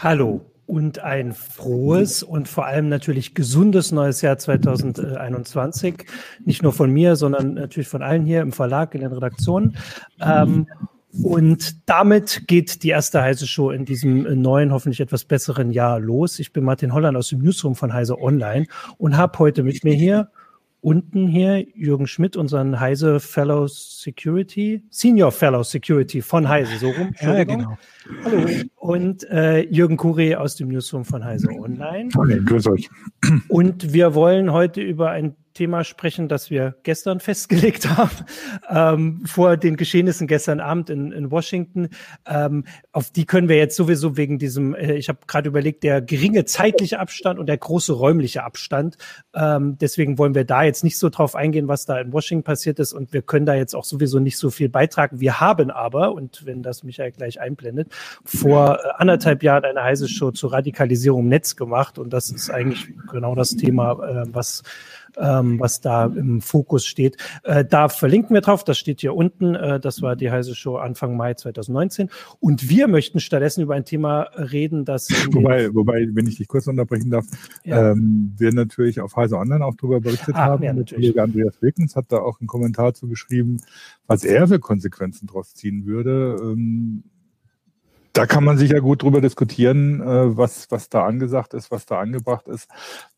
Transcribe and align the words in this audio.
Hallo 0.00 0.42
und 0.66 1.00
ein 1.00 1.32
frohes 1.32 2.22
und 2.22 2.46
vor 2.46 2.66
allem 2.66 2.88
natürlich 2.88 3.34
gesundes 3.34 3.90
neues 3.90 4.22
Jahr 4.22 4.38
2021. 4.38 6.04
Nicht 6.44 6.62
nur 6.62 6.72
von 6.72 6.92
mir, 6.92 7.16
sondern 7.16 7.54
natürlich 7.54 7.88
von 7.88 8.02
allen 8.02 8.24
hier 8.24 8.42
im 8.42 8.52
Verlag, 8.52 8.94
in 8.94 9.00
den 9.00 9.12
Redaktionen. 9.12 9.76
Ähm, 10.20 10.68
und 11.20 11.88
damit 11.88 12.44
geht 12.46 12.84
die 12.84 12.90
erste 12.90 13.22
Heise 13.22 13.48
Show 13.48 13.72
in 13.72 13.86
diesem 13.86 14.40
neuen, 14.40 14.72
hoffentlich 14.72 15.00
etwas 15.00 15.24
besseren 15.24 15.72
Jahr 15.72 15.98
los. 15.98 16.38
Ich 16.38 16.52
bin 16.52 16.62
Martin 16.62 16.92
Holland 16.92 17.16
aus 17.16 17.30
dem 17.30 17.40
Newsroom 17.40 17.74
von 17.74 17.92
Heise 17.92 18.20
Online 18.20 18.66
und 18.98 19.16
habe 19.16 19.36
heute 19.40 19.64
mit 19.64 19.82
mir 19.82 19.94
hier 19.94 20.30
unten 20.80 21.26
hier 21.26 21.66
Jürgen 21.74 22.06
Schmidt, 22.06 22.36
unseren 22.36 22.78
Heise 22.78 23.20
Fellow 23.20 23.66
Security, 23.66 24.82
Senior 24.90 25.32
Fellow 25.32 25.62
Security 25.62 26.22
von 26.22 26.48
Heise, 26.48 26.78
so 26.78 26.90
rum. 26.90 27.14
Ja, 27.20 27.44
genau. 27.44 27.76
Hallo. 28.24 28.46
Und 28.76 29.28
äh, 29.30 29.60
Jürgen 29.68 29.96
Kuri 29.96 30.34
aus 30.34 30.56
dem 30.56 30.68
Newsroom 30.68 31.04
von 31.04 31.24
Heise 31.24 31.48
Online. 31.48 32.10
Okay, 32.16 32.40
grüß 32.44 32.68
euch. 32.68 32.88
Und 33.48 33.92
wir 33.92 34.14
wollen 34.14 34.52
heute 34.52 34.80
über 34.80 35.10
ein 35.10 35.36
Thema 35.58 35.82
sprechen, 35.82 36.28
das 36.28 36.50
wir 36.50 36.76
gestern 36.84 37.18
festgelegt 37.28 37.88
haben, 37.88 38.10
ähm, 38.70 39.26
vor 39.26 39.56
den 39.56 39.76
Geschehnissen 39.76 40.28
gestern 40.28 40.60
Abend 40.60 40.88
in, 40.88 41.10
in 41.10 41.32
Washington. 41.32 41.88
Ähm, 42.26 42.64
auf 42.92 43.10
die 43.10 43.26
können 43.26 43.48
wir 43.48 43.56
jetzt 43.56 43.74
sowieso 43.74 44.16
wegen 44.16 44.38
diesem, 44.38 44.76
äh, 44.76 44.94
ich 44.94 45.08
habe 45.08 45.18
gerade 45.26 45.48
überlegt, 45.48 45.82
der 45.82 46.00
geringe 46.00 46.44
zeitliche 46.44 47.00
Abstand 47.00 47.40
und 47.40 47.46
der 47.46 47.58
große 47.58 47.92
räumliche 47.92 48.44
Abstand. 48.44 48.98
Ähm, 49.34 49.76
deswegen 49.78 50.16
wollen 50.16 50.36
wir 50.36 50.44
da 50.44 50.62
jetzt 50.62 50.84
nicht 50.84 50.96
so 50.96 51.08
drauf 51.08 51.34
eingehen, 51.34 51.66
was 51.66 51.86
da 51.86 51.98
in 51.98 52.12
Washington 52.12 52.44
passiert 52.44 52.78
ist. 52.78 52.92
Und 52.92 53.12
wir 53.12 53.22
können 53.22 53.44
da 53.44 53.54
jetzt 53.54 53.74
auch 53.74 53.84
sowieso 53.84 54.20
nicht 54.20 54.38
so 54.38 54.50
viel 54.50 54.68
beitragen. 54.68 55.18
Wir 55.18 55.40
haben 55.40 55.72
aber, 55.72 56.12
und 56.12 56.46
wenn 56.46 56.62
das 56.62 56.84
Michael 56.84 57.10
gleich 57.10 57.40
einblendet, 57.40 57.88
vor 58.24 58.78
äh, 58.78 58.88
anderthalb 58.98 59.42
Jahren 59.42 59.64
eine 59.64 59.82
heiße 59.82 60.08
Show 60.08 60.30
zur 60.30 60.52
Radikalisierung 60.52 61.22
im 61.22 61.28
Netz 61.28 61.56
gemacht. 61.56 61.98
Und 61.98 62.12
das 62.12 62.30
ist 62.30 62.48
eigentlich 62.48 62.86
genau 63.10 63.34
das 63.34 63.56
Thema, 63.56 63.92
äh, 63.92 64.24
was 64.32 64.62
ähm, 65.18 65.60
was 65.60 65.80
da 65.80 66.06
im 66.06 66.40
Fokus 66.40 66.86
steht. 66.86 67.16
Äh, 67.44 67.64
da 67.64 67.88
verlinken 67.88 68.34
wir 68.34 68.40
drauf, 68.40 68.64
das 68.64 68.78
steht 68.78 69.00
hier 69.00 69.14
unten. 69.14 69.54
Äh, 69.54 69.80
das 69.80 70.02
war 70.02 70.16
die 70.16 70.30
heiße 70.30 70.54
Show 70.54 70.76
Anfang 70.76 71.16
Mai 71.16 71.34
2019. 71.34 72.10
Und 72.40 72.68
wir 72.68 72.88
möchten 72.88 73.20
stattdessen 73.20 73.62
über 73.62 73.74
ein 73.74 73.84
Thema 73.84 74.22
reden, 74.36 74.84
das. 74.84 75.08
Wobei, 75.32 75.74
wobei, 75.74 76.08
wenn 76.12 76.26
ich 76.26 76.36
dich 76.36 76.48
kurz 76.48 76.66
unterbrechen 76.66 77.10
darf, 77.10 77.26
ja. 77.64 77.92
ähm, 77.92 78.34
wir 78.36 78.52
natürlich 78.52 79.00
auf 79.00 79.16
Heise 79.16 79.36
Online 79.36 79.64
auch 79.64 79.74
darüber 79.74 80.00
berichtet 80.00 80.34
ah, 80.34 80.46
haben. 80.46 80.62
Ja, 80.62 80.72
der 80.72 80.84
Kollege 80.84 81.22
Andreas 81.22 81.60
Wilkens 81.60 81.96
hat 81.96 82.06
da 82.08 82.18
auch 82.18 82.40
einen 82.40 82.48
Kommentar 82.48 82.94
zu 82.94 83.08
geschrieben, 83.08 83.58
was 84.06 84.24
er 84.24 84.48
für 84.48 84.58
Konsequenzen 84.58 85.26
draus 85.26 85.54
ziehen 85.54 85.86
würde. 85.86 86.36
Ähm, 86.40 87.04
da 88.18 88.26
kann 88.26 88.42
man 88.42 88.58
sicher 88.58 88.80
gut 88.80 89.04
drüber 89.04 89.20
diskutieren, 89.20 90.00
äh, 90.00 90.36
was, 90.36 90.68
was 90.70 90.88
da 90.88 91.04
angesagt 91.04 91.54
ist, 91.54 91.70
was 91.70 91.86
da 91.86 92.00
angebracht 92.00 92.48
ist, 92.48 92.68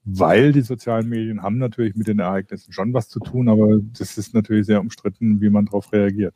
weil 0.04 0.52
die 0.52 0.60
sozialen 0.60 1.08
Medien 1.08 1.42
haben 1.42 1.56
natürlich 1.56 1.94
mit 1.96 2.06
den 2.06 2.18
Ereignissen 2.18 2.72
schon 2.72 2.92
was 2.92 3.08
zu 3.08 3.18
tun, 3.18 3.48
aber 3.48 3.78
das 3.98 4.18
ist 4.18 4.34
natürlich 4.34 4.66
sehr 4.66 4.78
umstritten, 4.78 5.40
wie 5.40 5.48
man 5.48 5.64
darauf 5.64 5.90
reagiert. 5.94 6.34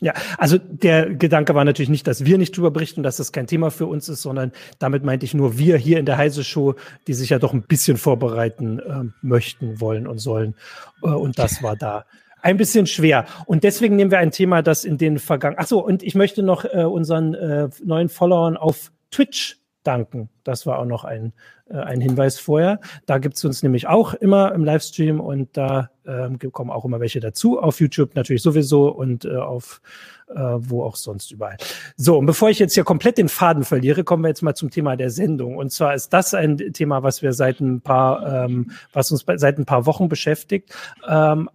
Ja, 0.00 0.14
also 0.38 0.58
der 0.58 1.14
Gedanke 1.14 1.54
war 1.54 1.64
natürlich 1.64 1.90
nicht, 1.90 2.06
dass 2.08 2.24
wir 2.24 2.36
nicht 2.36 2.56
drüber 2.56 2.72
berichten, 2.72 3.04
dass 3.04 3.18
das 3.18 3.30
kein 3.30 3.46
Thema 3.46 3.70
für 3.70 3.86
uns 3.86 4.08
ist, 4.08 4.22
sondern 4.22 4.50
damit 4.80 5.04
meinte 5.04 5.24
ich 5.24 5.34
nur 5.34 5.56
wir 5.56 5.76
hier 5.76 6.00
in 6.00 6.06
der 6.06 6.16
Heise 6.16 6.42
Show, 6.42 6.74
die 7.06 7.14
sich 7.14 7.30
ja 7.30 7.38
doch 7.38 7.52
ein 7.52 7.62
bisschen 7.62 7.96
vorbereiten 7.96 8.80
äh, 8.80 9.04
möchten, 9.22 9.80
wollen 9.80 10.08
und 10.08 10.18
sollen. 10.18 10.56
Äh, 11.04 11.10
und 11.10 11.38
das 11.38 11.62
war 11.62 11.76
da 11.76 12.06
ein 12.42 12.56
bisschen 12.56 12.86
schwer. 12.86 13.26
Und 13.46 13.64
deswegen 13.64 13.96
nehmen 13.96 14.10
wir 14.10 14.18
ein 14.18 14.30
Thema, 14.30 14.62
das 14.62 14.84
in 14.84 14.98
den 14.98 15.18
vergangenen. 15.18 15.62
Ach 15.62 15.66
so, 15.66 15.84
und 15.84 16.02
ich 16.02 16.14
möchte 16.14 16.42
noch 16.42 16.64
äh, 16.64 16.84
unseren 16.84 17.34
äh, 17.34 17.68
neuen 17.84 18.08
Followern 18.08 18.56
auf 18.56 18.92
Twitch 19.10 19.60
danken. 19.82 20.28
Das 20.44 20.66
war 20.66 20.78
auch 20.78 20.84
noch 20.84 21.04
ein, 21.04 21.32
äh, 21.68 21.76
ein 21.76 22.00
Hinweis 22.00 22.38
vorher. 22.38 22.80
Da 23.06 23.18
gibt's 23.18 23.44
uns 23.44 23.62
nämlich 23.62 23.88
auch 23.88 24.14
immer 24.14 24.52
im 24.52 24.64
Livestream 24.64 25.20
und 25.20 25.56
da 25.56 25.90
ähm, 26.06 26.38
kommen 26.38 26.70
auch 26.70 26.84
immer 26.84 27.00
welche 27.00 27.20
dazu. 27.20 27.58
Auf 27.58 27.80
YouTube 27.80 28.14
natürlich 28.14 28.42
sowieso 28.42 28.88
und 28.88 29.24
äh, 29.24 29.36
auf 29.36 29.80
äh, 30.28 30.40
wo 30.58 30.84
auch 30.84 30.96
sonst 30.96 31.32
überall. 31.32 31.56
So, 31.96 32.18
und 32.18 32.26
bevor 32.26 32.50
ich 32.50 32.58
jetzt 32.58 32.74
hier 32.74 32.84
komplett 32.84 33.18
den 33.18 33.28
Faden 33.28 33.64
verliere, 33.64 34.04
kommen 34.04 34.22
wir 34.22 34.28
jetzt 34.28 34.42
mal 34.42 34.54
zum 34.54 34.70
Thema 34.70 34.96
der 34.96 35.10
Sendung. 35.10 35.56
Und 35.56 35.72
zwar 35.72 35.94
ist 35.94 36.10
das 36.10 36.34
ein 36.34 36.56
Thema, 36.72 37.02
was 37.02 37.22
wir 37.22 37.32
seit 37.32 37.60
ein 37.60 37.80
paar, 37.80 38.44
ähm, 38.44 38.70
was 38.92 39.10
uns 39.10 39.24
seit 39.26 39.58
ein 39.58 39.64
paar 39.64 39.86
Wochen 39.86 40.08
beschäftigt. 40.08 40.74
Ähm, 41.08 41.48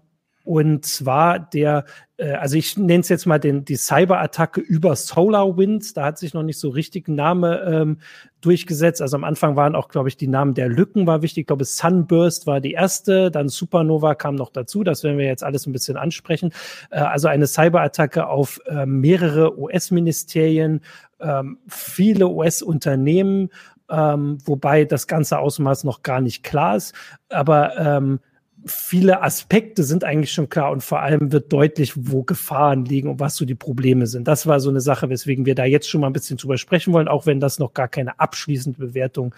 und 0.45 0.85
zwar 0.85 1.39
der, 1.39 1.85
äh, 2.17 2.33
also 2.33 2.55
ich 2.55 2.77
nenne 2.77 3.01
es 3.01 3.09
jetzt 3.09 3.25
mal 3.25 3.39
den, 3.39 3.65
die 3.65 3.77
Cyberattacke 3.77 4.61
über 4.61 4.95
SolarWinds. 4.95 5.93
Da 5.93 6.05
hat 6.05 6.19
sich 6.19 6.35
noch 6.35 6.43
nicht 6.43 6.59
so 6.59 6.69
richtig 6.69 7.07
ein 7.07 7.15
Name 7.15 7.61
ähm, 7.61 7.97
durchgesetzt. 8.41 9.01
Also 9.01 9.17
am 9.17 9.23
Anfang 9.23 9.55
waren 9.55 9.75
auch, 9.75 9.89
glaube 9.89 10.07
ich, 10.07 10.17
die 10.17 10.27
Namen 10.27 10.53
der 10.53 10.69
Lücken 10.69 11.07
war 11.07 11.23
wichtig. 11.23 11.41
Ich 11.41 11.47
glaube, 11.47 11.65
Sunburst 11.65 12.45
war 12.45 12.61
die 12.61 12.73
erste, 12.73 13.31
dann 13.31 13.49
Supernova 13.49 14.13
kam 14.13 14.35
noch 14.35 14.51
dazu. 14.51 14.83
Das 14.83 15.03
werden 15.03 15.17
wir 15.17 15.25
jetzt 15.25 15.43
alles 15.43 15.65
ein 15.65 15.73
bisschen 15.73 15.97
ansprechen. 15.97 16.51
Äh, 16.91 16.99
also 16.99 17.27
eine 17.27 17.47
Cyberattacke 17.47 18.27
auf 18.27 18.61
äh, 18.67 18.85
mehrere 18.85 19.59
US-Ministerien, 19.59 20.81
ähm, 21.19 21.57
viele 21.67 22.27
US-Unternehmen, 22.27 23.49
ähm, 23.89 24.37
wobei 24.45 24.85
das 24.85 25.07
ganze 25.07 25.39
Ausmaß 25.39 25.85
noch 25.85 26.03
gar 26.03 26.21
nicht 26.21 26.43
klar 26.43 26.75
ist. 26.75 26.93
Aber 27.29 27.77
ähm, 27.77 28.19
viele 28.65 29.21
Aspekte 29.21 29.83
sind 29.83 30.03
eigentlich 30.03 30.31
schon 30.31 30.49
klar 30.49 30.71
und 30.71 30.81
vor 30.81 31.01
allem 31.01 31.31
wird 31.31 31.53
deutlich, 31.53 31.93
wo 31.95 32.23
Gefahren 32.23 32.85
liegen 32.85 33.09
und 33.09 33.19
was 33.19 33.35
so 33.35 33.45
die 33.45 33.55
Probleme 33.55 34.07
sind. 34.07 34.27
Das 34.27 34.47
war 34.47 34.59
so 34.59 34.69
eine 34.69 34.81
Sache, 34.81 35.09
weswegen 35.09 35.45
wir 35.45 35.55
da 35.55 35.65
jetzt 35.65 35.89
schon 35.89 36.01
mal 36.01 36.07
ein 36.07 36.13
bisschen 36.13 36.37
drüber 36.37 36.57
sprechen 36.57 36.93
wollen, 36.93 37.07
auch 37.07 37.25
wenn 37.25 37.39
das 37.39 37.59
noch 37.59 37.73
gar 37.73 37.87
keine 37.87 38.19
abschließende 38.19 38.79
Bewertung 38.79 39.35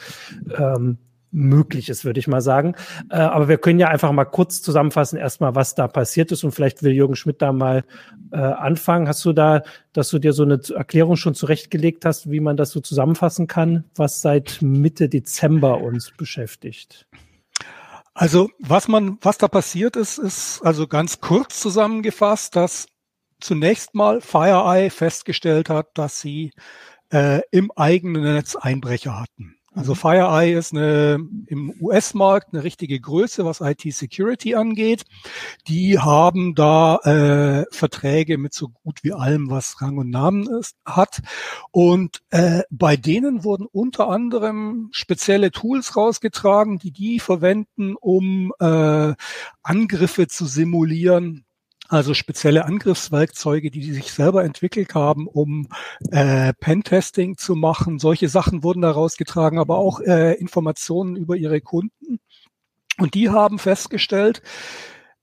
ähm, 0.58 0.98
möglich 1.32 1.90
ist, 1.90 2.06
würde 2.06 2.20
ich 2.20 2.28
mal 2.28 2.42
sagen. 2.42 2.76
Äh, 3.10 3.18
aber 3.18 3.50
wir 3.50 3.58
können 3.58 3.80
ja 3.80 3.90
einfach 3.90 4.12
mal 4.12 4.26
kurz 4.26 4.62
zusammenfassen, 4.62 5.18
erstmal, 5.18 5.56
was 5.56 5.76
da 5.76 5.88
passiert 5.88 6.32
ist 6.32 6.44
und 6.44 6.52
vielleicht 6.52 6.84
will 6.84 6.94
Jürgen 6.94 7.16
Schmidt 7.16 7.42
da 7.42 7.52
mal 7.52 7.84
äh, 8.32 8.38
anfangen. 8.38 9.08
Hast 9.10 9.26
du 9.26 9.34
da, 9.34 9.64
dass 9.94 10.10
du 10.10 10.20
dir 10.20 10.32
so 10.32 10.44
eine 10.44 10.60
Erklärung 10.74 11.18
schon 11.18 11.36
zurechtgelegt 11.36 12.06
hast, 12.06 12.32
wie 12.32 12.40
man 12.40 12.56
das 12.56 12.72
so 12.72 12.80
zusammenfassen 12.80 13.48
kann, 13.48 13.84
was 13.96 14.22
seit 14.22 14.62
Mitte 14.62 15.10
Dezember 15.10 15.82
uns 15.82 16.12
beschäftigt? 16.12 17.08
Also 18.20 18.50
was 18.58 18.88
man, 18.88 19.20
was 19.22 19.38
da 19.38 19.48
passiert 19.48 19.96
ist, 19.96 20.18
ist 20.18 20.62
also 20.64 20.88
ganz 20.88 21.22
kurz 21.22 21.60
zusammengefasst, 21.60 22.56
dass 22.56 22.88
zunächst 23.40 23.94
mal 23.94 24.22
FireEye 24.22 24.90
festgestellt 24.90 25.70
hat, 25.70 25.96
dass 26.00 26.20
sie 26.20 26.52
äh, 27.12 27.42
im 27.52 27.72
eigenen 27.76 28.24
Netz 28.24 28.56
Einbrecher 28.56 29.20
hatten. 29.20 29.57
Also. 29.78 29.96
FireEye 29.96 30.58
ist 30.58 30.74
eine, 30.74 31.20
im 31.48 31.74
US-Markt 31.80 32.54
eine 32.54 32.64
richtige 32.64 33.00
Größe, 33.00 33.46
was 33.46 33.62
IT-Security 33.62 34.56
angeht. 34.56 35.04
Die 35.68 36.00
haben 36.00 36.56
da 36.56 36.98
äh, 36.98 37.66
Verträge 37.72 38.38
mit 38.38 38.54
so 38.54 38.70
gut 38.70 39.04
wie 39.04 39.14
allem, 39.14 39.50
was 39.50 39.82
Rang 39.82 39.98
und 39.98 40.10
Namen 40.10 40.48
ist, 40.60 40.76
hat. 40.86 41.22
Und 41.72 42.22
äh, 42.30 42.62
bei 42.70 42.98
denen 42.98 43.44
wurden 43.44 43.68
unter 43.72 44.10
anderem 44.10 44.90
spezielle 44.92 45.52
Tools 45.52 45.96
rausgetragen, 45.96 46.80
die 46.80 46.92
die 46.92 47.20
verwenden, 47.20 47.96
um 47.96 48.54
äh, 48.60 49.14
Angriffe 49.64 50.28
zu 50.28 50.46
simulieren 50.46 51.47
also 51.90 52.14
spezielle 52.14 52.66
Angriffswerkzeuge, 52.66 53.72
die 53.72 53.80
die 53.80 53.94
sich 53.94 54.12
selber 54.12 54.44
entwickelt 54.44 54.94
haben, 54.94 55.28
um 55.28 55.70
äh, 56.12 56.54
Pentesting 56.54 57.38
zu 57.38 57.56
machen. 57.56 58.00
Solche 58.00 58.30
Sachen 58.30 58.64
wurden 58.64 58.82
da 58.82 58.92
rausgetragen, 58.92 59.60
aber 59.60 59.78
auch 59.78 60.00
äh, 60.02 60.34
Informationen 60.34 61.16
über 61.16 61.36
ihre 61.36 61.62
Kunden. 61.62 62.20
Und 62.98 63.14
die 63.14 63.30
haben 63.30 63.60
festgestellt 63.60 64.42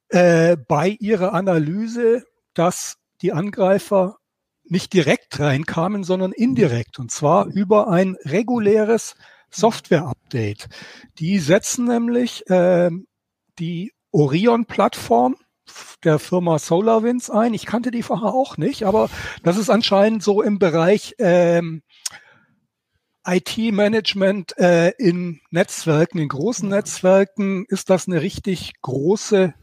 äh, 0.08 0.56
bei 0.56 0.96
ihrer 1.00 1.34
Analyse, 1.34 2.25
dass 2.55 2.96
die 3.20 3.32
Angreifer 3.32 4.19
nicht 4.64 4.93
direkt 4.93 5.38
reinkamen, 5.40 6.05
sondern 6.05 6.32
indirekt. 6.32 6.99
Und 6.99 7.11
zwar 7.11 7.46
über 7.46 7.88
ein 7.88 8.16
reguläres 8.25 9.16
Software-Update. 9.50 10.69
Die 11.19 11.38
setzen 11.38 11.87
nämlich 11.87 12.49
äh, 12.49 12.90
die 13.58 13.93
Orion-Plattform 14.12 15.37
der 16.05 16.19
Firma 16.19 16.58
SolarWinds 16.58 17.31
ein. 17.31 17.55
Ich 17.55 17.66
kannte 17.66 17.90
die 17.90 18.02
vorher 18.02 18.34
auch 18.34 18.56
nicht, 18.56 18.84
aber 18.84 19.08
das 19.43 19.56
ist 19.56 19.70
anscheinend 19.70 20.22
so 20.22 20.43
im 20.43 20.58
Bereich 20.58 21.14
ähm, 21.19 21.82
IT-Management 23.26 24.56
äh, 24.58 24.90
in 24.99 25.40
Netzwerken, 25.50 26.19
in 26.19 26.28
großen 26.28 26.69
Netzwerken 26.69 27.64
ist 27.69 27.88
das 27.88 28.06
eine 28.06 28.20
richtig 28.20 28.75
große 28.82 29.55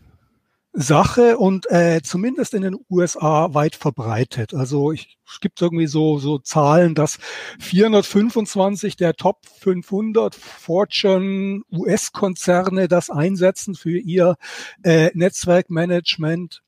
Sache 0.73 1.37
und 1.37 1.69
äh, 1.69 2.01
zumindest 2.01 2.53
in 2.53 2.61
den 2.61 2.77
USA 2.89 3.53
weit 3.53 3.75
verbreitet. 3.75 4.53
Also 4.53 4.91
ich, 4.91 5.17
es 5.29 5.41
gibt 5.41 5.61
irgendwie 5.61 5.87
so, 5.87 6.17
so 6.17 6.39
Zahlen, 6.39 6.95
dass 6.95 7.19
425 7.59 8.95
der 8.95 9.15
Top 9.15 9.45
500 9.59 10.33
Fortune 10.33 11.63
US-Konzerne 11.71 12.87
das 12.87 13.09
einsetzen 13.09 13.75
für 13.75 13.97
ihr 13.97 14.35
äh, 14.83 15.11
Netzwerkmanagement. 15.13 16.61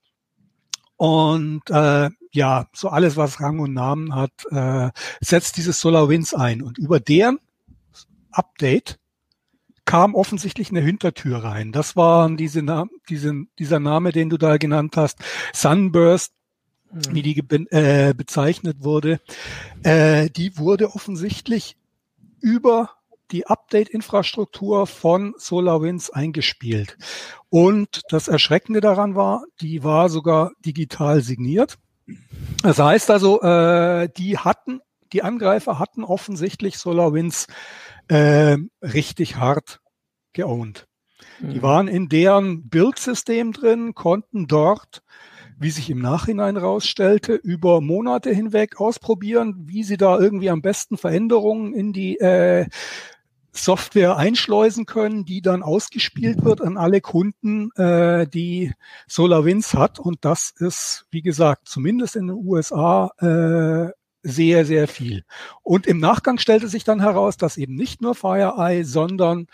Und 0.96 1.62
äh, 1.70 2.10
ja, 2.32 2.66
so 2.74 2.88
alles, 2.88 3.16
was 3.16 3.40
Rang 3.40 3.58
und 3.58 3.72
Namen 3.72 4.14
hat, 4.14 4.32
äh, 4.50 4.90
setzt 5.20 5.56
dieses 5.56 5.80
SolarWinds 5.80 6.34
ein. 6.34 6.62
Und 6.62 6.78
über 6.78 7.00
deren 7.00 7.38
Update 8.30 8.98
kam 9.84 10.14
offensichtlich 10.14 10.70
eine 10.70 10.80
Hintertür 10.80 11.38
rein. 11.38 11.72
Das 11.72 11.96
war 11.96 12.30
diese, 12.30 12.64
diese, 13.08 13.44
dieser 13.58 13.80
Name, 13.80 14.12
den 14.12 14.30
du 14.30 14.38
da 14.38 14.56
genannt 14.56 14.96
hast, 14.96 15.18
Sunburst, 15.52 16.32
wie 17.10 17.22
die 17.22 17.38
äh, 17.70 18.14
bezeichnet 18.14 18.78
wurde. 18.80 19.20
Äh, 19.82 20.30
die 20.30 20.58
wurde 20.58 20.94
offensichtlich 20.94 21.76
über 22.40 22.90
die 23.30 23.46
Update-Infrastruktur 23.46 24.86
von 24.86 25.34
SolarWinds 25.38 26.10
eingespielt. 26.10 26.96
Und 27.48 28.02
das 28.10 28.28
Erschreckende 28.28 28.80
daran 28.80 29.14
war, 29.14 29.44
die 29.60 29.82
war 29.82 30.08
sogar 30.08 30.52
digital 30.64 31.20
signiert. 31.20 31.78
Das 32.62 32.78
heißt 32.78 33.10
also, 33.10 33.40
äh, 33.42 34.08
die 34.16 34.38
hatten, 34.38 34.80
die 35.12 35.22
Angreifer 35.22 35.78
hatten 35.78 36.04
offensichtlich 36.04 36.78
SolarWinds 36.78 37.46
äh, 38.08 38.56
richtig 38.82 39.36
hart 39.36 39.80
geowned. 40.32 40.86
Die 41.40 41.58
mhm. 41.58 41.62
waren 41.62 41.88
in 41.88 42.08
deren 42.08 42.68
Bildsystem 42.68 43.52
drin, 43.52 43.94
konnten 43.94 44.46
dort, 44.46 45.02
wie 45.58 45.70
sich 45.70 45.88
im 45.90 46.00
Nachhinein 46.00 46.56
rausstellte, 46.56 47.34
über 47.34 47.80
Monate 47.80 48.30
hinweg 48.30 48.80
ausprobieren, 48.80 49.54
wie 49.66 49.84
sie 49.84 49.96
da 49.96 50.18
irgendwie 50.18 50.50
am 50.50 50.62
besten 50.62 50.96
Veränderungen 50.96 51.74
in 51.74 51.92
die 51.92 52.18
äh, 52.18 52.66
Software 53.52 54.16
einschleusen 54.16 54.84
können, 54.84 55.24
die 55.24 55.40
dann 55.40 55.62
ausgespielt 55.62 56.44
wird 56.44 56.60
an 56.60 56.76
alle 56.76 57.00
Kunden, 57.00 57.70
äh, 57.76 58.26
die 58.26 58.72
SolarWinds 59.06 59.74
hat. 59.74 60.00
Und 60.00 60.24
das 60.24 60.52
ist, 60.58 61.06
wie 61.10 61.22
gesagt, 61.22 61.68
zumindest 61.68 62.16
in 62.16 62.26
den 62.26 62.36
USA 62.36 63.12
äh, 63.18 63.92
sehr, 64.24 64.64
sehr 64.64 64.88
viel. 64.88 65.24
Und 65.62 65.86
im 65.86 65.98
Nachgang 65.98 66.38
stellte 66.38 66.66
sich 66.68 66.82
dann 66.82 67.00
heraus, 67.00 67.36
dass 67.36 67.56
eben 67.56 67.74
nicht 67.76 68.00
nur 68.00 68.14
FireEye, 68.14 68.84
sondern 68.84 69.46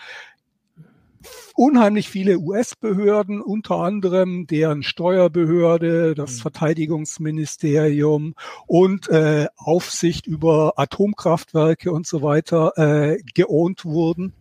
unheimlich 1.55 2.09
viele 2.09 2.39
US-Behörden, 2.39 3.43
unter 3.43 3.77
anderem 3.77 4.47
deren 4.47 4.83
Steuerbehörde, 4.83 6.15
das 6.15 6.37
mhm. 6.37 6.41
Verteidigungsministerium 6.41 8.35
und 8.67 9.09
äh, 9.09 9.49
Aufsicht 9.57 10.27
über 10.27 10.75
Atomkraftwerke 10.77 11.93
und 11.93 12.07
so 12.07 12.23
weiter 12.23 12.73
äh, 12.77 13.19
geohnt 13.35 13.85
wurden 13.85 14.33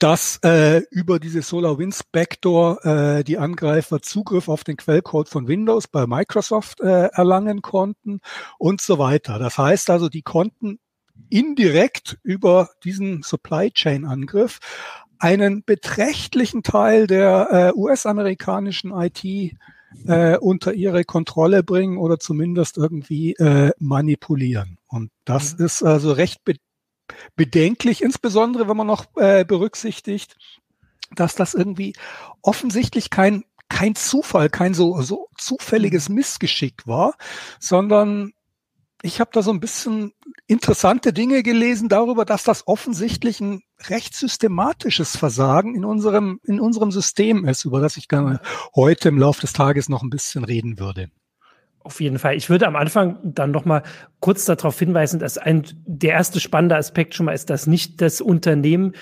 dass 0.00 0.38
äh, 0.42 0.78
über 0.90 1.20
diese 1.20 1.42
SolarWinds 1.42 2.04
Backdoor 2.04 2.84
äh, 2.84 3.22
die 3.22 3.38
Angreifer 3.38 4.00
Zugriff 4.00 4.48
auf 4.48 4.64
den 4.64 4.76
Quellcode 4.76 5.28
von 5.28 5.46
Windows 5.46 5.88
bei 5.88 6.06
Microsoft 6.06 6.80
äh, 6.80 7.08
erlangen 7.12 7.62
konnten 7.62 8.20
und 8.58 8.80
so 8.80 8.98
weiter. 8.98 9.38
Das 9.38 9.58
heißt 9.58 9.90
also, 9.90 10.08
die 10.08 10.22
konnten 10.22 10.78
indirekt 11.28 12.18
über 12.22 12.70
diesen 12.82 13.22
Supply 13.22 13.70
Chain 13.70 14.06
Angriff 14.06 14.58
einen 15.18 15.62
beträchtlichen 15.64 16.62
Teil 16.62 17.06
der 17.06 17.72
äh, 17.74 17.78
US-amerikanischen 17.78 18.92
IT 18.92 19.22
äh, 20.06 20.38
unter 20.38 20.72
ihre 20.72 21.04
Kontrolle 21.04 21.62
bringen 21.62 21.98
oder 21.98 22.18
zumindest 22.18 22.78
irgendwie 22.78 23.34
äh, 23.34 23.72
manipulieren. 23.78 24.78
Und 24.88 25.10
das 25.26 25.58
mhm. 25.58 25.66
ist 25.66 25.82
also 25.82 26.12
recht 26.12 26.42
bedenklich, 27.36 28.02
insbesondere 28.02 28.68
wenn 28.68 28.76
man 28.76 28.86
noch 28.86 29.06
äh, 29.16 29.44
berücksichtigt, 29.44 30.36
dass 31.14 31.34
das 31.34 31.54
irgendwie 31.54 31.94
offensichtlich 32.42 33.10
kein 33.10 33.44
kein 33.70 33.94
Zufall, 33.94 34.50
kein 34.50 34.74
so, 34.74 35.00
so 35.00 35.28
zufälliges 35.38 36.08
mhm. 36.08 36.16
Missgeschick 36.16 36.86
war, 36.86 37.14
sondern 37.58 38.32
ich 39.02 39.20
habe 39.20 39.30
da 39.32 39.42
so 39.42 39.50
ein 39.50 39.60
bisschen 39.60 40.12
interessante 40.46 41.14
Dinge 41.14 41.42
gelesen 41.42 41.88
darüber, 41.88 42.26
dass 42.26 42.44
das 42.44 42.66
offensichtlich 42.66 43.40
ein 43.40 43.62
recht 43.88 44.14
systematisches 44.14 45.16
Versagen 45.16 45.74
in 45.74 45.86
unserem, 45.86 46.38
in 46.44 46.60
unserem 46.60 46.90
System 46.90 47.46
ist, 47.46 47.64
über 47.64 47.80
das 47.80 47.96
ich 47.96 48.08
gerne 48.08 48.40
heute 48.74 49.08
im 49.08 49.18
Laufe 49.18 49.40
des 49.40 49.54
Tages 49.54 49.88
noch 49.88 50.02
ein 50.02 50.10
bisschen 50.10 50.44
reden 50.44 50.78
würde. 50.78 51.10
Auf 51.82 52.00
jeden 52.00 52.18
Fall. 52.18 52.36
Ich 52.36 52.50
würde 52.50 52.66
am 52.66 52.76
Anfang 52.76 53.18
dann 53.22 53.52
noch 53.52 53.64
mal 53.64 53.82
kurz 54.20 54.44
darauf 54.44 54.78
hinweisen, 54.78 55.18
dass 55.18 55.38
ein, 55.38 55.64
der 55.86 56.12
erste 56.12 56.38
spannende 56.38 56.76
Aspekt 56.76 57.14
schon 57.14 57.26
mal 57.26 57.32
ist, 57.32 57.48
dass 57.48 57.66
nicht 57.66 58.02
das 58.02 58.20
Unternehmen, 58.20 58.92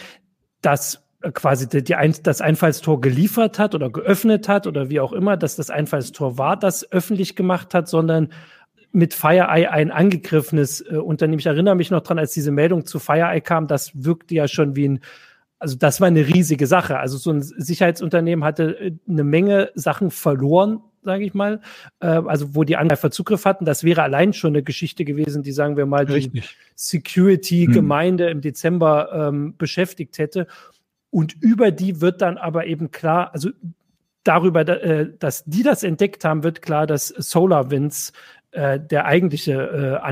das 0.62 1.04
quasi 1.34 1.69
die, 1.69 1.82
die 1.82 1.96
ein, 1.96 2.14
das 2.22 2.40
Einfallstor 2.40 3.00
geliefert 3.00 3.58
hat 3.58 3.75
oder 3.75 3.90
geöffnet 3.90 4.48
hat 4.48 4.69
oder 4.69 4.88
wie 4.90 5.00
auch 5.00 5.12
immer, 5.12 5.36
dass 5.36 5.56
das 5.56 5.70
Einfallstor 5.70 6.38
war, 6.38 6.56
das 6.56 6.90
öffentlich 6.92 7.34
gemacht 7.34 7.75
hat, 7.75 7.88
sondern 7.88 8.28
mit 8.92 9.14
FireEye 9.14 9.70
ein 9.70 9.90
angegriffenes 9.90 10.81
äh, 10.81 10.96
Unternehmen. 10.96 11.40
Ich 11.40 11.46
erinnere 11.46 11.74
mich 11.74 11.90
noch 11.90 12.02
dran, 12.02 12.19
als 12.19 12.32
diese 12.32 12.52
Meldung 12.52 12.86
zu 12.86 13.00
FireEye 13.00 13.40
kam, 13.40 13.66
das 13.66 13.90
wirkte 13.94 14.34
ja 14.34 14.46
schon 14.48 14.76
wie 14.76 14.88
ein, 14.88 15.00
also 15.58 15.76
das 15.76 16.00
war 16.00 16.06
eine 16.06 16.26
riesige 16.26 16.69
Sache. 16.69 16.98
Also 16.98 17.19
so 17.19 17.32
ein 17.32 17.42
Sicherheitsunternehmen 17.42 18.44
hatte 18.44 18.78
äh, 18.78 18.92
eine 19.08 19.24
Menge 19.24 19.70
Sachen 19.74 20.12
verloren, 20.12 20.81
sage 21.08 21.25
ich 21.25 21.32
mal, 21.32 21.62
äh, 22.00 22.06
also 22.06 22.55
wo 22.55 22.64
die 22.64 22.76
Angreifer 22.76 23.10
Zugriff 23.10 23.46
hatten. 23.46 23.64
Das 23.64 23.82
wäre 23.82 24.02
allein 24.02 24.34
schon 24.34 24.50
eine 24.50 24.62
Geschichte 24.62 25.06
gewesen, 25.06 25.43
die, 25.43 25.52
sagen 25.52 25.78
wir 25.78 25.87
mal, 25.87 26.05
die 26.05 26.43
Security-Gemeinde 26.75 28.26
hm. 28.26 28.32
im 28.32 28.40
Dezember 28.43 29.08
ähm, 29.14 29.55
beschäftigt 29.56 30.19
hätte. 30.19 30.46
Und 31.08 31.34
über 31.40 31.70
die 31.70 32.02
wird 32.02 32.20
dann 32.20 32.37
aber 32.37 32.66
eben 32.66 32.90
klar, 32.90 33.32
also 33.32 33.49
darüber, 34.22 34.69
äh, 34.69 35.08
dass 35.19 35.44
die 35.46 35.62
das 35.62 35.82
entdeckt 35.82 36.26
haben, 36.26 36.43
wird 36.43 36.60
klar, 36.60 36.87
dass 36.87 37.08
SolarWinds 37.08 38.12
äh, 38.50 38.78
der 38.78 39.06
eigentliche 39.06 39.55
äh, 39.55 40.05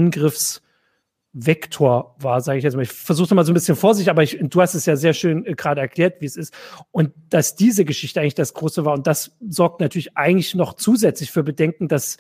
Angriffsvektor 1.37 2.17
war, 2.19 2.41
sage 2.41 2.59
ich 2.59 2.65
jetzt 2.65 2.75
mal. 2.75 2.83
Ich 2.83 2.93
versuche 2.93 3.35
mal 3.35 3.45
so 3.45 3.53
ein 3.53 3.55
bisschen 3.55 3.77
vorsichtig, 3.77 4.11
aber 4.11 4.23
ich, 4.23 4.39
du 4.41 4.61
hast 4.61 4.75
es 4.75 4.87
ja 4.87 4.97
sehr 4.97 5.13
schön 5.13 5.45
äh, 5.47 5.55
gerade 5.55 5.81
erklärt, 5.81 6.21
wie 6.21 6.27
es 6.27 6.37
ist. 6.37 6.55
Und 6.91 7.13
dass 7.29 7.57
diese 7.57 7.85
Geschichte 7.85 8.21
eigentlich 8.21 8.35
das 8.35 8.55
Große 8.55 8.85
war. 8.85 8.95
Und 8.95 9.07
das 9.07 9.37
sorgt 9.49 9.81
natürlich 9.81 10.17
eigentlich 10.17 10.55
noch 10.55 10.75
zusätzlich 10.75 11.31
für 11.31 11.43
Bedenken, 11.43 11.89
dass, 11.89 12.17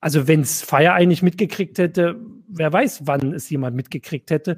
also 0.00 0.26
wenn 0.26 0.40
es 0.40 0.62
Fire 0.62 0.92
eigentlich 0.92 1.22
mitgekriegt 1.22 1.78
hätte, 1.78 2.16
wer 2.48 2.72
weiß, 2.72 3.02
wann 3.04 3.32
es 3.32 3.48
jemand 3.48 3.76
mitgekriegt 3.76 4.30
hätte. 4.30 4.56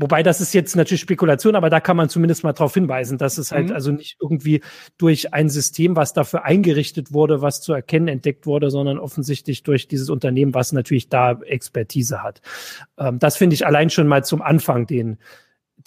Wobei 0.00 0.22
das 0.22 0.40
ist 0.40 0.54
jetzt 0.54 0.76
natürlich 0.76 1.02
Spekulation, 1.02 1.54
aber 1.54 1.68
da 1.68 1.78
kann 1.78 1.96
man 1.96 2.08
zumindest 2.08 2.42
mal 2.42 2.54
darauf 2.54 2.72
hinweisen, 2.72 3.18
dass 3.18 3.36
es 3.36 3.52
halt 3.52 3.68
mhm. 3.68 3.74
also 3.74 3.92
nicht 3.92 4.16
irgendwie 4.18 4.62
durch 4.96 5.34
ein 5.34 5.50
System, 5.50 5.94
was 5.94 6.14
dafür 6.14 6.44
eingerichtet 6.44 7.12
wurde, 7.12 7.42
was 7.42 7.60
zu 7.60 7.74
erkennen 7.74 8.08
entdeckt 8.08 8.46
wurde, 8.46 8.70
sondern 8.70 8.98
offensichtlich 8.98 9.62
durch 9.62 9.88
dieses 9.88 10.08
Unternehmen, 10.08 10.54
was 10.54 10.72
natürlich 10.72 11.10
da 11.10 11.32
Expertise 11.42 12.22
hat. 12.22 12.40
Ähm, 12.98 13.18
das 13.18 13.36
finde 13.36 13.54
ich 13.54 13.66
allein 13.66 13.90
schon 13.90 14.08
mal 14.08 14.24
zum 14.24 14.40
Anfang 14.40 14.86
den 14.86 15.18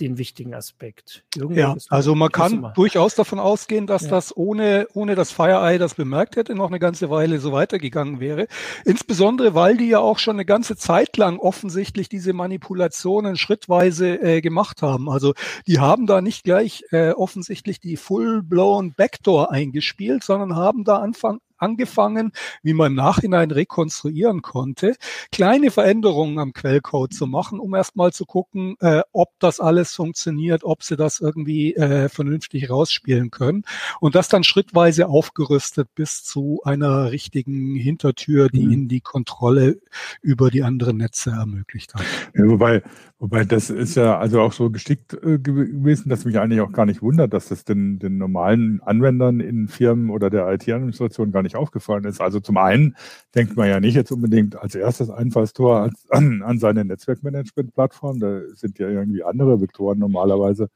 den 0.04 0.18
wichtigen 0.18 0.54
Aspekt. 0.54 1.24
Irgendwie 1.36 1.62
ja, 1.62 1.76
also 1.90 2.14
man 2.16 2.32
kann 2.32 2.72
durchaus 2.76 3.16
davon 3.16 3.40
ausgehen, 3.40 3.88
dass 3.88 4.04
ja. 4.04 4.10
das 4.10 4.36
ohne, 4.36 4.88
ohne 4.94 5.16
das 5.16 5.32
FireEye 5.32 5.80
das 5.80 5.96
bemerkt 5.96 6.36
hätte, 6.36 6.56
noch 6.56 6.68
eine 6.68 6.80
ganze 6.80 7.10
Weile 7.10 7.40
so 7.40 7.52
weitergegangen 7.52 8.20
wäre. 8.20 8.48
Insbesondere, 8.86 9.56
weil 9.56 9.78
die 9.78 9.88
ja 9.88 10.00
auch 10.00 10.20
schon 10.20 10.36
eine 10.36 10.46
ganze 10.46 10.76
Zeit 10.76 11.18
lang 11.18 11.40
offensichtlich 11.40 12.10
diese 12.10 12.34
Manipulationen 12.34 13.38
schrittweise 13.38 14.22
äh, 14.22 14.42
gemacht 14.42 14.82
haben. 14.82 15.10
Also 15.10 15.34
die 15.68 15.80
haben 15.80 16.06
da 16.06 16.22
nicht 16.22 16.44
gleich 16.44 16.84
äh, 16.92 17.12
offensichtlich 17.12 17.80
die 17.80 17.98
full-blown 17.98 18.94
Backdoor 18.96 19.52
eingespielt, 19.52 20.24
sondern 20.24 20.56
haben 20.56 20.84
da 20.84 20.98
Anfang, 20.98 21.40
angefangen, 21.64 22.32
wie 22.62 22.74
man 22.74 22.92
im 22.92 22.96
Nachhinein 22.96 23.52
rekonstruieren 23.52 24.42
konnte, 24.42 24.96
kleine 25.32 25.72
Veränderungen 25.72 26.38
am 26.40 26.54
Quellcode 26.54 27.14
zu 27.14 27.26
machen, 27.26 27.60
um 27.60 27.74
erstmal 27.74 28.12
zu 28.12 28.26
gucken, 28.26 28.76
äh, 28.82 29.02
ob 29.12 29.30
das 29.40 29.60
alles 29.60 29.94
funktioniert, 29.94 30.64
ob 30.64 30.84
sie 30.84 30.98
das 30.98 31.20
irgendwie 31.20 31.76
äh, 31.76 32.10
vernünftig 32.10 32.70
rausspielen 32.70 33.32
können 33.32 33.64
und 34.00 34.16
das 34.16 34.28
dann 34.28 34.44
schrittweise 34.44 35.08
aufgerüstet 35.08 35.90
bis 35.96 36.24
zu 36.24 36.62
einer 36.64 37.12
richtigen 37.12 37.76
Hintertür, 37.76 38.50
die 38.50 38.66
mhm. 38.66 38.72
ihnen 38.72 38.88
die 38.88 39.02
Kontrolle 39.02 39.80
über 40.22 40.50
die 40.50 40.64
anderen 40.64 40.98
Netze 40.98 41.32
ermöglicht 41.32 41.94
hat. 41.94 42.04
Ja, 42.36 42.48
wobei, 42.48 42.84
wobei 43.20 43.46
das 43.46 43.70
ist 43.70 43.96
ja 43.96 44.18
also 44.18 44.42
auch 44.42 44.52
so 44.52 44.70
geschickt 44.70 45.14
äh, 45.14 45.40
gewesen, 45.40 46.10
dass 46.10 46.26
mich 46.26 46.40
eigentlich 46.40 46.62
auch 46.62 46.72
gar 46.72 46.86
nicht 46.86 47.02
wundert, 47.02 47.34
dass 47.34 47.48
das 47.48 47.64
den, 47.64 48.00
den 48.00 48.18
normalen 48.18 48.82
Anwendern 48.82 49.40
in 49.40 49.68
Firmen 49.68 50.10
oder 50.10 50.30
der 50.30 50.52
IT-Administration 50.52 51.32
gar 51.32 51.44
nicht 51.44 51.53
nicht 51.54 51.60
aufgefallen 51.60 52.06
ist. 52.06 52.22
Also 52.22 52.40
zum 52.40 52.58
einen 52.58 52.96
denkt 53.36 53.56
man 53.56 53.70
ja 53.70 53.80
nicht 53.80 53.96
jetzt 53.96 54.12
unbedingt 54.12 54.56
als 54.56 54.76
erstes 54.76 55.10
Einfallstor 55.10 55.90
an, 56.10 56.42
an 56.42 56.60
seine 56.60 56.86
Netzwerkmanagement-Plattform. 56.86 58.20
Da 58.20 58.42
sind 58.54 58.80
ja 58.80 58.90
irgendwie 58.90 59.24
andere 59.24 59.62
Vektoren 59.62 60.00
normalerweise 60.00 60.70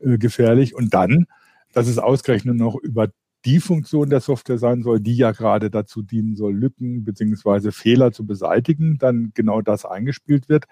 äh, 0.00 0.18
gefährlich. 0.18 0.74
Und 0.74 0.94
dann, 0.94 1.26
dass 1.72 1.88
es 1.88 1.98
ausgerechnet 1.98 2.56
noch 2.56 2.76
über 2.76 3.08
die 3.46 3.60
Funktion 3.60 4.10
der 4.10 4.20
Software 4.20 4.58
sein 4.58 4.82
soll, 4.82 5.00
die 5.00 5.16
ja 5.16 5.32
gerade 5.32 5.70
dazu 5.70 6.02
dienen 6.02 6.36
soll, 6.36 6.54
Lücken 6.54 7.04
beziehungsweise 7.04 7.72
Fehler 7.72 8.12
zu 8.12 8.26
beseitigen, 8.26 8.98
dann 8.98 9.32
genau 9.34 9.62
das 9.62 9.86
eingespielt 9.86 10.50
wird. 10.50 10.66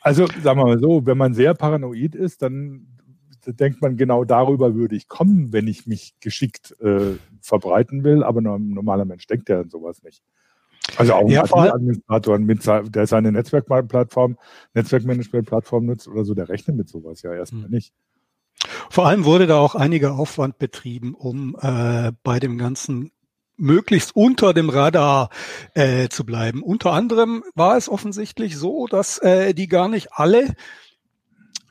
Also 0.00 0.26
sagen 0.42 0.58
wir 0.58 0.66
mal 0.66 0.80
so, 0.80 1.06
wenn 1.06 1.16
man 1.16 1.32
sehr 1.32 1.54
paranoid 1.54 2.16
ist, 2.16 2.42
dann 2.42 2.93
denkt 3.46 3.82
man, 3.82 3.96
genau 3.96 4.24
darüber 4.24 4.74
würde 4.74 4.96
ich 4.96 5.08
kommen, 5.08 5.52
wenn 5.52 5.66
ich 5.68 5.86
mich 5.86 6.14
geschickt 6.20 6.74
äh, 6.80 7.16
verbreiten 7.40 8.04
will. 8.04 8.22
Aber 8.22 8.40
ein 8.40 8.70
normaler 8.70 9.04
Mensch 9.04 9.26
denkt 9.26 9.48
ja 9.48 9.60
an 9.60 9.70
sowas 9.70 10.02
nicht. 10.02 10.22
Also 10.96 11.14
auch 11.14 11.22
ein 11.22 11.28
ja, 11.28 11.44
Administrator, 11.44 12.38
mit, 12.38 12.66
der 12.66 13.06
seine 13.06 13.32
Netzwerkplattform, 13.32 14.36
Netzwerkmanagement-Plattform 14.74 15.86
nutzt 15.86 16.08
oder 16.08 16.24
so, 16.24 16.34
der 16.34 16.48
rechnet 16.48 16.76
mit 16.76 16.88
sowas 16.88 17.22
ja 17.22 17.32
erstmal 17.32 17.64
hm. 17.64 17.70
nicht. 17.70 17.92
Vor 18.90 19.06
allem 19.06 19.24
wurde 19.24 19.46
da 19.46 19.58
auch 19.58 19.74
einiger 19.74 20.16
Aufwand 20.16 20.58
betrieben, 20.58 21.14
um 21.14 21.56
äh, 21.60 22.12
bei 22.22 22.38
dem 22.38 22.58
ganzen 22.58 23.10
möglichst 23.56 24.16
unter 24.16 24.52
dem 24.52 24.68
Radar 24.68 25.30
äh, 25.74 26.08
zu 26.08 26.24
bleiben. 26.24 26.62
Unter 26.62 26.92
anderem 26.92 27.44
war 27.54 27.76
es 27.76 27.88
offensichtlich 27.88 28.56
so, 28.56 28.86
dass 28.86 29.18
äh, 29.18 29.54
die 29.54 29.68
gar 29.68 29.88
nicht 29.88 30.12
alle 30.12 30.54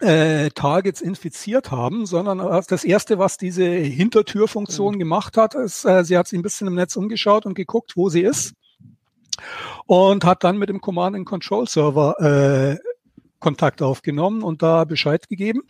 äh, 0.03 0.49
Targets 0.51 1.01
infiziert 1.01 1.71
haben, 1.71 2.05
sondern 2.05 2.39
das 2.67 2.83
erste, 2.83 3.17
was 3.17 3.37
diese 3.37 3.65
Hintertürfunktion 3.65 4.95
mhm. 4.95 4.99
gemacht 4.99 5.37
hat, 5.37 5.55
ist, 5.55 5.85
äh, 5.85 6.03
sie 6.03 6.17
hat 6.17 6.27
sich 6.27 6.37
ein 6.37 6.43
bisschen 6.43 6.67
im 6.67 6.75
Netz 6.75 6.95
umgeschaut 6.95 7.45
und 7.45 7.55
geguckt, 7.55 7.93
wo 7.95 8.09
sie 8.09 8.21
ist 8.21 8.53
und 9.85 10.25
hat 10.25 10.43
dann 10.43 10.57
mit 10.57 10.69
dem 10.69 10.81
Command 10.81 11.15
and 11.15 11.25
Control 11.25 11.67
Server 11.67 12.19
äh, 12.19 12.77
Kontakt 13.39 13.81
aufgenommen 13.81 14.41
und 14.41 14.61
da 14.61 14.85
Bescheid 14.85 15.27
gegeben. 15.27 15.63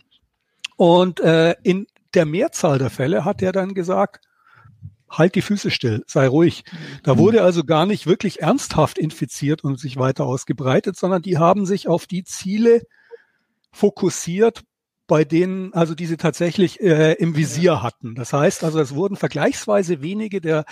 Und 0.76 1.20
äh, 1.20 1.54
in 1.62 1.86
der 2.14 2.26
Mehrzahl 2.26 2.78
der 2.78 2.90
Fälle 2.90 3.24
hat 3.24 3.42
er 3.42 3.52
dann 3.52 3.74
gesagt, 3.74 4.26
halt 5.10 5.34
die 5.34 5.42
Füße 5.42 5.70
still, 5.70 6.02
sei 6.06 6.26
ruhig. 6.28 6.64
Da 7.02 7.14
mhm. 7.14 7.18
wurde 7.18 7.42
also 7.42 7.64
gar 7.64 7.86
nicht 7.86 8.06
wirklich 8.06 8.42
ernsthaft 8.42 8.98
infiziert 8.98 9.64
und 9.64 9.78
sich 9.78 9.96
weiter 9.96 10.24
ausgebreitet, 10.24 10.96
sondern 10.96 11.22
die 11.22 11.38
haben 11.38 11.66
sich 11.66 11.88
auf 11.88 12.06
die 12.06 12.24
Ziele 12.24 12.82
fokussiert, 13.74 14.62
bei 15.06 15.24
denen 15.24 15.74
also 15.74 15.94
diese 15.94 16.16
tatsächlich 16.16 16.80
äh, 16.80 17.12
im 17.14 17.36
Visier 17.36 17.82
hatten. 17.82 18.14
Das 18.14 18.32
heißt 18.32 18.64
also, 18.64 18.80
es 18.80 18.94
wurden 18.94 19.16
vergleichsweise 19.16 20.00
wenige 20.00 20.40
der 20.40 20.64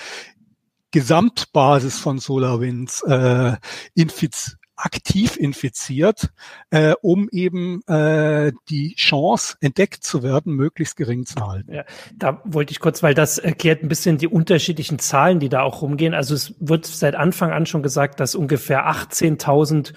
Gesamtbasis 0.90 1.98
von 1.98 2.18
SolarWinds 2.18 3.02
äh, 3.02 3.56
infiz 3.94 4.56
aktiv 4.74 5.36
infiziert, 5.36 6.30
äh, 6.70 6.94
um 7.02 7.28
eben 7.30 7.82
äh, 7.86 8.52
die 8.68 8.94
Chance, 8.96 9.56
entdeckt 9.60 10.02
zu 10.02 10.22
werden, 10.22 10.54
möglichst 10.54 10.96
gering 10.96 11.24
zu 11.24 11.46
halten. 11.46 11.72
Ja, 11.72 11.84
da 12.16 12.40
wollte 12.44 12.72
ich 12.72 12.80
kurz, 12.80 13.02
weil 13.02 13.14
das 13.14 13.38
erklärt 13.38 13.82
ein 13.82 13.88
bisschen 13.88 14.18
die 14.18 14.26
unterschiedlichen 14.26 14.98
Zahlen, 14.98 15.38
die 15.38 15.48
da 15.48 15.62
auch 15.62 15.82
rumgehen. 15.82 16.14
Also 16.14 16.34
es 16.34 16.54
wird 16.58 16.86
seit 16.86 17.14
Anfang 17.14 17.52
an 17.52 17.66
schon 17.66 17.82
gesagt, 17.82 18.18
dass 18.18 18.34
ungefähr 18.34 18.90
18.000 18.90 19.92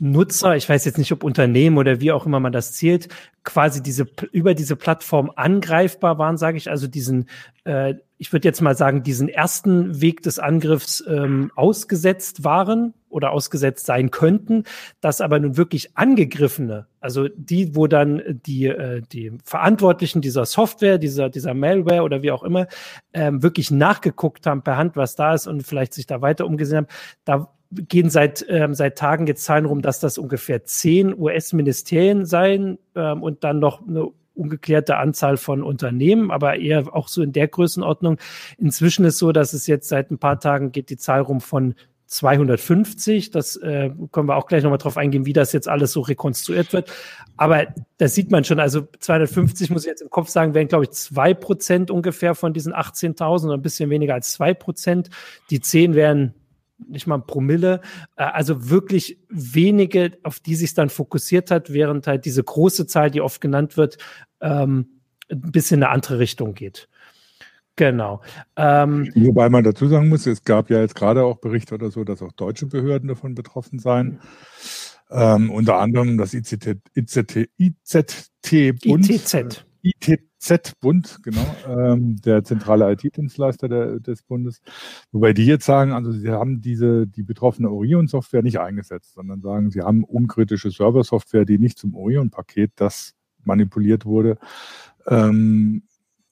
Nutzer, 0.00 0.56
ich 0.56 0.68
weiß 0.68 0.84
jetzt 0.84 0.98
nicht, 0.98 1.12
ob 1.12 1.22
Unternehmen 1.22 1.78
oder 1.78 2.00
wie 2.00 2.10
auch 2.10 2.26
immer 2.26 2.40
man 2.40 2.50
das 2.52 2.72
zählt, 2.72 3.08
quasi 3.44 3.80
diese 3.80 4.06
über 4.32 4.54
diese 4.54 4.74
Plattform 4.74 5.30
angreifbar 5.36 6.18
waren, 6.18 6.36
sage 6.36 6.58
ich, 6.58 6.68
also 6.68 6.88
diesen, 6.88 7.28
äh, 7.64 7.94
ich 8.18 8.32
würde 8.32 8.48
jetzt 8.48 8.60
mal 8.60 8.76
sagen, 8.76 9.04
diesen 9.04 9.28
ersten 9.28 10.00
Weg 10.00 10.22
des 10.22 10.40
Angriffs 10.40 11.04
ähm, 11.06 11.52
ausgesetzt 11.54 12.42
waren 12.42 12.94
oder 13.08 13.30
ausgesetzt 13.30 13.86
sein 13.86 14.10
könnten, 14.10 14.64
dass 15.00 15.20
aber 15.20 15.38
nun 15.38 15.56
wirklich 15.56 15.96
angegriffene, 15.96 16.88
also 16.98 17.28
die, 17.28 17.76
wo 17.76 17.86
dann 17.86 18.40
die 18.44 18.66
äh, 18.66 19.02
die 19.12 19.38
Verantwortlichen 19.44 20.20
dieser 20.20 20.46
Software, 20.46 20.98
dieser 20.98 21.30
dieser 21.30 21.54
Malware 21.54 22.02
oder 22.02 22.22
wie 22.22 22.32
auch 22.32 22.42
immer 22.42 22.66
ähm, 23.12 23.40
wirklich 23.44 23.70
nachgeguckt 23.70 24.46
haben 24.46 24.62
per 24.62 24.76
Hand, 24.76 24.96
was 24.96 25.14
da 25.14 25.32
ist 25.32 25.46
und 25.46 25.62
vielleicht 25.62 25.94
sich 25.94 26.08
da 26.08 26.20
weiter 26.22 26.44
umgesehen 26.44 26.78
haben, 26.78 26.88
da 27.24 27.55
gehen 27.70 28.10
seit, 28.10 28.44
ähm, 28.48 28.74
seit 28.74 28.98
Tagen 28.98 29.26
jetzt 29.26 29.44
Zahlen 29.44 29.64
rum, 29.64 29.82
dass 29.82 30.00
das 30.00 30.18
ungefähr 30.18 30.64
zehn 30.64 31.18
US-Ministerien 31.18 32.24
seien 32.24 32.78
ähm, 32.94 33.22
und 33.22 33.44
dann 33.44 33.58
noch 33.58 33.86
eine 33.86 34.08
ungeklärte 34.34 34.98
Anzahl 34.98 35.36
von 35.36 35.62
Unternehmen, 35.62 36.30
aber 36.30 36.58
eher 36.58 36.94
auch 36.94 37.08
so 37.08 37.22
in 37.22 37.32
der 37.32 37.48
Größenordnung. 37.48 38.18
Inzwischen 38.58 39.04
ist 39.04 39.18
so, 39.18 39.32
dass 39.32 39.52
es 39.52 39.66
jetzt 39.66 39.88
seit 39.88 40.10
ein 40.10 40.18
paar 40.18 40.38
Tagen 40.38 40.72
geht 40.72 40.90
die 40.90 40.98
Zahl 40.98 41.22
rum 41.22 41.40
von 41.40 41.74
250. 42.06 43.30
Das 43.30 43.56
äh, 43.56 43.90
können 44.12 44.28
wir 44.28 44.36
auch 44.36 44.46
gleich 44.46 44.62
nochmal 44.62 44.78
drauf 44.78 44.96
eingehen, 44.96 45.26
wie 45.26 45.32
das 45.32 45.52
jetzt 45.52 45.68
alles 45.68 45.92
so 45.92 46.00
rekonstruiert 46.02 46.72
wird. 46.72 46.92
Aber 47.36 47.66
das 47.98 48.14
sieht 48.14 48.30
man 48.30 48.44
schon. 48.44 48.60
Also 48.60 48.86
250 49.00 49.70
muss 49.70 49.82
ich 49.82 49.88
jetzt 49.88 50.02
im 50.02 50.10
Kopf 50.10 50.28
sagen, 50.28 50.54
wären, 50.54 50.68
glaube 50.68 50.84
ich, 50.84 50.90
zwei 50.90 51.34
Prozent 51.34 51.90
ungefähr 51.90 52.34
von 52.34 52.52
diesen 52.52 52.72
18.000 52.72 53.46
oder 53.46 53.54
ein 53.54 53.62
bisschen 53.62 53.90
weniger 53.90 54.14
als 54.14 54.32
zwei 54.32 54.54
Prozent. 54.54 55.10
Die 55.50 55.60
zehn 55.60 55.94
wären 55.94 56.34
nicht 56.78 57.06
mal 57.06 57.16
ein 57.16 57.26
Promille. 57.26 57.80
Äh, 58.16 58.24
also 58.24 58.68
wirklich 58.70 59.18
wenige, 59.28 60.18
auf 60.22 60.40
die 60.40 60.54
sich 60.54 60.74
dann 60.74 60.90
fokussiert 60.90 61.50
hat, 61.50 61.72
während 61.72 62.06
halt 62.06 62.24
diese 62.24 62.42
große 62.42 62.86
Zahl, 62.86 63.10
die 63.10 63.20
oft 63.20 63.40
genannt 63.40 63.76
wird, 63.76 63.98
ähm, 64.40 65.00
ein 65.30 65.52
bisschen 65.52 65.80
in 65.80 65.84
eine 65.84 65.92
andere 65.92 66.18
Richtung 66.18 66.54
geht. 66.54 66.88
Genau. 67.76 68.22
Ähm, 68.56 69.10
Wobei 69.14 69.50
man 69.50 69.62
dazu 69.62 69.86
sagen 69.86 70.08
muss, 70.08 70.26
es 70.26 70.42
gab 70.44 70.70
ja 70.70 70.80
jetzt 70.80 70.94
gerade 70.94 71.24
auch 71.24 71.36
Berichte 71.36 71.74
oder 71.74 71.90
so, 71.90 72.04
dass 72.04 72.22
auch 72.22 72.32
deutsche 72.32 72.66
Behörden 72.66 73.08
davon 73.08 73.34
betroffen 73.34 73.78
seien. 73.78 74.20
Ähm, 75.10 75.50
unter 75.50 75.76
anderem 75.76 76.16
das 76.16 76.32
ICT, 76.32 76.78
ICT, 76.94 77.50
IZT-Bund. 77.58 79.10
ITZ. 79.10 79.66
ITZ-Bund, 79.94 81.20
genau, 81.22 81.56
ähm, 81.68 82.16
der 82.22 82.44
zentrale 82.44 82.90
IT-Dienstleister 82.92 83.98
des 84.00 84.22
Bundes. 84.22 84.60
Wobei 85.12 85.32
die 85.32 85.46
jetzt 85.46 85.66
sagen, 85.66 85.92
also 85.92 86.12
sie 86.12 86.30
haben 86.30 86.60
diese, 86.60 87.06
die 87.06 87.22
betroffene 87.22 87.70
Orion-Software 87.70 88.42
nicht 88.42 88.60
eingesetzt, 88.60 89.14
sondern 89.14 89.40
sagen, 89.40 89.70
sie 89.70 89.82
haben 89.82 90.04
unkritische 90.04 90.70
Server-Software, 90.70 91.44
die 91.44 91.58
nicht 91.58 91.78
zum 91.78 91.94
Orion-Paket, 91.94 92.72
das 92.76 93.14
manipuliert 93.44 94.04
wurde, 94.04 94.38
ähm, 95.06 95.82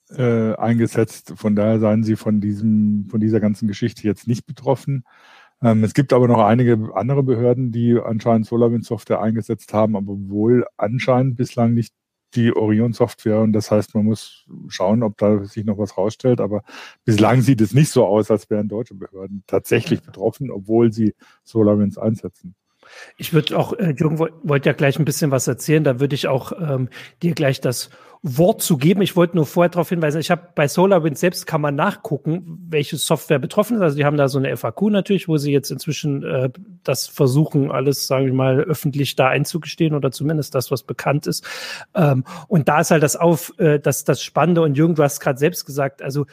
äh, 0.09 0.53
eingesetzt. 0.55 1.33
Von 1.35 1.55
daher 1.55 1.79
seien 1.79 2.03
sie 2.03 2.15
von 2.15 2.41
diesem, 2.41 3.07
von 3.09 3.19
dieser 3.19 3.39
ganzen 3.39 3.67
Geschichte 3.67 4.03
jetzt 4.03 4.27
nicht 4.27 4.45
betroffen. 4.45 5.03
Ähm, 5.61 5.83
es 5.83 5.93
gibt 5.93 6.13
aber 6.13 6.27
noch 6.27 6.39
einige 6.39 6.91
andere 6.93 7.23
Behörden, 7.23 7.71
die 7.71 7.97
anscheinend 7.99 8.45
SolarWinds-Software 8.45 9.21
eingesetzt 9.21 9.73
haben, 9.73 9.95
aber 9.95 10.13
wohl 10.29 10.65
anscheinend 10.77 11.37
bislang 11.37 11.73
nicht 11.73 11.93
die 12.35 12.55
Orion-Software 12.55 13.39
und 13.39 13.53
das 13.53 13.71
heißt, 13.71 13.95
man 13.95 14.05
muss 14.05 14.45
schauen, 14.67 15.03
ob 15.03 15.17
da 15.17 15.43
sich 15.45 15.65
noch 15.65 15.77
was 15.77 15.97
rausstellt. 15.97 16.41
Aber 16.41 16.63
bislang 17.03 17.41
sieht 17.41 17.61
es 17.61 17.73
nicht 17.73 17.89
so 17.89 18.05
aus, 18.05 18.31
als 18.31 18.49
wären 18.49 18.67
deutsche 18.67 18.95
Behörden 18.95 19.43
tatsächlich 19.47 20.01
betroffen, 20.01 20.51
obwohl 20.51 20.91
sie 20.91 21.13
SolarWinds 21.43 21.97
einsetzen. 21.97 22.55
Ich 23.17 23.33
würde 23.33 23.57
auch, 23.57 23.73
äh, 23.73 23.95
Jürgen 23.97 24.19
wollte 24.19 24.69
ja 24.69 24.73
gleich 24.73 24.99
ein 24.99 25.05
bisschen 25.05 25.31
was 25.31 25.47
erzählen, 25.47 25.83
da 25.83 25.99
würde 25.99 26.15
ich 26.15 26.27
auch 26.27 26.51
ähm, 26.59 26.89
dir 27.21 27.33
gleich 27.33 27.61
das 27.61 27.89
Wort 28.27 28.63
zu 28.63 28.77
geben. 28.77 29.03
Ich 29.03 29.15
wollte 29.15 29.35
nur 29.35 29.45
vorher 29.45 29.69
darauf 29.69 29.89
hinweisen, 29.89 30.19
ich 30.19 30.31
habe 30.31 30.49
bei 30.55 30.67
SolarWinds 30.67 31.19
selbst 31.19 31.45
kann 31.45 31.61
man 31.61 31.75
nachgucken, 31.75 32.65
welche 32.69 32.97
Software 32.97 33.37
betroffen 33.37 33.77
ist. 33.77 33.83
Also 33.83 33.97
die 33.97 34.03
haben 34.03 34.17
da 34.17 34.27
so 34.29 34.39
eine 34.39 34.57
FAQ 34.57 34.89
natürlich, 34.89 35.27
wo 35.27 35.37
sie 35.37 35.51
jetzt 35.51 35.69
inzwischen 35.69 36.23
äh, 36.23 36.49
das 36.83 37.05
versuchen, 37.05 37.69
alles, 37.69 38.07
sagen 38.07 38.25
wir 38.25 38.33
mal, 38.33 38.61
öffentlich 38.61 39.15
da 39.15 39.27
einzugestehen 39.27 39.93
oder 39.93 40.11
zumindest 40.11 40.55
das, 40.55 40.71
was 40.71 40.81
bekannt 40.81 41.27
ist. 41.27 41.45
Ähm, 41.93 42.23
und 42.47 42.67
da 42.67 42.81
ist 42.81 42.89
halt 42.89 43.03
das 43.03 43.15
auf, 43.15 43.53
äh, 43.59 43.79
das, 43.79 44.05
das 44.05 44.23
Spannende 44.23 44.63
und 44.63 44.75
Jürgen, 44.75 44.95
du 44.95 45.03
hast 45.03 45.19
gerade 45.19 45.37
selbst 45.37 45.65
gesagt, 45.65 46.01
also 46.01 46.25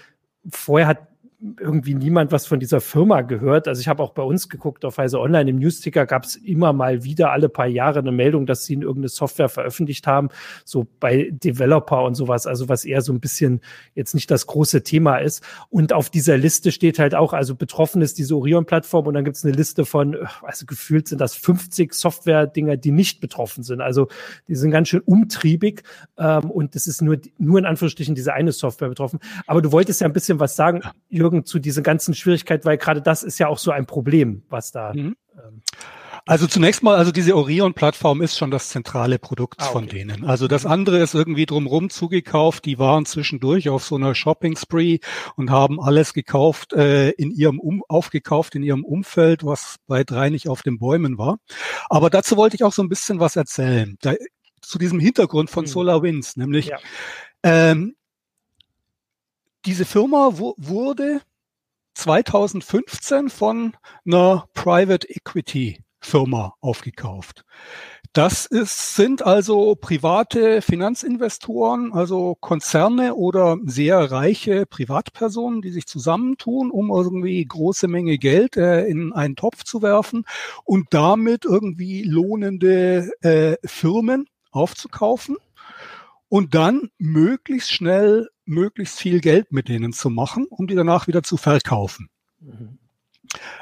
vorher 0.48 0.86
hat 0.86 1.11
irgendwie 1.60 1.94
niemand 1.94 2.30
was 2.30 2.46
von 2.46 2.60
dieser 2.60 2.80
Firma 2.80 3.22
gehört. 3.22 3.66
Also 3.66 3.80
ich 3.80 3.88
habe 3.88 4.02
auch 4.02 4.10
bei 4.10 4.22
uns 4.22 4.48
geguckt 4.48 4.84
auf 4.84 4.98
Heise 4.98 5.18
Online. 5.20 5.50
Im 5.50 5.58
Newsticker 5.58 6.06
gab 6.06 6.24
es 6.24 6.36
immer 6.36 6.72
mal 6.72 7.02
wieder 7.02 7.32
alle 7.32 7.48
paar 7.48 7.66
Jahre 7.66 7.98
eine 7.98 8.12
Meldung, 8.12 8.46
dass 8.46 8.64
sie 8.64 8.74
in 8.74 8.82
irgendeine 8.82 9.08
Software 9.08 9.48
veröffentlicht 9.48 10.06
haben, 10.06 10.28
so 10.64 10.86
bei 11.00 11.30
Developer 11.32 12.04
und 12.04 12.14
sowas, 12.14 12.46
also 12.46 12.68
was 12.68 12.84
eher 12.84 13.00
so 13.00 13.12
ein 13.12 13.18
bisschen 13.18 13.60
jetzt 13.94 14.14
nicht 14.14 14.30
das 14.30 14.46
große 14.46 14.84
Thema 14.84 15.16
ist. 15.18 15.42
Und 15.68 15.92
auf 15.92 16.10
dieser 16.10 16.38
Liste 16.38 16.70
steht 16.70 16.98
halt 16.98 17.14
auch, 17.14 17.32
also 17.32 17.56
betroffen 17.56 18.02
ist 18.02 18.18
diese 18.18 18.36
Orion-Plattform 18.36 19.06
und 19.06 19.14
dann 19.14 19.24
gibt 19.24 19.36
es 19.36 19.44
eine 19.44 19.54
Liste 19.54 19.84
von, 19.84 20.16
also 20.42 20.64
gefühlt 20.66 21.08
sind 21.08 21.20
das 21.20 21.34
50 21.34 21.92
Software-Dinger, 21.92 22.76
die 22.76 22.92
nicht 22.92 23.20
betroffen 23.20 23.64
sind. 23.64 23.80
Also 23.80 24.08
die 24.46 24.54
sind 24.54 24.70
ganz 24.70 24.88
schön 24.88 25.00
umtriebig 25.00 25.82
ähm, 26.18 26.50
und 26.50 26.76
es 26.76 26.86
ist 26.86 27.02
nur, 27.02 27.18
nur 27.38 27.58
in 27.58 27.66
Anführungsstrichen 27.66 28.14
diese 28.14 28.32
eine 28.32 28.52
Software 28.52 28.88
betroffen. 28.88 29.18
Aber 29.46 29.60
du 29.60 29.72
wolltest 29.72 30.00
ja 30.00 30.06
ein 30.06 30.12
bisschen 30.12 30.38
was 30.38 30.54
sagen, 30.54 30.82
Jürgen, 31.08 31.31
Jürgen, 31.32 31.44
zu 31.44 31.58
dieser 31.58 31.82
ganzen 31.82 32.14
Schwierigkeit, 32.14 32.64
weil 32.64 32.78
gerade 32.78 33.02
das 33.02 33.22
ist 33.22 33.38
ja 33.38 33.48
auch 33.48 33.58
so 33.58 33.70
ein 33.70 33.86
Problem, 33.86 34.42
was 34.48 34.72
da. 34.72 34.92
Mhm. 34.94 35.16
Ähm, 35.34 35.62
also 36.24 36.46
zunächst 36.46 36.84
mal, 36.84 36.96
also 36.96 37.10
diese 37.10 37.34
Orion-Plattform 37.34 38.22
ist 38.22 38.38
schon 38.38 38.52
das 38.52 38.68
zentrale 38.68 39.18
Produkt 39.18 39.56
ah, 39.58 39.64
okay. 39.64 39.72
von 39.72 39.88
denen. 39.88 40.24
Also 40.24 40.46
das 40.46 40.64
andere 40.64 40.98
ist 40.98 41.14
irgendwie 41.14 41.46
drumherum 41.46 41.90
zugekauft. 41.90 42.64
Die 42.64 42.78
waren 42.78 43.06
zwischendurch 43.06 43.68
auf 43.68 43.84
so 43.84 43.96
einer 43.96 44.14
Shopping-Spree 44.14 45.00
und 45.34 45.50
haben 45.50 45.80
alles 45.80 46.14
gekauft, 46.14 46.74
äh, 46.74 47.10
in 47.10 47.32
ihrem 47.32 47.58
um 47.58 47.82
aufgekauft 47.88 48.54
in 48.54 48.62
ihrem 48.62 48.84
Umfeld, 48.84 49.44
was 49.44 49.78
bei 49.88 50.04
drei 50.04 50.30
nicht 50.30 50.48
auf 50.48 50.62
den 50.62 50.78
Bäumen 50.78 51.18
war. 51.18 51.38
Aber 51.90 52.08
dazu 52.08 52.36
wollte 52.36 52.54
ich 52.54 52.62
auch 52.62 52.72
so 52.72 52.82
ein 52.84 52.88
bisschen 52.88 53.18
was 53.18 53.34
erzählen. 53.34 53.96
Da, 54.00 54.14
zu 54.60 54.78
diesem 54.78 55.00
Hintergrund 55.00 55.50
von 55.50 55.64
mhm. 55.64 55.68
SolarWinds, 55.70 56.36
nämlich 56.36 56.66
ja. 56.66 56.78
ähm, 57.42 57.96
diese 59.64 59.84
Firma 59.84 60.30
wurde 60.36 61.20
2015 61.94 63.28
von 63.30 63.76
einer 64.04 64.48
Private 64.54 65.08
Equity 65.08 65.82
Firma 66.00 66.54
aufgekauft. 66.60 67.44
Das 68.12 68.44
ist, 68.44 68.96
sind 68.96 69.22
also 69.22 69.74
private 69.74 70.60
Finanzinvestoren, 70.60 71.94
also 71.94 72.36
Konzerne 72.40 73.14
oder 73.14 73.56
sehr 73.64 74.10
reiche 74.10 74.66
Privatpersonen, 74.66 75.62
die 75.62 75.70
sich 75.70 75.86
zusammentun, 75.86 76.70
um 76.70 76.90
irgendwie 76.90 77.42
große 77.42 77.88
Menge 77.88 78.18
Geld 78.18 78.58
äh, 78.58 78.84
in 78.84 79.14
einen 79.14 79.36
Topf 79.36 79.64
zu 79.64 79.80
werfen 79.80 80.24
und 80.64 80.88
damit 80.90 81.46
irgendwie 81.46 82.02
lohnende 82.02 83.10
äh, 83.22 83.56
Firmen 83.64 84.26
aufzukaufen 84.50 85.38
und 86.28 86.54
dann 86.54 86.90
möglichst 86.98 87.70
schnell 87.70 88.28
möglichst 88.44 88.98
viel 88.98 89.20
Geld 89.20 89.52
mit 89.52 89.68
denen 89.68 89.92
zu 89.92 90.10
machen, 90.10 90.46
um 90.50 90.66
die 90.66 90.74
danach 90.74 91.06
wieder 91.06 91.22
zu 91.22 91.36
verkaufen. 91.36 92.08
Mhm. 92.40 92.78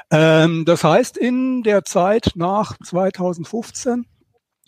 Ähm, 0.09 0.65
das 0.65 0.83
heißt, 0.83 1.17
in 1.17 1.63
der 1.63 1.83
Zeit 1.83 2.31
nach 2.35 2.77
2015 2.83 4.05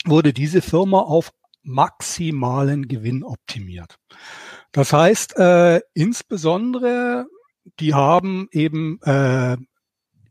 wurde 0.05 0.33
diese 0.33 0.61
Firma 0.61 0.99
auf 0.99 1.31
maximalen 1.63 2.87
Gewinn 2.87 3.23
optimiert. 3.23 3.97
Das 4.71 4.93
heißt, 4.93 5.37
äh, 5.37 5.81
insbesondere, 5.93 7.25
die 7.79 7.93
haben 7.93 8.47
eben 8.51 8.99
äh, 9.03 9.57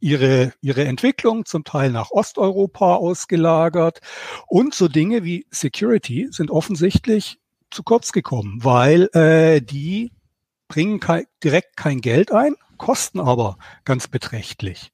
ihre, 0.00 0.52
ihre 0.60 0.84
Entwicklung 0.84 1.44
zum 1.44 1.64
Teil 1.64 1.90
nach 1.92 2.10
Osteuropa 2.10 2.96
ausgelagert 2.96 4.00
und 4.46 4.74
so 4.74 4.88
Dinge 4.88 5.24
wie 5.24 5.46
Security 5.50 6.28
sind 6.30 6.50
offensichtlich 6.50 7.38
zu 7.72 7.82
kurz 7.82 8.12
gekommen, 8.12 8.58
weil 8.62 9.08
äh, 9.14 9.60
die 9.60 10.12
bringen 10.68 11.00
kein, 11.00 11.26
direkt 11.42 11.76
kein 11.76 12.00
Geld 12.00 12.32
ein, 12.32 12.54
kosten 12.78 13.20
aber 13.20 13.58
ganz 13.84 14.08
beträchtlich. 14.08 14.92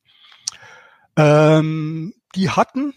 Ähm, 1.16 2.14
die 2.35 2.50
hatten 2.50 2.94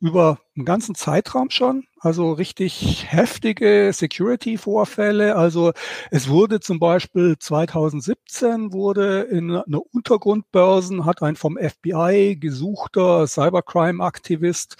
über 0.00 0.40
einen 0.56 0.64
ganzen 0.64 0.96
Zeitraum 0.96 1.50
schon, 1.50 1.84
also 2.00 2.32
richtig 2.32 3.06
heftige 3.08 3.92
Security-Vorfälle. 3.92 5.36
Also 5.36 5.72
es 6.10 6.28
wurde 6.28 6.58
zum 6.58 6.80
Beispiel 6.80 7.36
2017 7.38 8.72
wurde 8.72 9.20
in 9.22 9.52
einer 9.52 9.80
Untergrundbörsen 9.92 11.04
hat 11.04 11.22
ein 11.22 11.36
vom 11.36 11.56
FBI 11.56 12.36
gesuchter 12.40 13.28
Cybercrime-Aktivist 13.28 14.76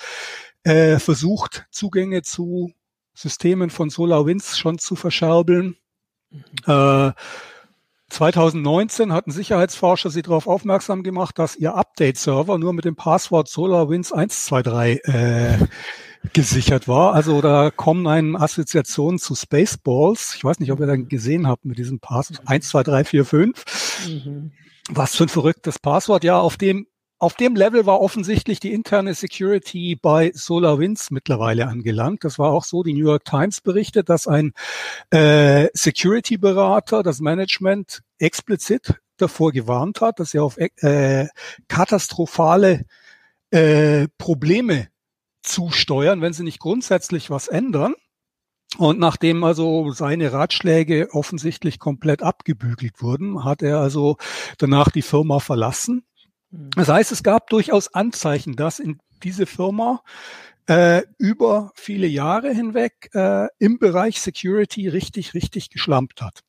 äh, 0.65 0.99
versucht, 0.99 1.67
Zugänge 1.71 2.23
zu 2.23 2.73
Systemen 3.15 3.71
von 3.71 3.91
SolarWinds 3.91 4.59
schon 4.59 4.79
zu 4.79 4.97
verscherbeln. 4.97 5.77
Mhm. 6.31 6.43
Äh, 6.67 7.13
2019 8.13 9.13
hatten 9.13 9.31
Sicherheitsforscher 9.31 10.11
sie 10.11 10.21
darauf 10.21 10.47
aufmerksam 10.47 11.03
gemacht, 11.03 11.39
dass 11.39 11.57
ihr 11.57 11.75
Update-Server 11.75 12.59
nur 12.59 12.75
mit 12.75 12.85
dem 12.85 12.95
Passwort 12.95 13.49
SolarWinds 13.49 14.13
123 14.13 15.05
äh, 15.05 15.67
gesichert 16.33 16.89
war. 16.89 17.15
Also 17.15 17.41
da 17.41 17.71
kommen 17.71 18.07
eine 18.07 18.39
Assoziationen 18.39 19.19
zu 19.19 19.35
Spaceballs. 19.35 20.35
Ich 20.37 20.45
weiß 20.45 20.61
nicht, 20.61 20.71
ob 20.73 20.81
ihr 20.81 20.87
dann 20.87 21.09
gesehen 21.09 21.49
habt 21.49 21.65
mit 21.65 21.79
diesem 21.79 22.01
Passwort 22.01 22.43
12345. 22.47 24.25
Mhm. 24.25 24.53
Was 24.91 25.15
für 25.15 25.25
ein 25.25 25.29
verrücktes 25.29 25.79
Passwort. 25.79 26.23
Ja, 26.23 26.39
auf 26.39 26.57
dem 26.57 26.87
auf 27.23 27.35
dem 27.35 27.55
Level 27.55 27.87
war 27.87 28.01
offensichtlich 28.01 28.59
die 28.59 28.73
interne 28.73 29.15
Security 29.15 29.95
bei 29.95 30.33
SolarWinds 30.35 31.13
mittlerweile 31.13 31.69
angelangt. 31.69 32.25
Das 32.25 32.37
war 32.37 32.51
auch 32.51 32.65
so, 32.65 32.83
die 32.83 32.95
New 32.95 33.07
York 33.07 33.25
Times 33.25 33.61
berichtet, 33.61 34.09
dass 34.09 34.27
ein 34.27 34.53
äh, 35.11 35.69
Security-Berater 35.73 37.05
das 37.05 37.21
Management 37.21 38.01
explizit 38.19 38.97
davor 39.19 39.53
gewarnt 39.53 40.01
hat, 40.01 40.19
dass 40.19 40.33
sie 40.33 40.41
auf 40.41 40.59
äh, 40.59 41.29
katastrophale 41.69 42.87
äh, 43.53 44.09
Probleme 44.19 44.89
zusteuern, 45.43 46.23
wenn 46.23 46.33
sie 46.33 46.43
nicht 46.43 46.59
grundsätzlich 46.59 47.31
was 47.31 47.47
ändern. 47.47 47.95
Und 48.79 48.99
nachdem 48.99 49.45
also 49.45 49.93
seine 49.93 50.33
Ratschläge 50.33 51.11
offensichtlich 51.13 51.79
komplett 51.79 52.25
abgebügelt 52.25 53.01
wurden, 53.01 53.45
hat 53.45 53.63
er 53.63 53.79
also 53.79 54.17
danach 54.59 54.91
die 54.91 55.03
Firma 55.03 55.39
verlassen. 55.39 56.05
Das 56.53 56.89
heißt, 56.89 57.13
es 57.13 57.23
gab 57.23 57.49
durchaus 57.49 57.95
Anzeichen, 57.95 58.57
dass 58.57 58.79
in 58.79 58.99
diese 59.23 59.47
Firma 59.47 60.03
äh, 60.67 61.03
über 61.19 61.73
viele 61.75 62.07
Jahre 62.07 62.53
hinweg 62.53 63.11
äh, 63.15 63.49
im 63.59 63.79
Bereich 63.79 64.21
Security 64.21 64.89
richtig, 64.89 65.35
richtig 65.35 65.71
geschlampt 65.71 66.21
hat. 66.21 66.41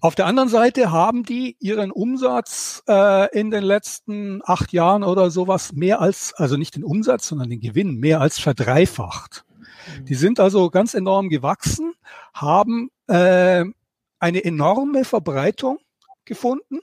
Auf 0.00 0.14
der 0.14 0.26
anderen 0.26 0.50
Seite 0.50 0.90
haben 0.92 1.24
die 1.24 1.56
ihren 1.58 1.90
Umsatz 1.90 2.82
äh, 2.86 3.34
in 3.38 3.50
den 3.50 3.64
letzten 3.64 4.42
acht 4.44 4.72
Jahren 4.72 5.02
oder 5.02 5.30
sowas 5.30 5.72
mehr 5.72 6.00
als, 6.02 6.34
also 6.34 6.58
nicht 6.58 6.76
den 6.76 6.84
Umsatz, 6.84 7.28
sondern 7.28 7.48
den 7.48 7.60
Gewinn 7.60 7.96
mehr 7.96 8.20
als 8.20 8.38
verdreifacht. 8.38 9.46
Mhm. 9.98 10.04
Die 10.04 10.14
sind 10.14 10.38
also 10.38 10.68
ganz 10.68 10.92
enorm 10.92 11.30
gewachsen, 11.30 11.94
haben 12.34 12.90
äh, 13.06 13.64
eine 14.18 14.44
enorme 14.44 15.04
Verbreitung 15.04 15.78
gefunden 16.26 16.80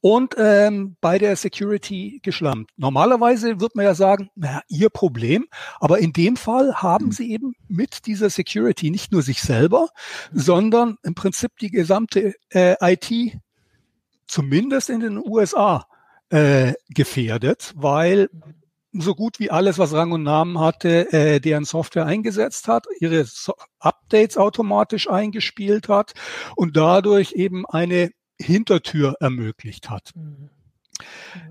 und 0.00 0.34
ähm, 0.38 0.96
bei 1.00 1.18
der 1.18 1.36
Security 1.36 2.20
geschlampt. 2.22 2.70
Normalerweise 2.76 3.60
wird 3.60 3.74
man 3.74 3.84
ja 3.84 3.94
sagen, 3.94 4.30
naja, 4.34 4.62
ihr 4.68 4.90
Problem, 4.90 5.46
aber 5.80 5.98
in 5.98 6.12
dem 6.12 6.36
Fall 6.36 6.74
haben 6.76 7.12
sie 7.12 7.30
eben 7.32 7.54
mit 7.68 8.06
dieser 8.06 8.30
Security 8.30 8.90
nicht 8.90 9.12
nur 9.12 9.22
sich 9.22 9.40
selber, 9.40 9.88
sondern 10.32 10.96
im 11.02 11.14
Prinzip 11.14 11.56
die 11.60 11.70
gesamte 11.70 12.34
äh, 12.50 12.76
IT, 12.80 13.38
zumindest 14.26 14.90
in 14.90 15.00
den 15.00 15.18
USA, 15.18 15.86
äh, 16.30 16.74
gefährdet, 16.88 17.72
weil 17.76 18.28
so 18.92 19.14
gut 19.14 19.38
wie 19.38 19.50
alles, 19.50 19.78
was 19.78 19.92
Rang 19.92 20.12
und 20.12 20.22
Namen 20.22 20.58
hatte, 20.58 21.12
äh, 21.12 21.40
deren 21.40 21.64
Software 21.64 22.06
eingesetzt 22.06 22.68
hat, 22.68 22.86
ihre 23.00 23.24
so 23.24 23.54
Updates 23.78 24.36
automatisch 24.36 25.08
eingespielt 25.08 25.88
hat 25.88 26.14
und 26.54 26.76
dadurch 26.76 27.32
eben 27.32 27.66
eine 27.66 28.10
Hintertür 28.40 29.16
ermöglicht 29.20 29.90
hat. 29.90 30.12
Mhm. 30.14 30.50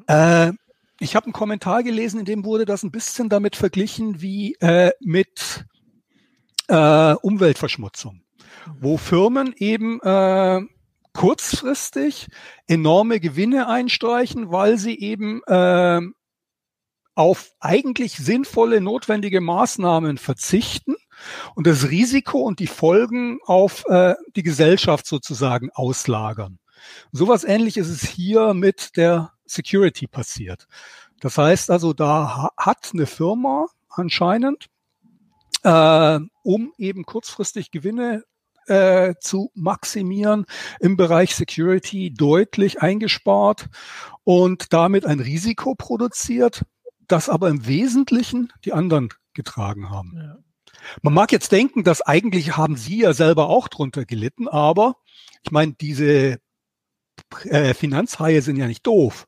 Äh, 0.07 0.51
ich 0.99 1.15
habe 1.15 1.25
einen 1.25 1.33
Kommentar 1.33 1.83
gelesen, 1.83 2.19
in 2.19 2.25
dem 2.25 2.45
wurde 2.45 2.65
das 2.65 2.83
ein 2.83 2.91
bisschen 2.91 3.29
damit 3.29 3.55
verglichen 3.55 4.21
wie 4.21 4.55
äh, 4.59 4.91
mit 5.01 5.65
äh, 6.67 7.13
Umweltverschmutzung, 7.13 8.21
wo 8.79 8.93
mhm. 8.93 8.99
Firmen 8.99 9.53
eben 9.57 9.99
äh, 10.01 10.61
kurzfristig 11.13 12.27
enorme 12.67 13.19
Gewinne 13.19 13.67
einstreichen, 13.67 14.51
weil 14.51 14.77
sie 14.77 14.99
eben 14.99 15.41
äh, 15.47 16.01
auf 17.15 17.53
eigentlich 17.61 18.17
sinnvolle, 18.17 18.81
notwendige 18.81 19.39
Maßnahmen 19.39 20.17
verzichten 20.17 20.95
und 21.55 21.65
das 21.65 21.89
Risiko 21.89 22.39
und 22.39 22.59
die 22.59 22.67
Folgen 22.67 23.39
auf 23.45 23.85
äh, 23.87 24.15
die 24.35 24.43
Gesellschaft 24.43 25.07
sozusagen 25.07 25.69
auslagern. 25.73 26.59
Sowas 27.11 27.43
ähnliches 27.43 27.89
ist 27.89 28.05
hier 28.05 28.53
mit 28.53 28.97
der 28.97 29.33
Security 29.45 30.07
passiert. 30.07 30.67
Das 31.19 31.37
heißt 31.37 31.71
also, 31.71 31.93
da 31.93 32.49
hat 32.57 32.91
eine 32.93 33.05
Firma 33.05 33.67
anscheinend, 33.89 34.67
äh, 35.63 36.19
um 36.43 36.73
eben 36.77 37.05
kurzfristig 37.05 37.71
Gewinne 37.71 38.23
äh, 38.67 39.13
zu 39.19 39.51
maximieren 39.53 40.45
im 40.79 40.97
Bereich 40.97 41.35
Security 41.35 42.13
deutlich 42.13 42.81
eingespart 42.81 43.67
und 44.23 44.73
damit 44.73 45.05
ein 45.05 45.19
Risiko 45.19 45.75
produziert, 45.75 46.65
das 47.07 47.29
aber 47.29 47.49
im 47.49 47.67
Wesentlichen 47.67 48.51
die 48.63 48.73
anderen 48.73 49.09
getragen 49.33 49.89
haben. 49.89 50.13
Ja. 50.17 50.37
Man 51.01 51.13
mag 51.13 51.31
jetzt 51.31 51.51
denken, 51.51 51.83
dass 51.83 52.01
eigentlich 52.01 52.57
haben 52.57 52.75
sie 52.75 53.01
ja 53.01 53.13
selber 53.13 53.49
auch 53.49 53.67
drunter 53.67 54.05
gelitten, 54.05 54.47
aber 54.47 54.95
ich 55.43 55.51
meine, 55.51 55.73
diese 55.73 56.39
äh, 57.45 57.73
Finanzhaie 57.73 58.41
sind 58.41 58.57
ja 58.57 58.67
nicht 58.67 58.85
doof. 58.85 59.27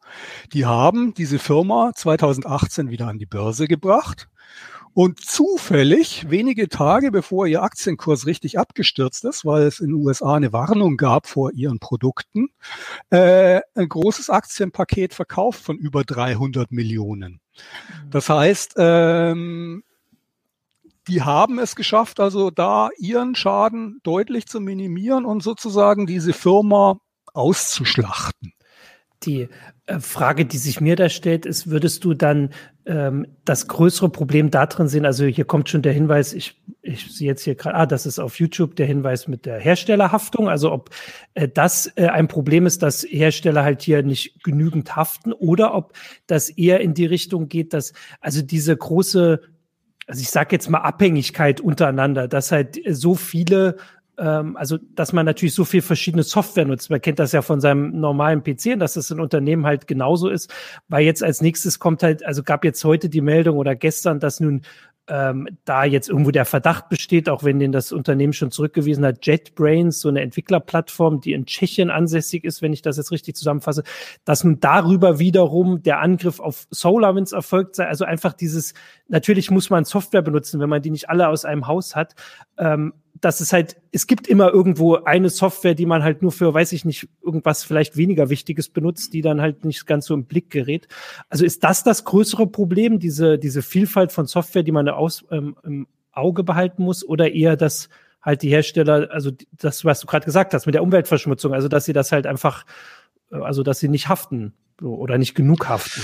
Die 0.53 0.65
haben 0.65 1.13
diese 1.13 1.39
Firma 1.39 1.91
2018 1.95 2.89
wieder 2.89 3.07
an 3.07 3.17
die 3.17 3.25
Börse 3.25 3.67
gebracht 3.67 4.29
und 4.97 5.19
zufällig, 5.19 6.31
wenige 6.31 6.69
Tage 6.69 7.11
bevor 7.11 7.45
ihr 7.45 7.61
Aktienkurs 7.61 8.25
richtig 8.25 8.57
abgestürzt 8.57 9.25
ist, 9.25 9.45
weil 9.45 9.63
es 9.63 9.79
in 9.79 9.89
den 9.89 10.03
USA 10.03 10.33
eine 10.33 10.53
Warnung 10.53 10.97
gab 10.97 11.27
vor 11.27 11.51
ihren 11.53 11.77
Produkten, 11.77 12.49
äh, 13.11 13.61
ein 13.75 13.89
großes 13.89 14.31
Aktienpaket 14.31 15.13
verkauft 15.13 15.63
von 15.63 15.77
über 15.77 16.03
300 16.03 16.71
Millionen. 16.71 17.33
Mhm. 17.33 18.09
Das 18.09 18.27
heißt, 18.27 18.73
ähm, 18.77 19.83
die 21.07 21.21
haben 21.21 21.59
es 21.59 21.75
geschafft, 21.75 22.19
also 22.19 22.49
da 22.49 22.89
ihren 22.97 23.35
Schaden 23.35 23.99
deutlich 24.01 24.47
zu 24.47 24.59
minimieren 24.59 25.25
und 25.25 25.43
sozusagen 25.43 26.07
diese 26.07 26.33
Firma 26.33 26.97
auszuschlachten. 27.38 28.54
Die 29.23 29.50
äh, 29.88 30.00
Frage, 30.00 30.45
die 30.45 30.58
sich 30.58 30.80
mir 30.80 30.95
da 30.95 31.10
stellt, 31.10 31.45
ist, 31.45 31.69
würdest 31.69 32.04
du 32.04 32.13
dann 32.13 32.50
ähm, 32.86 33.28
das 33.45 33.67
größere 33.67 34.10
Problem 34.10 34.52
darin 34.52 34.88
sehen? 34.88 35.06
Also 35.06 35.26
hier 35.26 35.45
kommt 35.45 35.69
schon 35.69 35.82
der 35.82 35.93
Hinweis, 35.93 36.34
ich 36.34 36.62
ich 36.88 37.13
sehe 37.13 37.28
jetzt 37.28 37.43
hier 37.43 37.56
gerade, 37.56 37.76
ah, 37.76 37.86
das 37.86 38.06
ist 38.06 38.19
auf 38.19 38.39
YouTube 38.39 38.76
der 38.76 38.86
Hinweis 38.86 39.28
mit 39.28 39.45
der 39.45 39.60
Herstellerhaftung. 39.60 40.47
Also 40.47 40.71
ob 40.71 40.89
äh, 41.34 41.47
das 41.47 41.91
äh, 41.95 42.08
ein 42.08 42.28
Problem 42.28 42.65
ist, 42.65 42.82
dass 42.82 43.04
Hersteller 43.04 43.63
halt 43.63 43.82
hier 43.82 44.04
nicht 44.04 44.43
genügend 44.43 44.95
haften 44.95 45.34
oder 45.34 45.73
ob 45.73 45.93
das 46.28 46.50
eher 46.50 46.80
in 46.82 46.93
die 46.93 47.06
Richtung 47.06 47.50
geht, 47.50 47.73
dass 47.73 47.93
also 48.21 48.41
diese 48.41 48.76
große, 48.76 49.41
also 50.08 50.21
ich 50.21 50.30
sage 50.30 50.56
jetzt 50.56 50.69
mal 50.69 50.80
Abhängigkeit 50.80 51.60
untereinander, 51.60 52.28
dass 52.28 52.52
halt 52.52 52.80
so 52.89 53.15
viele 53.15 53.78
also 54.23 54.77
dass 54.95 55.13
man 55.13 55.25
natürlich 55.25 55.53
so 55.53 55.63
viel 55.63 55.82
verschiedene 55.82 56.23
Software 56.23 56.65
nutzt. 56.65 56.89
Man 56.89 57.01
kennt 57.01 57.19
das 57.19 57.32
ja 57.32 57.41
von 57.41 57.62
seinem 57.62 57.99
normalen 57.99 58.43
PC 58.43 58.80
dass 58.80 58.95
das 58.95 59.12
in 59.12 59.19
Unternehmen 59.19 59.65
halt 59.65 59.88
genauso 59.88 60.30
ist, 60.30 60.51
weil 60.88 61.06
jetzt 61.06 61.23
als 61.23 61.41
nächstes 61.41 61.80
kommt 61.80 62.03
halt, 62.03 62.25
also 62.25 62.43
gab 62.43 62.65
jetzt 62.65 62.84
heute 62.84 63.10
die 63.10 63.21
Meldung 63.21 63.58
oder 63.58 63.75
gestern, 63.75 64.19
dass 64.19 64.39
nun 64.39 64.63
ähm, 65.10 65.47
da 65.63 65.86
jetzt 65.86 66.10
irgendwo 66.10 66.32
der 66.32 66.45
Verdacht 66.45 66.89
besteht, 66.89 67.30
auch 67.30 67.43
wenn 67.43 67.60
den 67.60 67.71
das 67.71 67.91
Unternehmen 67.91 68.34
schon 68.34 68.51
zurückgewiesen 68.51 69.06
hat, 69.06 69.25
JetBrains, 69.25 70.01
so 70.01 70.10
eine 70.10 70.21
Entwicklerplattform, 70.21 71.21
die 71.21 71.34
in 71.34 71.45
Tschechien 71.45 71.89
ansässig 71.89 72.43
ist, 72.43 72.62
wenn 72.62 72.73
ich 72.73 72.82
das 72.82 72.97
jetzt 72.97 73.12
richtig 73.12 73.36
zusammenfasse, 73.36 73.84
dass 74.25 74.43
nun 74.43 74.60
darüber 74.60 75.19
wiederum 75.19 75.82
der 75.82 76.01
Angriff 76.01 76.39
auf 76.39 76.67
SolarWinds 76.71 77.32
erfolgt 77.32 77.75
sei. 77.75 77.88
Also 77.88 78.03
einfach 78.03 78.34
dieses, 78.34 78.73
natürlich 79.08 79.49
muss 79.49 79.69
man 79.69 79.86
Software 79.86 80.21
benutzen, 80.21 80.60
wenn 80.60 80.69
man 80.69 80.82
die 80.82 80.91
nicht 80.91 81.10
alle 81.10 81.30
aus 81.30 81.45
einem 81.45 81.67
Haus 81.67 81.95
hat. 81.95 82.15
Ähm, 82.58 82.93
dass 83.21 83.39
es 83.39 83.53
halt, 83.53 83.77
es 83.91 84.08
gibt 84.08 84.27
immer 84.27 84.51
irgendwo 84.51 84.95
eine 84.95 85.30
Software, 85.30 85.75
die 85.75 85.86
man 85.86 86.03
halt 86.03 86.21
nur 86.21 86.32
für, 86.32 86.53
weiß 86.53 86.71
ich 86.71 86.86
nicht, 86.86 87.08
irgendwas 87.23 87.63
vielleicht 87.63 87.97
weniger 87.97 88.30
Wichtiges 88.30 88.69
benutzt, 88.69 89.13
die 89.13 89.21
dann 89.21 89.41
halt 89.41 89.65
nicht 89.65 89.86
ganz 89.88 90.06
so 90.06 90.13
im 90.13 90.25
Blick 90.25 90.49
gerät. 90.49 90.88
Also 91.30 91.45
ist 91.45 91.63
das 91.63 91.84
das 91.84 92.03
größere 92.03 92.47
Problem, 92.47 92.99
diese, 92.99 93.38
diese 93.38 93.62
Vielfalt 93.62 94.12
von 94.12 94.27
Software, 94.27 94.63
die 94.63 94.71
man 94.71 94.88
aus, 94.89 95.25
ähm, 95.32 95.56
im 95.63 95.88
Auge 96.12 96.43
behalten 96.43 96.84
muss, 96.84 97.08
oder 97.08 97.32
eher 97.32 97.56
dass 97.56 97.89
halt 98.21 98.41
die 98.41 98.49
Hersteller, 98.49 99.10
also 99.12 99.32
das, 99.53 99.86
was 99.86 100.01
du 100.01 100.08
gerade 100.08 100.25
gesagt 100.25 100.53
hast, 100.53 100.65
mit 100.65 100.75
der 100.75 100.84
Umweltverschmutzung, 100.84 101.53
also 101.53 101.67
dass 101.67 101.86
sie 101.86 101.93
das 101.93 102.12
halt 102.12 102.27
einfach, 102.27 102.65
äh, 103.32 103.38
also 103.38 103.63
dass 103.63 103.80
sie 103.80 103.88
nicht 103.88 104.10
haften 104.10 104.53
oder 104.82 105.17
nicht 105.17 105.34
genug 105.34 105.69
haften? 105.69 106.01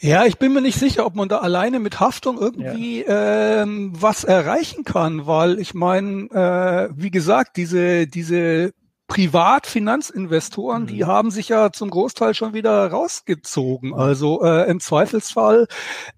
Ja, 0.00 0.24
ich 0.24 0.38
bin 0.38 0.52
mir 0.52 0.60
nicht 0.60 0.78
sicher, 0.78 1.06
ob 1.06 1.14
man 1.14 1.28
da 1.28 1.38
alleine 1.38 1.80
mit 1.80 2.00
Haftung 2.00 2.38
irgendwie 2.38 3.04
ja. 3.04 3.62
ähm, 3.62 3.92
was 3.94 4.24
erreichen 4.24 4.84
kann, 4.84 5.26
weil 5.26 5.58
ich 5.58 5.74
meine, 5.74 6.28
äh, 6.30 6.88
wie 6.94 7.10
gesagt, 7.10 7.56
diese 7.56 8.06
diese 8.06 8.72
Privatfinanzinvestoren, 9.08 10.82
mhm. 10.82 10.86
die 10.88 11.04
haben 11.04 11.30
sich 11.30 11.48
ja 11.48 11.70
zum 11.70 11.90
Großteil 11.90 12.34
schon 12.34 12.54
wieder 12.54 12.88
rausgezogen. 12.88 13.94
Also 13.94 14.42
äh, 14.42 14.68
im 14.68 14.80
Zweifelsfall 14.80 15.68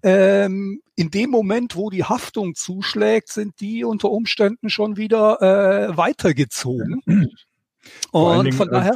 ähm, 0.02 0.80
in 0.96 1.10
dem 1.10 1.30
Moment, 1.30 1.76
wo 1.76 1.90
die 1.90 2.04
Haftung 2.04 2.54
zuschlägt, 2.54 3.28
sind 3.28 3.60
die 3.60 3.84
unter 3.84 4.10
Umständen 4.10 4.70
schon 4.70 4.96
wieder 4.96 5.40
äh, 5.42 5.96
weitergezogen. 5.96 7.02
Und 8.10 8.54
von 8.54 8.68
daher 8.68 8.94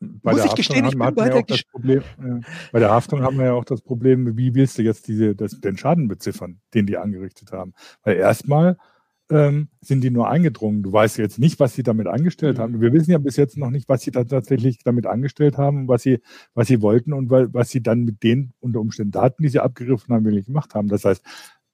bei 0.00 0.32
Muss 0.32 0.44
ich 0.44 0.54
gestehen, 0.54 0.84
ich 0.84 0.90
bin 0.90 1.14
bei 1.14 1.28
der 1.28 1.44
ja 1.48 1.56
Problem, 1.72 2.02
ja, 2.22 2.40
Bei 2.72 2.80
der 2.80 2.90
Haftung 2.90 3.22
haben 3.22 3.38
wir 3.38 3.46
ja 3.46 3.52
auch 3.54 3.64
das 3.64 3.80
Problem, 3.80 4.36
wie 4.36 4.54
willst 4.54 4.76
du 4.76 4.82
jetzt 4.82 5.08
diese, 5.08 5.34
das, 5.34 5.60
den 5.60 5.78
Schaden 5.78 6.06
beziffern, 6.08 6.60
den 6.74 6.86
die 6.86 6.98
angerichtet 6.98 7.52
haben? 7.52 7.72
Weil 8.02 8.16
erstmal 8.16 8.76
ähm, 9.30 9.68
sind 9.80 10.02
die 10.02 10.10
nur 10.10 10.28
eingedrungen. 10.28 10.82
Du 10.82 10.92
weißt 10.92 11.18
jetzt 11.18 11.38
nicht, 11.38 11.58
was 11.58 11.74
sie 11.74 11.82
damit 11.82 12.06
angestellt 12.06 12.58
mhm. 12.58 12.62
haben. 12.62 12.80
Wir 12.80 12.92
wissen 12.92 13.10
ja 13.10 13.18
bis 13.18 13.36
jetzt 13.36 13.56
noch 13.56 13.70
nicht, 13.70 13.88
was 13.88 14.02
sie 14.02 14.10
da 14.10 14.24
tatsächlich 14.24 14.78
damit 14.84 15.06
angestellt 15.06 15.56
haben, 15.56 15.88
was 15.88 16.02
sie, 16.02 16.20
was 16.54 16.68
sie 16.68 16.82
wollten 16.82 17.12
und 17.12 17.30
was 17.30 17.70
sie 17.70 17.82
dann 17.82 18.04
mit 18.04 18.22
den 18.22 18.52
unter 18.60 18.80
Umständen 18.80 19.12
Daten, 19.12 19.42
die 19.42 19.48
sie 19.48 19.60
abgegriffen 19.60 20.14
haben, 20.14 20.24
wirklich 20.24 20.46
gemacht 20.46 20.74
haben. 20.74 20.88
Das 20.88 21.04
heißt, 21.04 21.24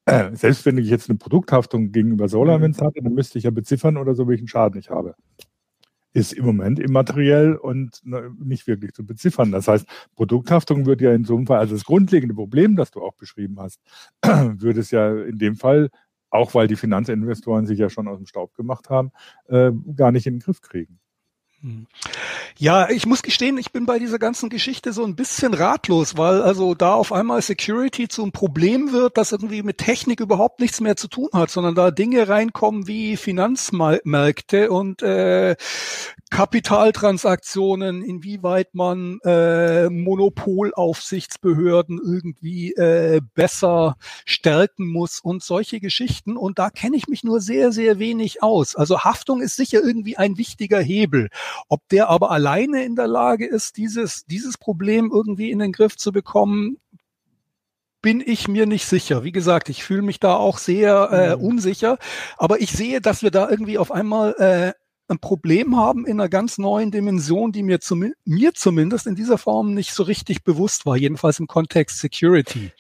äh, 0.07 0.35
selbst 0.35 0.65
wenn 0.65 0.79
ich 0.79 0.89
jetzt 0.89 1.11
eine 1.11 1.19
Produkthaftung 1.19 1.93
gegenüber 1.93 2.29
SolarWinds 2.29 2.81
mhm. 2.81 2.85
hatte, 2.87 3.03
dann 3.03 3.15
müsste 3.15 3.39
ich 3.39 3.45
ja 3.45 3.51
beziffern 3.51 3.97
oder 3.97 4.15
so, 4.15 4.29
welchen 4.29 4.49
Schaden 4.49 4.79
ich 4.79 4.91
habe 4.91 5.15
ist 6.13 6.33
im 6.33 6.45
Moment 6.45 6.79
immateriell 6.79 7.55
und 7.55 8.01
ne, 8.05 8.31
nicht 8.39 8.67
wirklich 8.67 8.93
zu 8.93 9.05
beziffern. 9.05 9.53
Das 9.53 9.69
heißt, 9.69 9.87
Produkthaftung 10.15 10.87
wird 10.87 11.01
ja 11.01 11.13
in 11.13 11.25
so 11.25 11.37
einem 11.37 11.47
Fall, 11.47 11.59
also 11.59 11.75
das 11.75 11.85
grundlegende 11.85 12.35
Problem, 12.35 12.77
das 12.77 12.91
du 12.91 13.01
auch 13.01 13.15
beschrieben 13.15 13.59
hast, 13.59 13.81
würde 14.23 14.81
es 14.81 14.91
ja 14.91 15.15
in 15.15 15.39
dem 15.39 15.57
Fall, 15.57 15.91
auch 16.31 16.55
weil 16.55 16.69
die 16.69 16.77
Finanzinvestoren 16.77 17.67
sich 17.67 17.79
ja 17.79 17.91
schon 17.91 18.09
aus 18.09 18.19
dem 18.19 18.27
Staub 18.27 18.55
gemacht 18.55 18.91
haben, 18.91 19.13
äh, 19.49 19.71
gar 19.97 20.13
nicht 20.13 20.27
in 20.27 20.35
den 20.35 20.41
Griff 20.41 20.61
kriegen. 20.61 20.99
Ja, 22.59 22.91
ich 22.91 23.07
muss 23.07 23.23
gestehen, 23.23 23.57
ich 23.57 23.71
bin 23.71 23.87
bei 23.87 23.99
dieser 23.99 24.19
ganzen 24.19 24.51
Geschichte 24.51 24.93
so 24.93 25.05
ein 25.05 25.15
bisschen 25.15 25.55
ratlos, 25.55 26.17
weil 26.17 26.43
also 26.43 26.75
da 26.75 26.95
auf 26.95 27.13
einmal 27.13 27.41
Security 27.41 28.09
zum 28.09 28.33
Problem 28.33 28.93
wird, 28.93 29.17
das 29.17 29.33
irgendwie 29.33 29.63
mit 29.63 29.79
Technik 29.79 30.21
überhaupt 30.21 30.61
nichts 30.61 30.81
mehr 30.81 30.97
zu 30.97 31.09
tun 31.09 31.29
hat, 31.33 31.51
sondern 31.51 31.75
da 31.75 31.91
Dinge 31.91 32.29
reinkommen 32.29 32.89
wie 32.89 33.17
Finanzmärkte 33.17 34.71
und 34.71 35.03
äh, 35.03 35.57
Kapitaltransaktionen, 36.33 38.03
inwieweit 38.03 38.75
man 38.75 39.21
äh, 39.23 39.89
Monopolaufsichtsbehörden 39.91 42.01
irgendwie 42.03 42.73
äh, 42.73 43.21
besser 43.35 43.97
stärken 44.25 44.87
muss 44.87 45.21
und 45.21 45.43
solche 45.43 45.79
Geschichten. 45.79 46.39
Und 46.39 46.59
da 46.59 46.71
kenne 46.71 46.97
ich 46.97 47.07
mich 47.07 47.23
nur 47.23 47.43
sehr, 47.43 47.71
sehr 47.71 47.99
wenig 47.99 48.43
aus. 48.43 48.77
Also 48.77 49.01
Haftung 49.01 49.43
ist 49.43 49.57
sicher 49.57 49.83
irgendwie 49.83 50.17
ein 50.17 50.39
wichtiger 50.39 50.81
Hebel. 50.81 51.29
Ob 51.69 51.87
der 51.91 52.09
aber 52.09 52.31
alleine 52.31 52.83
in 52.83 52.97
der 52.97 53.09
Lage 53.09 53.47
ist, 53.47 53.77
dieses, 53.77 54.25
dieses 54.25 54.57
Problem 54.57 55.11
irgendwie 55.13 55.51
in 55.51 55.59
den 55.59 55.73
Griff 55.73 55.99
zu 55.99 56.13
bekommen, 56.13 56.79
bin 58.01 58.23
ich 58.25 58.49
mir 58.49 58.65
nicht 58.65 58.87
sicher. 58.87 59.23
Wie 59.23 59.33
gesagt, 59.33 59.69
ich 59.69 59.85
fühle 59.85 60.01
mich 60.01 60.19
da 60.19 60.35
auch 60.35 60.57
sehr 60.57 61.11
äh, 61.13 61.37
mhm. 61.37 61.45
unsicher, 61.45 61.99
aber 62.39 62.63
ich 62.63 62.73
sehe, 62.73 63.03
dass 63.03 63.23
wir 63.23 63.31
da 63.31 63.51
irgendwie 63.51 63.77
auf 63.77 63.93
einmal 63.93 64.35
äh, 64.39 64.73
ein 65.09 65.19
Problem 65.19 65.77
haben 65.77 66.07
in 66.07 66.21
einer 66.21 66.29
ganz 66.29 66.59
neuen 66.59 66.91
Dimension, 66.91 67.53
die 67.53 67.63
mir, 67.63 67.81
zum, 67.81 68.13
mir 68.25 68.55
zumindest 68.55 69.07
in 69.07 69.15
dieser 69.15 69.39
Form 69.39 69.75
nicht 69.75 69.93
so 69.93 70.03
richtig 70.03 70.45
bewusst 70.45 70.87
war, 70.87 70.97
jedenfalls 70.97 71.39
im 71.39 71.47
Kontext 71.47 71.99
Security. 71.99 72.73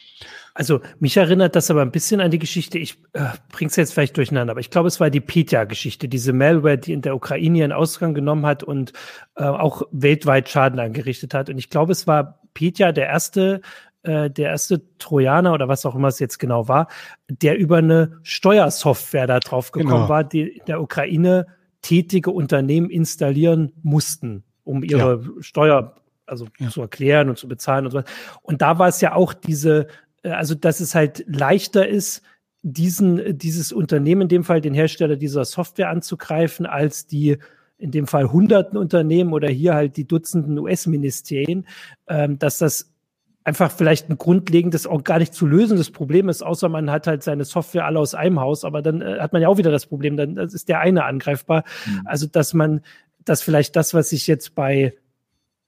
Also 0.55 0.81
mich 0.99 1.17
erinnert 1.17 1.57
das 1.57 1.71
aber 1.71 1.83
ein 1.83 1.91
bisschen 1.91 2.21
an 2.21 2.31
die 2.31 2.39
Geschichte, 2.39 2.79
ich 2.79 2.99
äh, 3.13 3.27
bring's 3.51 3.77
jetzt 3.77 3.95
vielleicht 3.95 4.17
durcheinander, 4.17 4.53
aber 4.53 4.61
ich 4.61 4.71
glaube, 4.71 4.89
es 4.89 5.01
war 5.01 5.11
die 5.11 5.21
Petya-Geschichte, 5.21 6.09
diese 6.09 6.33
Malware, 6.33 6.79
die 6.79 6.93
in 6.93 7.03
der 7.03 7.17
Ukraine 7.17 7.59
ihren 7.59 7.73
Ausgang 7.73 8.15
genommen 8.15 8.45
hat 8.45 8.63
und 8.63 8.93
äh, 9.37 9.45
auch 9.45 9.83
weltweit 9.91 10.49
Schaden 10.49 10.79
angerichtet 10.79 11.35
hat. 11.35 11.49
Und 11.49 11.59
ich 11.59 11.71
glaube, 11.71 11.93
es 11.93 12.07
war 12.07 12.41
Petya 12.55 12.93
der 12.93 13.07
erste, 13.07 13.63
äh, 14.03 14.31
der 14.31 14.51
erste 14.51 14.83
Trojaner 14.99 15.55
oder 15.55 15.69
was 15.69 15.87
auch 15.87 15.95
immer 15.95 16.09
es 16.09 16.19
jetzt 16.19 16.39
genau 16.39 16.69
war, 16.69 16.89
der 17.29 17.59
über 17.59 17.79
eine 17.79 18.21
Steuersoftware 18.23 19.27
da 19.27 19.41
drauf 19.41 19.73
gekommen 19.73 19.93
genau. 19.93 20.09
war, 20.09 20.25
die 20.25 20.61
der 20.67 20.83
Ukraine 20.83 21.47
tätige 21.83 22.31
Unternehmen 22.31 22.91
installieren 22.91 23.73
mussten, 23.83 24.45
um 24.65 24.83
ihre 24.83 25.21
ja. 25.23 25.43
Steuer 25.43 25.97
also 26.27 26.47
ja. 26.59 26.71
zu 26.71 26.81
erklären 26.81 27.29
und 27.29 27.39
zu 27.39 27.49
bezahlen 27.49 27.85
und 27.85 27.91
so. 27.91 28.03
Und 28.43 28.63
da 28.63 28.79
war 28.79 28.89
es 28.89 29.01
ja 29.01 29.15
auch 29.15 29.35
diese, 29.35 29.89
äh, 30.23 30.31
also 30.31 30.55
dass 30.55 30.81
es 30.81 30.95
halt 30.95 31.25
leichter 31.27 31.87
ist, 31.87 32.23
diesen, 32.63 33.37
dieses 33.37 33.73
Unternehmen, 33.73 34.23
in 34.23 34.29
dem 34.29 34.45
Fall 34.45 34.61
den 34.61 34.75
Hersteller 34.75 35.17
dieser 35.17 35.45
Software 35.45 35.91
anzugreifen, 35.91 36.65
als 36.65 37.07
die 37.07 37.39
in 37.77 37.91
dem 37.91 38.07
Fall 38.07 38.31
hunderten 38.31 38.79
Unternehmen 38.79 39.33
oder 39.33 39.49
hier 39.49 39.75
halt 39.75 39.97
die 39.97 40.07
Dutzenden 40.07 40.57
US-Ministerien, 40.59 41.67
ähm, 42.07 42.39
dass 42.39 42.59
das 42.59 42.92
einfach 43.45 43.71
vielleicht 43.73 44.09
ein 44.09 44.19
grundlegendes, 44.19 44.87
auch 44.87 45.03
gar 45.05 45.19
nicht 45.19 45.35
zu 45.35 45.47
lösendes 45.47 45.91
Problem 45.91 46.29
ist, 46.29 46.43
außer 46.43 46.69
man 46.69 46.91
hat 46.91 47.07
halt 47.07 47.23
seine 47.23 47.45
Software 47.45 47.87
alle 47.87 47.99
aus 47.99 48.15
einem 48.15 48.41
Haus, 48.41 48.65
aber 48.65 48.83
dann 48.83 49.03
äh, 49.03 49.19
hat 49.19 49.33
man 49.33 49.43
ja 49.43 49.49
auch 49.49 49.59
wieder 49.59 49.71
das 49.71 49.87
Problem, 49.87 50.17
dann 50.17 50.37
ist 50.37 50.69
der 50.69 50.81
eine 50.81 51.05
angreifbar. 51.05 51.65
Mhm. 51.87 52.03
Also, 52.05 52.27
dass 52.27 52.55
man, 52.55 52.83
dass 53.25 53.43
vielleicht 53.43 53.77
das, 53.77 53.95
was 53.95 54.11
sich 54.11 54.27
jetzt 54.27 54.55
bei 54.55 54.95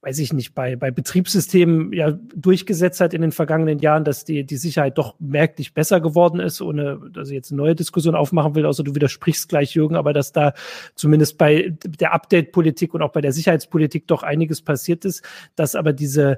weiß 0.05 0.19
ich 0.19 0.33
nicht, 0.33 0.53
bei, 0.53 0.75
bei 0.75 0.91
Betriebssystemen 0.91 1.91
ja 1.91 2.11
durchgesetzt 2.11 3.01
hat 3.01 3.15
in 3.15 3.23
den 3.23 3.31
vergangenen 3.31 3.79
Jahren, 3.79 4.03
dass 4.03 4.23
die, 4.23 4.43
die 4.45 4.57
Sicherheit 4.57 4.99
doch 4.99 5.15
merklich 5.19 5.73
besser 5.73 5.99
geworden 5.99 6.39
ist, 6.39 6.61
ohne 6.61 6.99
dass 7.11 7.29
ich 7.29 7.33
jetzt 7.33 7.51
eine 7.51 7.57
neue 7.57 7.73
Diskussion 7.73 8.13
aufmachen 8.13 8.53
will, 8.53 8.67
außer 8.67 8.83
du 8.83 8.93
widersprichst 8.93 9.49
gleich, 9.49 9.73
Jürgen, 9.73 9.95
aber 9.95 10.13
dass 10.13 10.31
da 10.31 10.53
zumindest 10.93 11.39
bei 11.39 11.73
der 11.83 12.13
Update-Politik 12.13 12.93
und 12.93 13.01
auch 13.01 13.13
bei 13.13 13.21
der 13.21 13.31
Sicherheitspolitik 13.31 14.05
doch 14.05 14.21
einiges 14.21 14.61
passiert 14.61 15.05
ist, 15.05 15.23
dass 15.55 15.73
aber 15.73 15.91
diese 15.91 16.37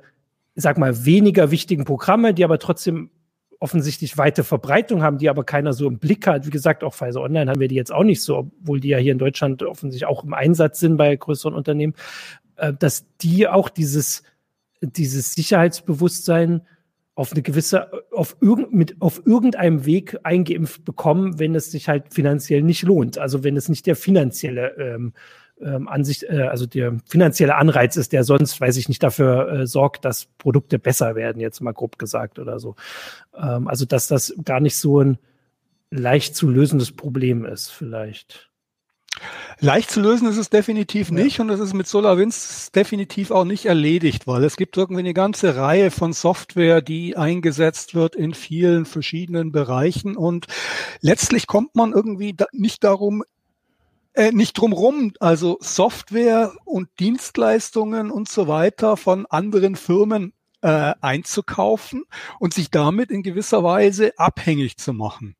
sag 0.57 0.77
mal, 0.77 1.05
weniger 1.05 1.51
wichtigen 1.51 1.85
Programme, 1.85 2.33
die 2.33 2.43
aber 2.43 2.59
trotzdem 2.59 3.11
offensichtlich 3.59 4.17
weite 4.17 4.43
Verbreitung 4.43 5.01
haben, 5.01 5.17
die 5.17 5.29
aber 5.29 5.43
keiner 5.43 5.73
so 5.73 5.87
im 5.87 5.99
Blick 5.99 6.27
hat. 6.27 6.45
Wie 6.45 6.51
gesagt, 6.51 6.83
auch 6.83 6.93
Pfizer 6.93 7.21
Online 7.21 7.49
haben 7.49 7.59
wir 7.59 7.67
die 7.67 7.75
jetzt 7.75 7.93
auch 7.93 8.03
nicht 8.03 8.21
so, 8.21 8.37
obwohl 8.37 8.79
die 8.79 8.89
ja 8.89 8.97
hier 8.97 9.11
in 9.11 9.19
Deutschland 9.19 9.63
offensichtlich 9.63 10.07
auch 10.07 10.23
im 10.23 10.33
Einsatz 10.33 10.79
sind 10.79 10.97
bei 10.97 11.15
größeren 11.15 11.53
Unternehmen, 11.53 11.93
äh, 12.57 12.73
dass 12.73 13.05
die 13.21 13.47
auch 13.47 13.69
dieses, 13.69 14.23
dieses 14.81 15.33
Sicherheitsbewusstsein 15.33 16.61
auf 17.15 17.31
eine 17.31 17.41
gewisse, 17.41 17.89
auf, 18.11 18.37
irgend, 18.41 18.73
mit, 18.73 19.01
auf 19.01 19.23
irgendeinem 19.25 19.85
Weg 19.85 20.17
eingeimpft 20.23 20.85
bekommen, 20.85 21.39
wenn 21.39 21.55
es 21.55 21.71
sich 21.71 21.87
halt 21.87 22.13
finanziell 22.13 22.61
nicht 22.61 22.83
lohnt. 22.83 23.17
Also 23.17 23.43
wenn 23.43 23.57
es 23.57 23.69
nicht 23.69 23.87
der 23.87 23.95
finanzielle 23.95 24.75
ähm, 24.77 25.13
ähm, 25.61 25.87
Ansicht, 25.87 26.23
äh, 26.23 26.43
also 26.43 26.65
der 26.65 26.97
finanzielle 27.07 27.55
Anreiz 27.55 27.95
ist, 27.97 28.13
der 28.13 28.23
sonst, 28.23 28.59
weiß 28.59 28.77
ich 28.77 28.89
nicht, 28.89 29.03
dafür 29.03 29.49
äh, 29.49 29.67
sorgt, 29.67 30.05
dass 30.05 30.25
Produkte 30.37 30.79
besser 30.79 31.15
werden, 31.15 31.39
jetzt 31.39 31.61
mal 31.61 31.73
grob 31.73 31.97
gesagt 31.97 32.39
oder 32.39 32.59
so. 32.59 32.75
Ähm, 33.35 33.67
also 33.67 33.85
dass 33.85 34.07
das 34.07 34.33
gar 34.43 34.59
nicht 34.59 34.77
so 34.77 35.01
ein 35.01 35.17
leicht 35.89 36.35
zu 36.35 36.49
lösendes 36.49 36.91
Problem 36.91 37.45
ist, 37.45 37.69
vielleicht. 37.69 38.49
Leicht 39.59 39.89
zu 39.89 40.01
lösen 40.01 40.27
ist 40.27 40.37
es 40.37 40.51
definitiv 40.51 41.09
nicht 41.09 41.37
ja. 41.37 41.43
und 41.43 41.49
es 41.49 41.59
ist 41.59 41.73
mit 41.73 41.87
SolarWinds 41.87 42.71
definitiv 42.71 43.31
auch 43.31 43.45
nicht 43.45 43.65
erledigt, 43.65 44.27
weil 44.27 44.43
es 44.43 44.57
gibt 44.57 44.77
irgendwie 44.77 44.99
eine 44.99 45.15
ganze 45.15 45.55
Reihe 45.55 45.89
von 45.89 46.13
Software, 46.13 46.83
die 46.83 47.17
eingesetzt 47.17 47.95
wird 47.95 48.15
in 48.15 48.35
vielen 48.35 48.85
verschiedenen 48.85 49.51
Bereichen 49.51 50.15
und 50.15 50.45
letztlich 51.01 51.47
kommt 51.47 51.75
man 51.75 51.93
irgendwie 51.93 52.33
da 52.35 52.45
nicht 52.51 52.83
darum, 52.83 53.23
äh, 54.17 54.31
nicht 54.31 54.57
drumrum, 54.57 55.13
also 55.19 55.57
Software 55.61 56.51
und 56.65 56.89
Dienstleistungen 56.99 58.09
und 58.09 58.27
so 58.27 58.47
weiter 58.47 58.97
von 58.97 59.27
anderen 59.27 59.75
Firmen 59.75 60.33
äh, 60.61 60.93
einzukaufen 61.01 62.03
und 62.39 62.53
sich 62.53 62.71
damit 62.71 63.11
in 63.11 63.21
gewisser 63.21 63.63
Weise 63.63 64.17
abhängig 64.17 64.77
zu 64.77 64.93
machen 64.93 65.35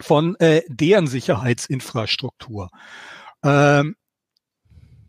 von 0.00 0.36
äh, 0.36 0.62
deren 0.68 1.08
Sicherheitsinfrastruktur. 1.08 2.70
Ähm, 3.42 3.96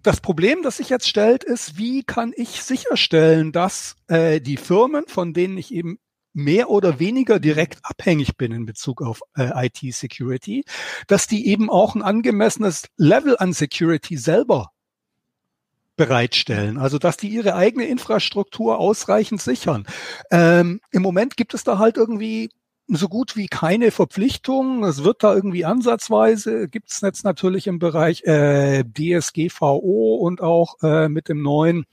das 0.01 0.19
Problem, 0.19 0.63
das 0.63 0.77
sich 0.77 0.89
jetzt 0.89 1.07
stellt, 1.07 1.43
ist, 1.43 1.77
wie 1.77 2.03
kann 2.03 2.33
ich 2.35 2.63
sicherstellen, 2.63 3.51
dass 3.51 3.97
äh, 4.07 4.41
die 4.41 4.57
Firmen, 4.57 5.05
von 5.07 5.33
denen 5.33 5.57
ich 5.57 5.71
eben 5.71 5.99
mehr 6.35 6.69
oder 6.69 6.99
weniger 6.99 7.39
direkt 7.39 7.79
abhängig 7.83 8.37
bin 8.37 8.51
in 8.51 8.65
Bezug 8.65 9.01
auf 9.01 9.21
äh, 9.35 9.67
IT-Security, 9.67 10.65
dass 11.07 11.27
die 11.27 11.47
eben 11.47 11.69
auch 11.69 11.95
ein 11.95 12.01
angemessenes 12.03 12.83
Level 12.97 13.37
an 13.37 13.53
Security 13.53 14.17
selber 14.17 14.71
bereitstellen. 15.95 16.77
Also 16.77 16.99
dass 16.99 17.15
die 17.17 17.29
ihre 17.29 17.55
eigene 17.55 17.85
Infrastruktur 17.85 18.79
ausreichend 18.79 19.41
sichern. 19.41 19.87
Ähm, 20.29 20.81
Im 20.91 21.01
Moment 21.01 21.37
gibt 21.37 21.53
es 21.53 21.63
da 21.63 21.79
halt 21.79 21.95
irgendwie 21.95 22.49
so 22.87 23.07
gut 23.07 23.35
wie 23.37 23.47
keine 23.47 23.91
Verpflichtung. 23.91 24.83
Es 24.83 25.03
wird 25.03 25.23
da 25.23 25.33
irgendwie 25.33 25.65
ansatzweise, 25.65 26.67
gibt 26.67 26.91
es 26.91 27.01
jetzt 27.01 27.23
natürlich 27.23 27.67
im 27.67 27.79
Bereich 27.79 28.23
äh, 28.25 28.83
DSGVO 28.83 30.15
und 30.15 30.41
auch 30.41 30.75
äh, 30.83 31.07
mit 31.07 31.29
dem 31.29 31.41
neuen 31.41 31.85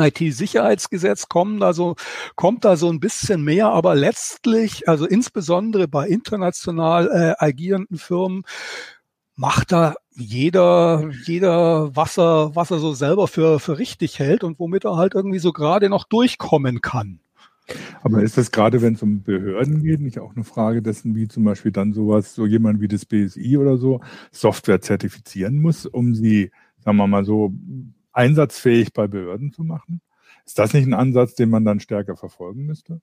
IT-Sicherheitsgesetz 0.00 1.28
kommen 1.28 1.60
da 1.60 1.72
so, 1.72 1.96
kommt 2.36 2.64
da 2.64 2.76
so 2.76 2.90
ein 2.90 3.00
bisschen 3.00 3.42
mehr, 3.42 3.68
aber 3.68 3.94
letztlich, 3.94 4.88
also 4.88 5.06
insbesondere 5.06 5.88
bei 5.88 6.08
international 6.08 7.08
äh, 7.08 7.44
agierenden 7.44 7.98
Firmen, 7.98 8.44
macht 9.34 9.72
da 9.72 9.94
jeder, 10.14 11.10
jeder, 11.24 11.94
was 11.96 12.18
er, 12.18 12.54
was 12.54 12.70
er 12.70 12.78
so 12.78 12.92
selber 12.92 13.28
für, 13.28 13.58
für 13.60 13.78
richtig 13.78 14.18
hält 14.18 14.44
und 14.44 14.58
womit 14.58 14.84
er 14.84 14.96
halt 14.96 15.14
irgendwie 15.14 15.38
so 15.38 15.52
gerade 15.52 15.88
noch 15.88 16.04
durchkommen 16.04 16.80
kann. 16.80 17.20
Aber 18.02 18.22
ist 18.22 18.36
das 18.36 18.50
gerade, 18.50 18.82
wenn 18.82 18.94
es 18.94 19.02
um 19.02 19.22
Behörden 19.22 19.82
geht, 19.82 20.00
nicht 20.00 20.18
auch 20.18 20.34
eine 20.34 20.44
Frage 20.44 20.82
dessen, 20.82 21.14
wie 21.14 21.28
zum 21.28 21.44
Beispiel 21.44 21.72
dann 21.72 21.92
sowas, 21.92 22.34
so 22.34 22.44
jemand 22.44 22.80
wie 22.80 22.88
das 22.88 23.06
BSI 23.06 23.56
oder 23.56 23.78
so, 23.78 24.00
Software 24.30 24.80
zertifizieren 24.80 25.60
muss, 25.60 25.86
um 25.86 26.14
sie, 26.14 26.50
sagen 26.78 26.96
wir 26.96 27.06
mal 27.06 27.24
so, 27.24 27.52
einsatzfähig 28.12 28.92
bei 28.92 29.06
Behörden 29.06 29.52
zu 29.52 29.64
machen? 29.64 30.00
Ist 30.44 30.58
das 30.58 30.72
nicht 30.72 30.86
ein 30.86 30.94
Ansatz, 30.94 31.34
den 31.34 31.50
man 31.50 31.64
dann 31.64 31.80
stärker 31.80 32.16
verfolgen 32.16 32.64
müsste? 32.66 33.00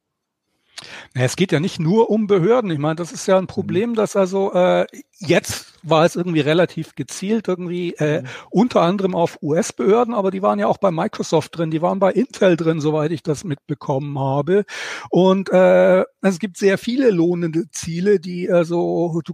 Es 1.14 1.36
geht 1.36 1.52
ja 1.52 1.60
nicht 1.60 1.80
nur 1.80 2.10
um 2.10 2.28
Behörden. 2.28 2.72
Ich 2.72 2.78
meine, 2.78 2.96
das 2.96 3.12
ist 3.12 3.28
ja 3.28 3.38
ein 3.38 3.48
Problem, 3.48 3.96
dass 3.96 4.16
also 4.16 4.54
äh, 4.54 4.86
jetzt 5.18 5.74
war 5.84 6.06
es 6.06 6.16
irgendwie 6.16 6.40
relativ 6.40 6.96
gezielt 6.96 7.48
irgendwie 7.48 7.94
äh, 7.96 8.22
mhm. 8.22 8.28
unter 8.50 8.82
anderem 8.82 9.16
auf 9.16 9.40
US-Behörden, 9.42 10.14
aber 10.14 10.32
die 10.32 10.42
waren 10.42 10.60
ja 10.60 10.68
auch 10.68 10.78
bei 10.78 10.92
Microsoft 10.92 11.58
drin, 11.58 11.72
die 11.72 11.82
waren 11.82 12.00
bei 12.00 12.12
Intel 12.12 12.56
drin, 12.56 12.80
soweit 12.80 13.12
ich 13.12 13.24
das 13.24 13.44
mitbekommen 13.44 14.18
habe. 14.20 14.66
Und 15.10 15.50
äh, 15.50 16.04
es 16.22 16.40
gibt 16.40 16.58
sehr 16.58 16.78
viele 16.78 17.12
lohnende 17.12 17.70
Ziele, 17.72 18.20
die 18.20 18.50
also 18.50 19.22
du 19.24 19.34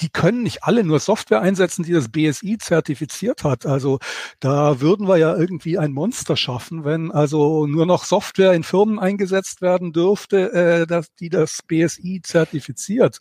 die 0.00 0.08
können 0.08 0.42
nicht 0.42 0.64
alle 0.64 0.84
nur 0.84 0.98
Software 0.98 1.40
einsetzen, 1.40 1.84
die 1.84 1.92
das 1.92 2.08
BSI 2.08 2.58
zertifiziert 2.58 3.44
hat. 3.44 3.66
Also 3.66 3.98
da 4.40 4.80
würden 4.80 5.08
wir 5.08 5.16
ja 5.16 5.36
irgendwie 5.36 5.78
ein 5.78 5.92
Monster 5.92 6.36
schaffen, 6.36 6.84
wenn 6.84 7.10
also 7.10 7.66
nur 7.66 7.86
noch 7.86 8.04
Software 8.04 8.52
in 8.52 8.62
Firmen 8.62 8.98
eingesetzt 8.98 9.62
werden 9.62 9.92
dürfte, 9.92 10.52
äh, 10.52 10.86
dass, 10.86 11.14
die 11.14 11.28
das 11.28 11.60
BSI 11.66 12.20
zertifiziert. 12.22 13.18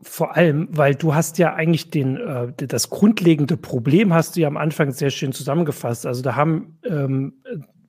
Vor 0.00 0.36
allem, 0.36 0.68
weil 0.70 0.94
du 0.94 1.14
hast 1.14 1.38
ja 1.38 1.54
eigentlich 1.54 1.90
den, 1.90 2.16
äh, 2.16 2.52
das 2.54 2.88
grundlegende 2.90 3.56
Problem 3.56 4.12
hast 4.12 4.36
du 4.36 4.40
ja 4.40 4.48
am 4.48 4.56
Anfang 4.56 4.92
sehr 4.92 5.10
schön 5.10 5.32
zusammengefasst. 5.32 6.06
Also 6.06 6.22
da 6.22 6.36
haben 6.36 6.78
ähm, 6.84 7.42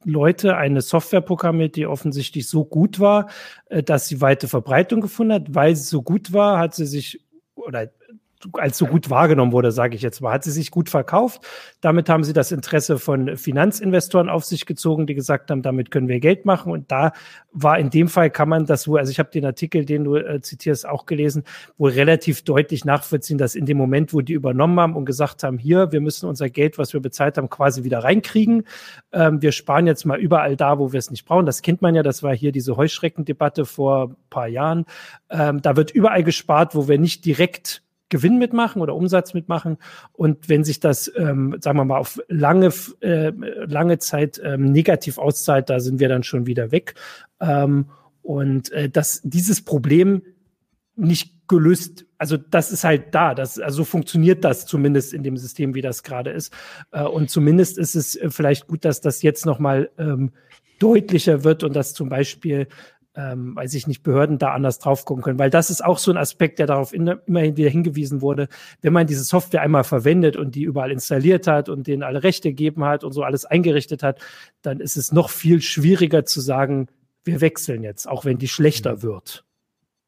Leute 0.06 0.56
eine 0.58 0.82
Software 0.82 1.22
programmiert, 1.22 1.76
die 1.76 1.86
offensichtlich 1.86 2.48
so 2.48 2.66
gut 2.66 3.00
war, 3.00 3.30
äh, 3.70 3.84
dass 3.84 4.08
sie 4.08 4.22
weite 4.22 4.48
Verbreitung 4.48 5.02
gefunden 5.02 5.34
hat. 5.34 5.54
Weil 5.54 5.76
sie 5.76 5.84
so 5.84 6.02
gut 6.02 6.34
war, 6.34 6.58
hat 6.58 6.74
sie 6.74 6.88
sich 6.88 7.20
oder 7.70 7.90
als 8.54 8.78
so 8.78 8.86
gut 8.86 9.10
wahrgenommen 9.10 9.52
wurde, 9.52 9.72
sage 9.72 9.96
ich 9.96 10.02
jetzt 10.02 10.22
mal, 10.22 10.32
hat 10.32 10.44
sie 10.44 10.52
sich 10.52 10.72
gut 10.72 10.90
verkauft. 10.90 11.42
Damit 11.82 12.08
haben 12.10 12.24
sie 12.24 12.34
das 12.34 12.52
Interesse 12.52 12.98
von 12.98 13.36
Finanzinvestoren 13.36 14.30
auf 14.30 14.46
sich 14.46 14.66
gezogen, 14.66 15.08
die 15.08 15.16
gesagt 15.16 15.52
haben, 15.52 15.62
damit 15.62 15.92
können 15.92 16.08
wir 16.08 16.20
Geld 16.20 16.46
machen. 16.46 16.72
Und 16.72 16.92
da 16.92 17.12
war 17.52 17.80
in 17.80 17.90
dem 17.90 18.08
Fall 18.08 18.30
kann 18.30 18.48
man 18.48 18.66
das 18.66 18.88
wohl, 18.88 19.00
also 19.00 19.12
ich 19.12 19.20
habe 19.20 19.30
den 19.30 19.46
Artikel, 19.46 19.84
den 19.84 20.06
du 20.06 20.16
äh, 20.16 20.40
zitierst, 20.42 20.88
auch 20.88 21.06
gelesen, 21.06 21.44
wohl 21.78 21.92
relativ 21.92 22.44
deutlich 22.44 22.86
nachvollziehen, 22.86 23.38
dass 23.38 23.56
in 23.56 23.66
dem 23.66 23.78
Moment, 23.78 24.14
wo 24.14 24.22
die 24.22 24.34
übernommen 24.34 24.80
haben 24.80 24.96
und 24.96 25.06
gesagt 25.06 25.44
haben, 25.44 25.58
hier, 25.58 25.92
wir 25.92 26.00
müssen 26.00 26.30
unser 26.30 26.50
Geld, 26.50 26.78
was 26.78 26.94
wir 26.94 27.02
bezahlt 27.02 27.38
haben, 27.38 27.50
quasi 27.50 27.84
wieder 27.84 28.00
reinkriegen. 28.00 28.64
Ähm, 29.12 29.42
wir 29.42 29.52
sparen 29.52 29.86
jetzt 29.86 30.06
mal 30.06 30.20
überall 30.20 30.56
da, 30.56 30.80
wo 30.80 30.94
wir 30.94 31.00
es 31.00 31.12
nicht 31.12 31.26
brauchen. 31.26 31.46
Das 31.46 31.62
kennt 31.62 31.82
man 31.82 31.96
ja, 31.96 32.04
das 32.04 32.24
war 32.24 32.34
hier 32.34 32.54
diese 32.54 32.78
Heuschreckendebatte 32.78 33.66
vor 33.66 34.10
ein 34.10 34.16
paar 34.30 34.48
Jahren. 34.48 34.86
Ähm, 35.30 35.62
da 35.62 35.76
wird 35.76 35.92
überall 35.92 36.24
gespart, 36.24 36.74
wo 36.76 36.88
wir 36.88 36.98
nicht 36.98 37.26
direkt 37.26 37.84
Gewinn 38.10 38.38
mitmachen 38.38 38.82
oder 38.82 38.96
Umsatz 38.96 39.34
mitmachen. 39.34 39.78
Und 40.14 40.50
wenn 40.50 40.64
sich 40.64 40.80
das, 40.80 41.12
ähm, 41.16 41.58
sagen 41.62 41.78
wir 41.78 41.86
mal, 41.86 41.98
auf 41.98 42.20
lange, 42.28 42.72
äh, 43.02 43.32
lange 43.66 44.00
Zeit 44.00 44.42
ähm, 44.44 44.72
negativ 44.72 45.18
auszahlt, 45.18 45.70
da 45.70 45.80
sind 45.80 46.00
wir 46.00 46.10
dann 46.10 46.24
schon 46.24 46.46
wieder 46.46 46.72
weg. 46.72 46.96
Ähm, 47.40 47.86
und 48.22 48.72
äh, 48.72 48.90
dass 48.90 49.22
dieses 49.24 49.64
Problem 49.64 50.22
nicht 50.96 51.48
gelöst, 51.48 52.06
also 52.18 52.38
das 52.38 52.72
ist 52.72 52.84
halt 52.84 53.16
da, 53.16 53.34
das, 53.34 53.60
also 53.60 53.78
so 53.78 53.84
funktioniert 53.86 54.44
das 54.44 54.66
zumindest 54.66 55.14
in 55.14 55.24
dem 55.24 55.38
System, 55.38 55.74
wie 55.74 55.82
das 55.82 56.04
gerade 56.04 56.32
ist. 56.32 56.54
Äh, 56.92 57.04
und 57.04 57.30
zumindest 57.30 57.78
ist 57.78 57.96
es 57.96 58.16
äh, 58.16 58.30
vielleicht 58.30 58.68
gut, 58.68 58.86
dass 58.86 59.02
das 59.02 59.22
jetzt 59.22 59.46
nochmal 59.46 59.90
ähm, 59.98 60.32
deutlicher 60.80 61.44
wird 61.44 61.64
und 61.64 61.76
dass 61.76 61.94
zum 61.94 62.10
Beispiel 62.10 62.68
ähm, 63.20 63.56
weiß 63.56 63.74
ich 63.74 63.86
nicht, 63.86 64.02
Behörden 64.02 64.38
da 64.38 64.54
anders 64.54 64.80
drauf 64.80 65.04
gucken 65.04 65.24
können. 65.24 65.40
Weil 65.40 65.50
das 65.50 65.70
ist 65.70 65.84
auch 65.84 65.98
so 65.98 66.12
ein 66.12 66.18
Aspekt, 66.18 66.58
der 66.60 66.68
darauf 66.68 66.94
in, 66.94 67.08
immerhin 67.08 67.58
wieder 67.58 67.70
hingewiesen 67.70 68.22
wurde. 68.22 68.48
Wenn 68.82 68.94
man 68.94 69.08
diese 69.08 69.24
Software 69.24 69.62
einmal 69.62 69.84
verwendet 69.84 70.38
und 70.38 70.56
die 70.56 70.64
überall 70.64 70.92
installiert 70.92 71.46
hat 71.46 71.68
und 71.68 71.88
denen 71.88 72.04
alle 72.04 72.24
Rechte 72.24 72.50
gegeben 72.50 72.86
hat 72.86 73.04
und 73.04 73.12
so 73.12 73.24
alles 73.24 73.46
eingerichtet 73.46 74.04
hat, 74.04 74.20
dann 74.62 74.80
ist 74.80 74.96
es 74.96 75.12
noch 75.12 75.30
viel 75.30 75.62
schwieriger 75.62 76.24
zu 76.24 76.40
sagen, 76.40 76.88
wir 77.26 77.42
wechseln 77.42 77.84
jetzt, 77.84 78.08
auch 78.08 78.24
wenn 78.24 78.38
die 78.38 78.48
schlechter 78.48 78.98
mhm. 78.98 79.04
wird. 79.04 79.44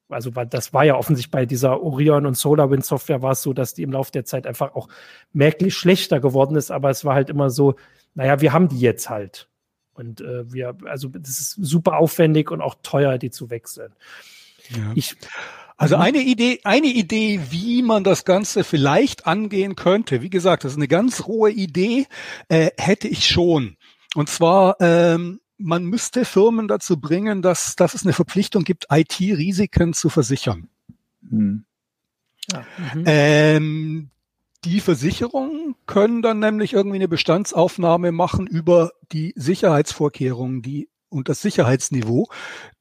Also 0.08 0.30
das 0.30 0.74
war 0.74 0.84
ja 0.84 0.96
offensichtlich 0.96 1.32
bei 1.32 1.46
dieser 1.46 1.82
Orion 1.82 2.26
und 2.26 2.36
SolarWind 2.36 2.84
Software 2.84 3.22
war 3.22 3.32
es 3.32 3.42
so, 3.42 3.54
dass 3.54 3.74
die 3.74 3.84
im 3.84 3.94
Laufe 3.94 4.12
der 4.12 4.26
Zeit 4.26 4.46
einfach 4.46 4.76
auch 4.76 4.90
merklich 5.32 5.74
schlechter 5.74 6.20
geworden 6.20 6.56
ist, 6.56 6.70
aber 6.70 6.90
es 6.90 7.06
war 7.06 7.16
halt 7.16 7.30
immer 7.30 7.50
so, 7.50 7.76
naja, 8.14 8.42
wir 8.42 8.52
haben 8.52 8.68
die 8.68 8.80
jetzt 8.80 9.10
halt. 9.10 9.48
Und 9.94 10.22
äh, 10.22 10.52
wir, 10.52 10.76
also 10.86 11.10
das 11.10 11.40
ist 11.40 11.52
super 11.52 11.98
aufwendig 11.98 12.52
und 12.52 12.62
auch 12.62 12.76
teuer, 12.82 13.18
die 13.18 13.30
zu 13.30 13.50
wechseln. 13.50 13.94
Ja. 14.70 14.92
Ich, 14.96 15.16
also 15.78 15.98
mhm. 15.98 16.02
eine 16.04 16.20
Idee, 16.20 16.60
eine 16.64 16.88
Idee, 16.88 17.42
wie 17.50 17.82
man 17.82 18.04
das 18.04 18.24
Ganze 18.24 18.64
vielleicht 18.64 19.28
angehen 19.28 19.76
könnte, 19.76 20.22
wie 20.22 20.30
gesagt, 20.30 20.64
das 20.64 20.74
ist 20.74 20.78
eine 20.78 20.88
ganz 20.88 21.28
rohe 21.28 21.52
Idee, 21.52 22.06
äh, 22.48 22.70
hätte 22.78 23.08
ich 23.08 23.28
schon. 23.28 23.78
Und 24.16 24.30
zwar, 24.30 24.78
ähm, 24.80 25.40
man 25.58 25.84
müsste 25.86 26.26
Firmen 26.26 26.68
dazu 26.68 27.00
bringen, 27.00 27.42
dass, 27.42 27.76
dass 27.76 27.94
es 27.94 28.04
eine 28.04 28.14
Verpflichtung 28.14 28.64
gibt, 28.64 28.88
IT-Risiken 28.92 29.94
zu 29.94 30.10
versichern. 30.10 30.70
Mhm. 31.22 31.66
Ja. 32.52 32.66
Mhm. 32.94 33.04
Ähm, 33.06 34.10
die 34.64 34.80
Versicherungen 34.80 35.76
können 35.88 36.22
dann 36.22 36.40
nämlich 36.40 36.74
irgendwie 36.74 36.98
eine 36.98 37.08
Bestandsaufnahme 37.08 38.12
machen 38.12 38.48
über 38.48 38.92
die 39.12 39.34
Sicherheitsvorkehrungen, 39.36 40.62
die 40.62 40.90
und 41.10 41.30
das 41.30 41.42
Sicherheitsniveau, 41.42 42.30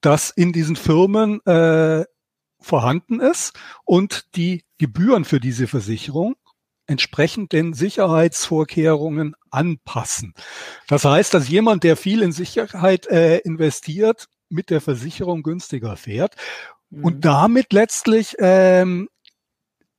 das 0.01 0.31
in 0.31 0.53
diesen 0.53 0.77
Firmen 0.77 1.45
äh, 1.47 2.05
vorhanden 2.61 3.21
ist 3.21 3.53
und 3.85 4.37
die 4.37 4.65
Gebühren 4.79 5.25
für 5.25 5.41
diese 5.41 5.67
Versicherung 5.67 6.37
entsprechend 6.87 7.53
den 7.53 7.73
Sicherheitsvorkehrungen 7.73 9.35
anpassen. 9.51 10.35
Das 10.89 11.05
heißt, 11.05 11.33
dass 11.33 11.49
jemand, 11.49 11.85
der 11.85 11.97
viel 11.97 12.23
in 12.23 12.33
Sicherheit 12.33 13.07
äh, 13.07 13.39
investiert, 13.39 14.29
mit 14.49 14.71
der 14.71 14.81
Versicherung 14.81 15.43
günstiger 15.43 15.97
fährt 15.97 16.35
mhm. 16.91 17.05
und 17.05 17.25
damit 17.25 17.73
letztlich 17.73 18.35
ähm, 18.41 19.09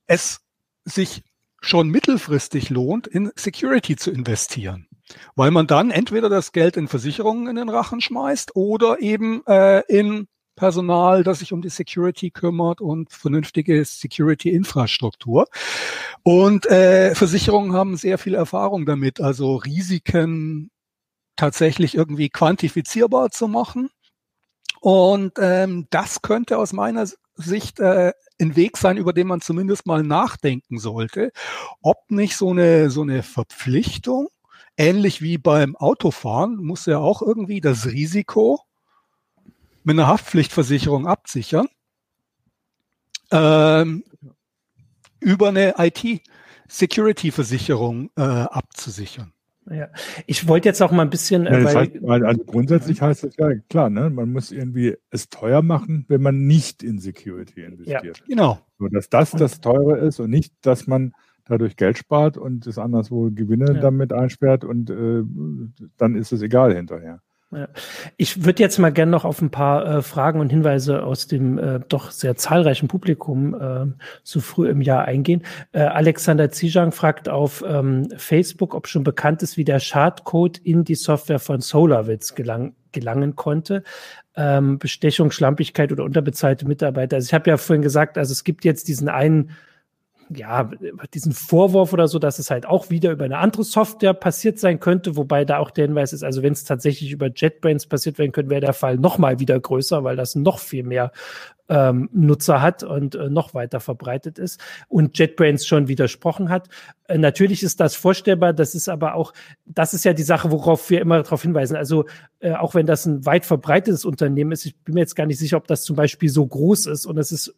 es 0.06 0.40
sich 0.84 1.22
schon 1.62 1.88
mittelfristig 1.88 2.68
lohnt, 2.70 3.06
in 3.06 3.30
Security 3.36 3.96
zu 3.96 4.10
investieren. 4.10 4.86
Weil 5.34 5.50
man 5.50 5.66
dann 5.66 5.90
entweder 5.90 6.28
das 6.28 6.52
Geld 6.52 6.76
in 6.76 6.88
Versicherungen 6.88 7.46
in 7.46 7.56
den 7.56 7.68
Rachen 7.68 8.00
schmeißt 8.00 8.56
oder 8.56 9.00
eben 9.00 9.46
äh, 9.46 9.80
in 9.88 10.26
Personal, 10.56 11.22
das 11.22 11.38
sich 11.38 11.52
um 11.52 11.62
die 11.62 11.70
Security 11.70 12.30
kümmert 12.30 12.80
und 12.80 13.10
vernünftige 13.10 13.84
Security-Infrastruktur. 13.84 15.46
Und 16.22 16.66
äh, 16.66 17.14
Versicherungen 17.14 17.72
haben 17.72 17.96
sehr 17.96 18.18
viel 18.18 18.34
Erfahrung 18.34 18.84
damit, 18.84 19.20
also 19.20 19.56
Risiken 19.56 20.70
tatsächlich 21.36 21.94
irgendwie 21.94 22.28
quantifizierbar 22.28 23.30
zu 23.30 23.48
machen. 23.48 23.88
Und 24.80 25.32
ähm, 25.38 25.86
das 25.90 26.22
könnte 26.22 26.58
aus 26.58 26.72
meiner 26.72 27.08
Sicht 27.34 27.80
äh, 27.80 28.12
ein 28.42 28.56
Weg 28.56 28.76
sein, 28.76 28.96
über 28.96 29.12
den 29.12 29.28
man 29.28 29.40
zumindest 29.40 29.86
mal 29.86 30.02
nachdenken 30.02 30.78
sollte, 30.78 31.30
ob 31.80 32.10
nicht 32.10 32.36
so 32.36 32.50
eine, 32.50 32.90
so 32.90 33.02
eine 33.02 33.22
Verpflichtung, 33.22 34.26
ähnlich 34.76 35.22
wie 35.22 35.38
beim 35.38 35.76
Autofahren, 35.76 36.56
muss 36.56 36.86
ja 36.86 36.98
auch 36.98 37.22
irgendwie 37.22 37.60
das 37.60 37.86
Risiko 37.86 38.60
mit 39.84 39.96
einer 39.98 40.08
Haftpflichtversicherung 40.08 41.06
absichern, 41.06 41.68
ähm, 43.30 44.02
über 45.20 45.48
eine 45.48 45.74
IT-Security-Versicherung 45.78 48.10
äh, 48.16 48.22
abzusichern. 48.22 49.32
Ja, 49.70 49.88
ich 50.26 50.48
wollte 50.48 50.68
jetzt 50.68 50.82
auch 50.82 50.90
mal 50.90 51.02
ein 51.02 51.10
bisschen. 51.10 51.44
Ja, 51.44 51.60
das 51.60 51.74
heißt, 51.74 51.92
also 52.04 52.44
grundsätzlich 52.44 53.00
heißt 53.00 53.24
das 53.24 53.36
ja 53.36 53.54
klar, 53.68 53.90
ne? 53.90 54.10
man 54.10 54.32
muss 54.32 54.50
irgendwie 54.50 54.96
es 55.10 55.28
teuer 55.28 55.62
machen, 55.62 56.04
wenn 56.08 56.20
man 56.20 56.46
nicht 56.46 56.82
in 56.82 56.98
Security 56.98 57.62
investiert. 57.62 58.18
Ja, 58.18 58.24
genau. 58.26 58.58
So, 58.78 58.88
dass 58.88 59.08
das 59.08 59.30
das 59.30 59.60
Teure 59.60 59.98
ist 59.98 60.18
und 60.18 60.30
nicht, 60.30 60.52
dass 60.62 60.86
man 60.88 61.12
dadurch 61.44 61.76
Geld 61.76 61.98
spart 61.98 62.36
und 62.36 62.66
es 62.66 62.78
anderswo 62.78 63.30
Gewinne 63.32 63.74
ja. 63.74 63.80
damit 63.80 64.12
einsperrt 64.12 64.64
und 64.64 64.90
äh, 64.90 65.22
dann 65.96 66.16
ist 66.16 66.32
es 66.32 66.42
egal 66.42 66.74
hinterher. 66.74 67.20
Ich 68.16 68.44
würde 68.44 68.62
jetzt 68.62 68.78
mal 68.78 68.92
gerne 68.92 69.10
noch 69.10 69.24
auf 69.24 69.42
ein 69.42 69.50
paar 69.50 69.86
äh, 69.86 70.02
Fragen 70.02 70.40
und 70.40 70.50
Hinweise 70.50 71.04
aus 71.04 71.26
dem 71.26 71.58
äh, 71.58 71.80
doch 71.88 72.10
sehr 72.10 72.34
zahlreichen 72.36 72.88
Publikum 72.88 73.54
äh, 73.54 73.86
so 74.22 74.40
früh 74.40 74.68
im 74.68 74.80
Jahr 74.80 75.04
eingehen. 75.04 75.42
Äh, 75.72 75.80
Alexander 75.80 76.50
Zijang 76.50 76.92
fragt 76.92 77.28
auf 77.28 77.62
ähm, 77.66 78.08
Facebook, 78.16 78.74
ob 78.74 78.88
schon 78.88 79.04
bekannt 79.04 79.42
ist, 79.42 79.56
wie 79.56 79.64
der 79.64 79.80
Schadcode 79.80 80.58
in 80.58 80.84
die 80.84 80.94
Software 80.94 81.38
von 81.40 81.60
SolarWitz 81.60 82.34
gelang, 82.34 82.74
gelangen 82.92 83.36
konnte. 83.36 83.82
Ähm, 84.34 84.78
Bestechung, 84.78 85.30
Schlampigkeit 85.30 85.92
oder 85.92 86.04
unterbezahlte 86.04 86.66
Mitarbeiter. 86.66 87.16
Also 87.16 87.26
ich 87.26 87.34
habe 87.34 87.50
ja 87.50 87.58
vorhin 87.58 87.82
gesagt, 87.82 88.16
also 88.16 88.32
es 88.32 88.44
gibt 88.44 88.64
jetzt 88.64 88.88
diesen 88.88 89.10
einen 89.10 89.50
ja, 90.36 90.70
diesen 91.14 91.32
Vorwurf 91.32 91.92
oder 91.92 92.08
so, 92.08 92.18
dass 92.18 92.38
es 92.38 92.50
halt 92.50 92.66
auch 92.66 92.90
wieder 92.90 93.12
über 93.12 93.24
eine 93.24 93.38
andere 93.38 93.64
Software 93.64 94.14
passiert 94.14 94.58
sein 94.58 94.80
könnte, 94.80 95.16
wobei 95.16 95.44
da 95.44 95.58
auch 95.58 95.70
der 95.70 95.86
Hinweis 95.86 96.12
ist, 96.12 96.22
also 96.22 96.42
wenn 96.42 96.52
es 96.52 96.64
tatsächlich 96.64 97.12
über 97.12 97.28
JetBrains 97.34 97.86
passiert 97.86 98.18
werden 98.18 98.32
könnte, 98.32 98.50
wäre 98.50 98.60
der 98.60 98.72
Fall 98.72 98.96
noch 98.96 99.18
mal 99.18 99.38
wieder 99.38 99.58
größer, 99.58 100.04
weil 100.04 100.16
das 100.16 100.34
noch 100.34 100.58
viel 100.58 100.84
mehr 100.84 101.12
ähm, 101.68 102.08
Nutzer 102.12 102.60
hat 102.60 102.82
und 102.82 103.14
äh, 103.14 103.30
noch 103.30 103.54
weiter 103.54 103.80
verbreitet 103.80 104.38
ist 104.38 104.60
und 104.88 105.18
JetBrains 105.18 105.66
schon 105.66 105.88
widersprochen 105.88 106.48
hat. 106.48 106.68
Äh, 107.08 107.18
natürlich 107.18 107.62
ist 107.62 107.80
das 107.80 107.94
vorstellbar, 107.94 108.52
das 108.52 108.74
ist 108.74 108.88
aber 108.88 109.14
auch, 109.14 109.32
das 109.64 109.94
ist 109.94 110.04
ja 110.04 110.12
die 110.12 110.22
Sache, 110.22 110.50
worauf 110.50 110.90
wir 110.90 111.00
immer 111.00 111.22
darauf 111.22 111.42
hinweisen. 111.42 111.76
Also 111.76 112.04
äh, 112.40 112.52
auch 112.52 112.74
wenn 112.74 112.86
das 112.86 113.06
ein 113.06 113.24
weit 113.24 113.46
verbreitetes 113.46 114.04
Unternehmen 114.04 114.52
ist, 114.52 114.66
ich 114.66 114.76
bin 114.80 114.94
mir 114.94 115.00
jetzt 115.00 115.16
gar 115.16 115.26
nicht 115.26 115.38
sicher, 115.38 115.56
ob 115.56 115.66
das 115.66 115.84
zum 115.84 115.96
Beispiel 115.96 116.28
so 116.28 116.46
groß 116.46 116.86
ist 116.86 117.06
und 117.06 117.16
es 117.16 117.32
ist 117.32 117.54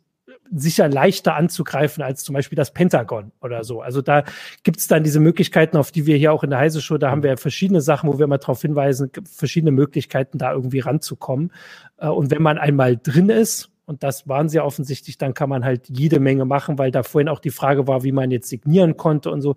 sicher 0.53 0.89
leichter 0.89 1.35
anzugreifen 1.35 2.03
als 2.03 2.23
zum 2.23 2.35
Beispiel 2.35 2.57
das 2.57 2.73
Pentagon 2.73 3.33
oder 3.41 3.65
so. 3.65 3.81
Also 3.81 4.03
da 4.03 4.25
gibt 4.63 4.79
es 4.79 4.87
dann 4.87 5.05
diese 5.05 5.21
Möglichkeiten, 5.21 5.77
auf 5.77 5.91
die 5.91 6.07
wir 6.07 6.17
hier 6.17 6.33
auch 6.33 6.45
in 6.45 6.51
der 6.51 6.59
Heise 6.59 6.81
Show, 6.81 6.99
da 6.99 7.11
haben 7.11 7.23
wir 7.23 7.37
verschiedene 7.37 7.81
Sachen, 7.81 8.09
wo 8.09 8.19
wir 8.19 8.27
mal 8.27 8.39
darauf 8.39 8.63
hinweisen, 8.63 9.11
verschiedene 9.25 9.73
Möglichkeiten, 9.73 10.39
da 10.39 10.53
irgendwie 10.53 10.81
ranzukommen. 10.81 11.53
Äh, 11.97 12.09
und 12.09 12.31
wenn 12.31 12.43
man 12.43 12.59
einmal 12.59 12.97
drin 12.97 13.29
ist, 13.29 13.71
und 13.87 14.03
das 14.03 14.29
waren 14.29 14.49
sie 14.49 14.61
offensichtlich, 14.61 15.19
dann 15.19 15.35
kann 15.35 15.49
man 15.49 15.65
halt 15.65 15.89
jede 15.89 16.21
Menge 16.21 16.45
machen, 16.45 16.79
weil 16.79 16.91
da 16.91 17.03
vorhin 17.03 17.29
auch 17.29 17.41
die 17.41 17.51
Frage 17.51 17.87
war, 17.87 18.03
wie 18.03 18.13
man 18.13 18.31
jetzt 18.31 18.49
signieren 18.49 18.97
konnte 18.97 19.31
und 19.31 19.43
so. 19.43 19.57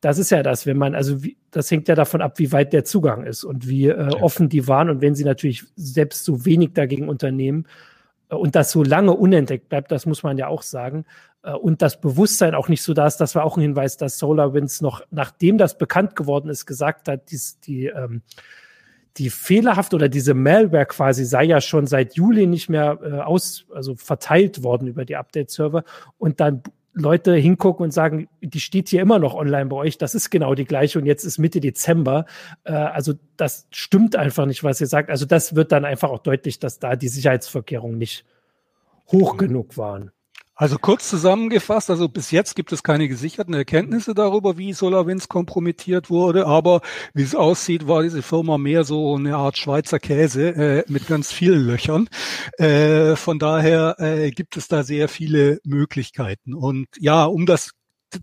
Das 0.00 0.18
ist 0.18 0.30
ja 0.30 0.42
das, 0.42 0.66
wenn 0.66 0.76
man, 0.76 0.94
also 0.94 1.24
wie, 1.24 1.36
das 1.50 1.70
hängt 1.70 1.88
ja 1.88 1.94
davon 1.94 2.20
ab, 2.20 2.38
wie 2.38 2.52
weit 2.52 2.72
der 2.72 2.84
Zugang 2.84 3.24
ist 3.24 3.44
und 3.44 3.66
wie 3.68 3.88
äh, 3.88 4.14
offen 4.20 4.48
die 4.48 4.68
waren. 4.68 4.90
Und 4.90 5.00
wenn 5.00 5.14
sie 5.14 5.24
natürlich 5.24 5.64
selbst 5.74 6.24
so 6.24 6.44
wenig 6.44 6.74
dagegen 6.74 7.08
unternehmen, 7.08 7.66
und 8.34 8.56
das 8.56 8.70
so 8.70 8.82
lange 8.82 9.12
unentdeckt 9.12 9.68
bleibt, 9.68 9.92
das 9.92 10.06
muss 10.06 10.22
man 10.22 10.38
ja 10.38 10.48
auch 10.48 10.62
sagen. 10.62 11.04
Äh, 11.42 11.52
und 11.52 11.82
das 11.82 12.00
Bewusstsein 12.00 12.54
auch 12.54 12.68
nicht 12.68 12.82
so 12.82 12.94
da 12.94 13.06
ist, 13.06 13.18
das 13.18 13.34
war 13.34 13.44
auch 13.44 13.56
ein 13.56 13.62
Hinweis, 13.62 13.96
dass 13.96 14.18
SolarWinds 14.18 14.80
noch, 14.80 15.02
nachdem 15.10 15.58
das 15.58 15.78
bekannt 15.78 16.16
geworden 16.16 16.48
ist, 16.48 16.66
gesagt 16.66 17.08
hat, 17.08 17.30
die, 17.30 17.40
die, 17.64 17.86
ähm, 17.86 18.22
die 19.16 19.30
fehlerhaft 19.30 19.94
oder 19.94 20.08
diese 20.08 20.34
Malware 20.34 20.86
quasi 20.86 21.24
sei 21.24 21.44
ja 21.44 21.60
schon 21.60 21.86
seit 21.86 22.14
Juli 22.14 22.46
nicht 22.46 22.68
mehr 22.68 22.98
äh, 23.02 23.20
aus, 23.20 23.66
also 23.72 23.94
verteilt 23.94 24.62
worden 24.62 24.88
über 24.88 25.04
die 25.04 25.16
Update-Server 25.16 25.84
und 26.18 26.40
dann 26.40 26.62
Leute 26.96 27.34
hingucken 27.34 27.84
und 27.84 27.90
sagen, 27.90 28.26
die 28.40 28.58
steht 28.58 28.88
hier 28.88 29.02
immer 29.02 29.18
noch 29.18 29.34
online 29.34 29.66
bei 29.66 29.76
euch, 29.76 29.98
das 29.98 30.14
ist 30.14 30.30
genau 30.30 30.54
die 30.54 30.64
gleiche 30.64 30.98
und 30.98 31.04
jetzt 31.04 31.24
ist 31.24 31.36
Mitte 31.36 31.60
Dezember. 31.60 32.24
Äh, 32.64 32.72
also 32.72 33.12
das 33.36 33.66
stimmt 33.70 34.16
einfach 34.16 34.46
nicht, 34.46 34.64
was 34.64 34.80
ihr 34.80 34.86
sagt. 34.86 35.10
Also 35.10 35.26
das 35.26 35.54
wird 35.54 35.72
dann 35.72 35.84
einfach 35.84 36.08
auch 36.08 36.20
deutlich, 36.20 36.58
dass 36.58 36.78
da 36.78 36.96
die 36.96 37.08
Sicherheitsvorkehrungen 37.08 37.98
nicht 37.98 38.24
hoch 39.12 39.34
mhm. 39.34 39.38
genug 39.38 39.76
waren. 39.76 40.10
Also 40.58 40.78
kurz 40.78 41.10
zusammengefasst, 41.10 41.90
also 41.90 42.08
bis 42.08 42.30
jetzt 42.30 42.56
gibt 42.56 42.72
es 42.72 42.82
keine 42.82 43.08
gesicherten 43.08 43.52
Erkenntnisse 43.52 44.14
darüber, 44.14 44.56
wie 44.56 44.72
SolarWinds 44.72 45.28
kompromittiert 45.28 46.08
wurde, 46.08 46.46
aber 46.46 46.80
wie 47.12 47.24
es 47.24 47.34
aussieht, 47.34 47.86
war 47.86 48.02
diese 48.02 48.22
Firma 48.22 48.56
mehr 48.56 48.84
so 48.84 49.16
eine 49.16 49.36
Art 49.36 49.58
Schweizer 49.58 49.98
Käse 49.98 50.48
äh, 50.48 50.84
mit 50.88 51.08
ganz 51.08 51.30
vielen 51.30 51.66
Löchern. 51.66 52.08
Äh, 52.56 53.16
von 53.16 53.38
daher 53.38 53.96
äh, 53.98 54.30
gibt 54.30 54.56
es 54.56 54.66
da 54.66 54.82
sehr 54.82 55.10
viele 55.10 55.60
Möglichkeiten. 55.62 56.54
Und 56.54 56.86
ja, 56.98 57.26
um 57.26 57.44
das, 57.44 57.72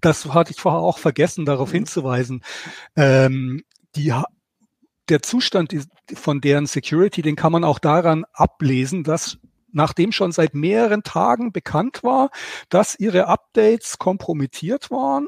das 0.01 0.25
hatte 0.33 0.53
ich 0.53 0.59
vorher 0.59 0.81
auch 0.81 0.97
vergessen, 0.97 1.45
darauf 1.45 1.69
mhm. 1.69 1.75
hinzuweisen, 1.75 2.43
ähm, 2.95 3.61
die 3.95 4.11
der 5.09 5.21
Zustand 5.21 5.75
von 6.15 6.41
deren 6.41 6.65
Security, 6.65 7.21
den 7.21 7.35
kann 7.35 7.51
man 7.51 7.63
auch 7.63 7.77
daran 7.77 8.25
ablesen, 8.33 9.03
dass 9.03 9.37
nachdem 9.73 10.11
schon 10.11 10.31
seit 10.31 10.53
mehreren 10.53 11.03
Tagen 11.03 11.51
bekannt 11.51 12.03
war, 12.03 12.29
dass 12.69 12.99
ihre 12.99 13.27
Updates 13.27 13.97
kompromittiert 13.97 14.91
waren, 14.91 15.27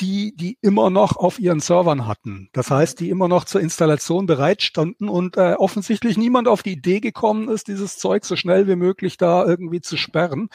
die, 0.00 0.34
die 0.34 0.58
immer 0.60 0.90
noch 0.90 1.16
auf 1.16 1.38
ihren 1.38 1.60
Servern 1.60 2.06
hatten. 2.06 2.48
Das 2.52 2.70
heißt, 2.70 2.98
die 2.98 3.10
immer 3.10 3.28
noch 3.28 3.44
zur 3.44 3.60
Installation 3.60 4.26
bereitstanden 4.26 5.08
und 5.08 5.36
äh, 5.36 5.54
offensichtlich 5.54 6.16
niemand 6.16 6.48
auf 6.48 6.62
die 6.62 6.72
Idee 6.72 7.00
gekommen 7.00 7.48
ist, 7.48 7.68
dieses 7.68 7.98
Zeug 7.98 8.24
so 8.24 8.34
schnell 8.34 8.66
wie 8.66 8.76
möglich 8.76 9.16
da 9.16 9.44
irgendwie 9.44 9.80
zu 9.80 9.96
sperren. 9.96 10.48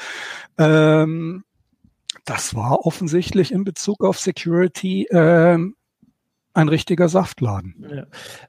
Ähm, 0.58 1.44
das 2.26 2.56
war 2.56 2.86
offensichtlich 2.86 3.52
in 3.52 3.64
Bezug 3.64 4.04
auf 4.04 4.20
Security 4.20 5.08
ähm, 5.12 5.76
ein 6.54 6.68
richtiger 6.68 7.08
Saftladen. 7.08 7.88
Ja. 7.90 8.06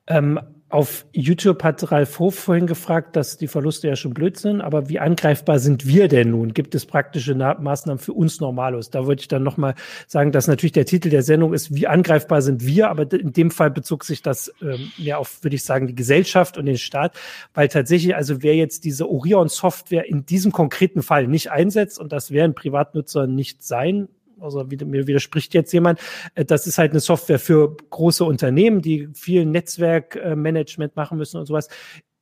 Ähm, 0.07 0.41
auf 0.71 1.07
YouTube 1.13 1.63
hat 1.65 1.91
Ralf 1.91 2.19
Hof 2.19 2.35
vorhin 2.35 2.67
gefragt, 2.67 3.17
dass 3.17 3.39
die 3.39 3.49
Verluste 3.49 3.89
ja 3.89 3.97
schon 3.97 4.13
blöd 4.13 4.37
sind, 4.37 4.61
aber 4.61 4.91
wie 4.91 4.99
angreifbar 4.99 5.59
sind 5.59 5.87
wir 5.87 6.09
denn 6.09 6.31
nun? 6.31 6.53
Gibt 6.53 6.75
es 6.75 6.85
praktische 6.85 7.35
Na 7.35 7.55
Maßnahmen 7.59 7.99
für 7.99 8.13
uns 8.13 8.41
Normalos? 8.41 8.91
Da 8.91 9.07
würde 9.07 9.21
ich 9.21 9.29
dann 9.29 9.43
nochmal 9.43 9.75
sagen, 10.07 10.31
dass 10.31 10.47
natürlich 10.47 10.73
der 10.73 10.85
Titel 10.85 11.09
der 11.09 11.23
Sendung 11.23 11.55
ist, 11.55 11.75
wie 11.75 11.87
angreifbar 11.87 12.43
sind 12.43 12.67
wir, 12.67 12.91
aber 12.91 13.11
in 13.13 13.33
dem 13.33 13.51
Fall 13.51 13.71
bezog 13.71 14.05
sich 14.05 14.21
das 14.21 14.53
ähm, 14.61 14.93
mehr 14.99 15.19
auf, 15.19 15.43
würde 15.43 15.57
ich 15.57 15.65
sagen, 15.65 15.87
die 15.87 15.95
Gesellschaft 15.95 16.59
und 16.59 16.67
den 16.67 16.77
Staat, 16.77 17.19
weil 17.55 17.69
tatsächlich, 17.69 18.15
also 18.15 18.43
wer 18.43 18.55
jetzt 18.55 18.85
diese 18.85 19.09
Orion-Software 19.09 20.07
in 20.07 20.27
diesem 20.27 20.53
konkreten 20.53 21.03
Fall 21.03 21.29
nicht 21.29 21.51
einsetzt, 21.51 21.99
und 21.99 22.13
das 22.13 22.31
werden 22.31 22.55
Privatnutzer 22.55 23.27
nicht 23.27 23.63
sein, 23.63 24.09
also 24.41 24.65
mir 24.65 25.07
widerspricht 25.07 25.55
jetzt 25.55 25.73
jemand, 25.73 26.01
äh, 26.35 26.45
das 26.45 26.67
ist 26.67 26.79
halt 26.79 26.93
eine 26.93 27.01
Software 27.01 27.39
für 27.39 27.77
große 27.91 28.25
Unternehmen, 28.25 28.83
die 28.83 29.09
viel 29.15 29.45
Netzwerkmanagement 29.47 30.97
machen 30.97 31.19
müssen 31.19 31.39
und 31.39 31.47
sowas 31.47 31.69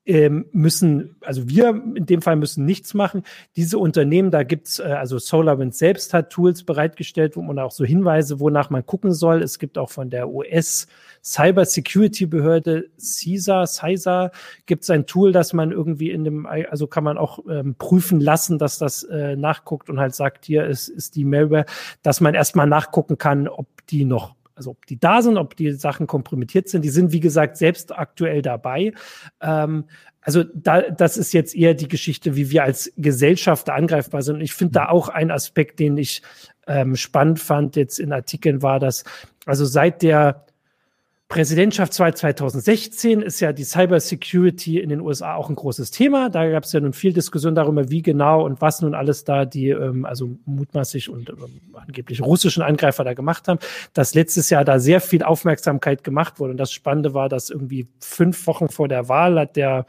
ähm, 0.07 0.47
müssen, 0.53 1.17
also 1.21 1.49
wir 1.49 1.69
in 1.95 2.07
dem 2.07 2.23
Fall 2.23 2.37
müssen 2.37 2.65
nichts 2.65 2.95
machen. 2.95 3.25
Diese 3.57 3.79
Unternehmen, 3.79 4.31
da 4.31 4.45
gibt's 4.45 4.79
äh, 4.79 4.85
also 4.85 5.19
SolarWinds 5.19 5.79
selbst 5.79 6.15
hat 6.15 6.31
Tools 6.31 6.63
bereitgestellt, 6.63 7.37
wo 7.37 7.43
man 7.43 7.59
auch 7.59 7.73
so 7.73 7.85
Hinweise, 7.85 8.39
wonach 8.39 8.71
man 8.71 8.87
gucken 8.87 9.13
soll. 9.13 9.43
Es 9.43 9.59
gibt 9.59 9.77
auch 9.79 9.91
von 9.91 10.09
der 10.09 10.29
US 10.29 10.87
Cyber 11.25 11.65
Security 11.65 12.27
Behörde 12.27 12.89
CISA, 13.01 13.67
CISA 13.67 14.31
gibt 14.67 14.85
es 14.85 14.91
ein 14.91 15.07
Tool, 15.07 15.33
das 15.33 15.53
man 15.53 15.73
irgendwie 15.73 16.13
in 16.13 16.23
dem, 16.23 16.47
also 16.47 16.87
kann 16.87 17.03
man 17.03 17.19
auch 17.19 17.41
ähm, 17.51 17.75
prüfen 17.77 18.21
lassen, 18.21 18.59
dass 18.59 18.79
das 18.79 19.03
äh, 19.03 19.35
nachguckt 19.35 19.91
und 19.91 19.99
halt 19.99 20.15
sagt, 20.15 20.45
hier 20.45 20.67
ist, 20.67 20.89
ist 20.89 21.17
die 21.17 21.25
Malware, 21.25 21.67
dass 22.03 22.21
man 22.21 22.35
erstmal 22.35 22.69
nachgucken 22.69 23.19
kann, 23.19 23.49
ob 23.49 23.67
die 23.89 24.05
noch 24.05 24.36
also 24.57 24.71
ob 24.71 24.87
die 24.87 24.99
da 24.99 25.23
sind, 25.23 25.37
ob 25.37 25.55
die 25.55 25.73
Sachen 25.73 26.07
kompromittiert 26.07 26.69
sind. 26.69 26.83
Die 26.83 26.89
sind, 26.89 27.13
wie 27.13 27.21
gesagt, 27.21 27.57
selbst 27.59 27.97
aktuell 27.97 28.43
dabei. 28.43 28.93
Ähm, 29.41 29.85
also 30.23 30.43
da, 30.55 30.91
das 30.91 31.19
ist 31.19 31.33
jetzt 31.33 31.55
eher 31.55 31.75
die 31.75 31.89
Geschichte, 31.89 32.35
wie 32.35 32.51
wir 32.51 32.65
als 32.65 32.93
Gesellschaft 32.97 33.71
angreifbar 33.71 34.23
sind. 34.23 34.37
Und 34.37 34.41
ich 34.41 34.55
finde 34.55 34.73
da 34.73 34.85
mhm. 34.85 34.91
auch 34.91 35.09
ein 35.09 35.31
Aspekt, 35.31 35.79
den 35.79 35.97
ich 35.99 36.23
ähm, 36.67 36.97
spannend 36.97 37.39
fand 37.39 37.77
jetzt 37.77 38.01
in 38.01 38.13
Artikeln 38.13 38.63
war, 38.63 38.81
dass 38.81 39.05
also 39.45 39.65
seit 39.65 40.03
der 40.03 40.46
Präsidentschaftswahl 41.29 42.15
2016 42.15 43.21
ist 43.21 43.41
ja 43.41 43.53
die 43.53 43.65
Cyber 43.65 43.99
Security 43.99 44.79
in 44.79 44.91
den 44.91 45.01
USA 45.01 45.35
auch 45.35 45.49
ein 45.49 45.57
großes 45.57 45.91
Thema. 45.91 46.31
Da 46.31 46.49
gab 46.49 46.63
es 46.63 46.73
ja 46.73 46.79
nun 46.79 46.93
viel 46.93 47.13
Diskussion 47.13 47.57
darüber, 47.57 47.91
wie 47.91 48.01
genau 48.01 48.45
und 48.45 48.61
was 48.61 48.81
nun 48.81 48.95
alles 48.95 49.25
da 49.25 49.45
die, 49.45 49.71
ähm, 49.71 50.05
also 50.05 50.39
mutmaßlich 50.45 51.11
und 51.11 51.31
ähm, 51.31 51.61
angeblich 51.75 52.23
russischen 52.23 52.63
Angreifer 52.63 53.03
da 53.03 53.15
gemacht 53.15 53.49
haben, 53.49 53.59
dass 53.93 54.15
letztes 54.15 54.51
Jahr 54.51 54.65
da 54.65 54.79
sehr 54.79 55.01
viel 55.01 55.25
Aufmerksamkeit 55.25 56.05
gemacht 56.05 56.39
wurde. 56.39 56.53
Und 56.53 56.59
das 56.59 56.71
Spannende 56.71 57.13
war, 57.13 57.29
dass 57.29 57.51
irgendwie 57.51 57.89
fünf 57.99 58.47
Wochen 58.47 58.69
vor 58.69 58.87
der 58.87 59.09
Wahl 59.09 59.41
hat 59.41 59.57
der 59.57 59.87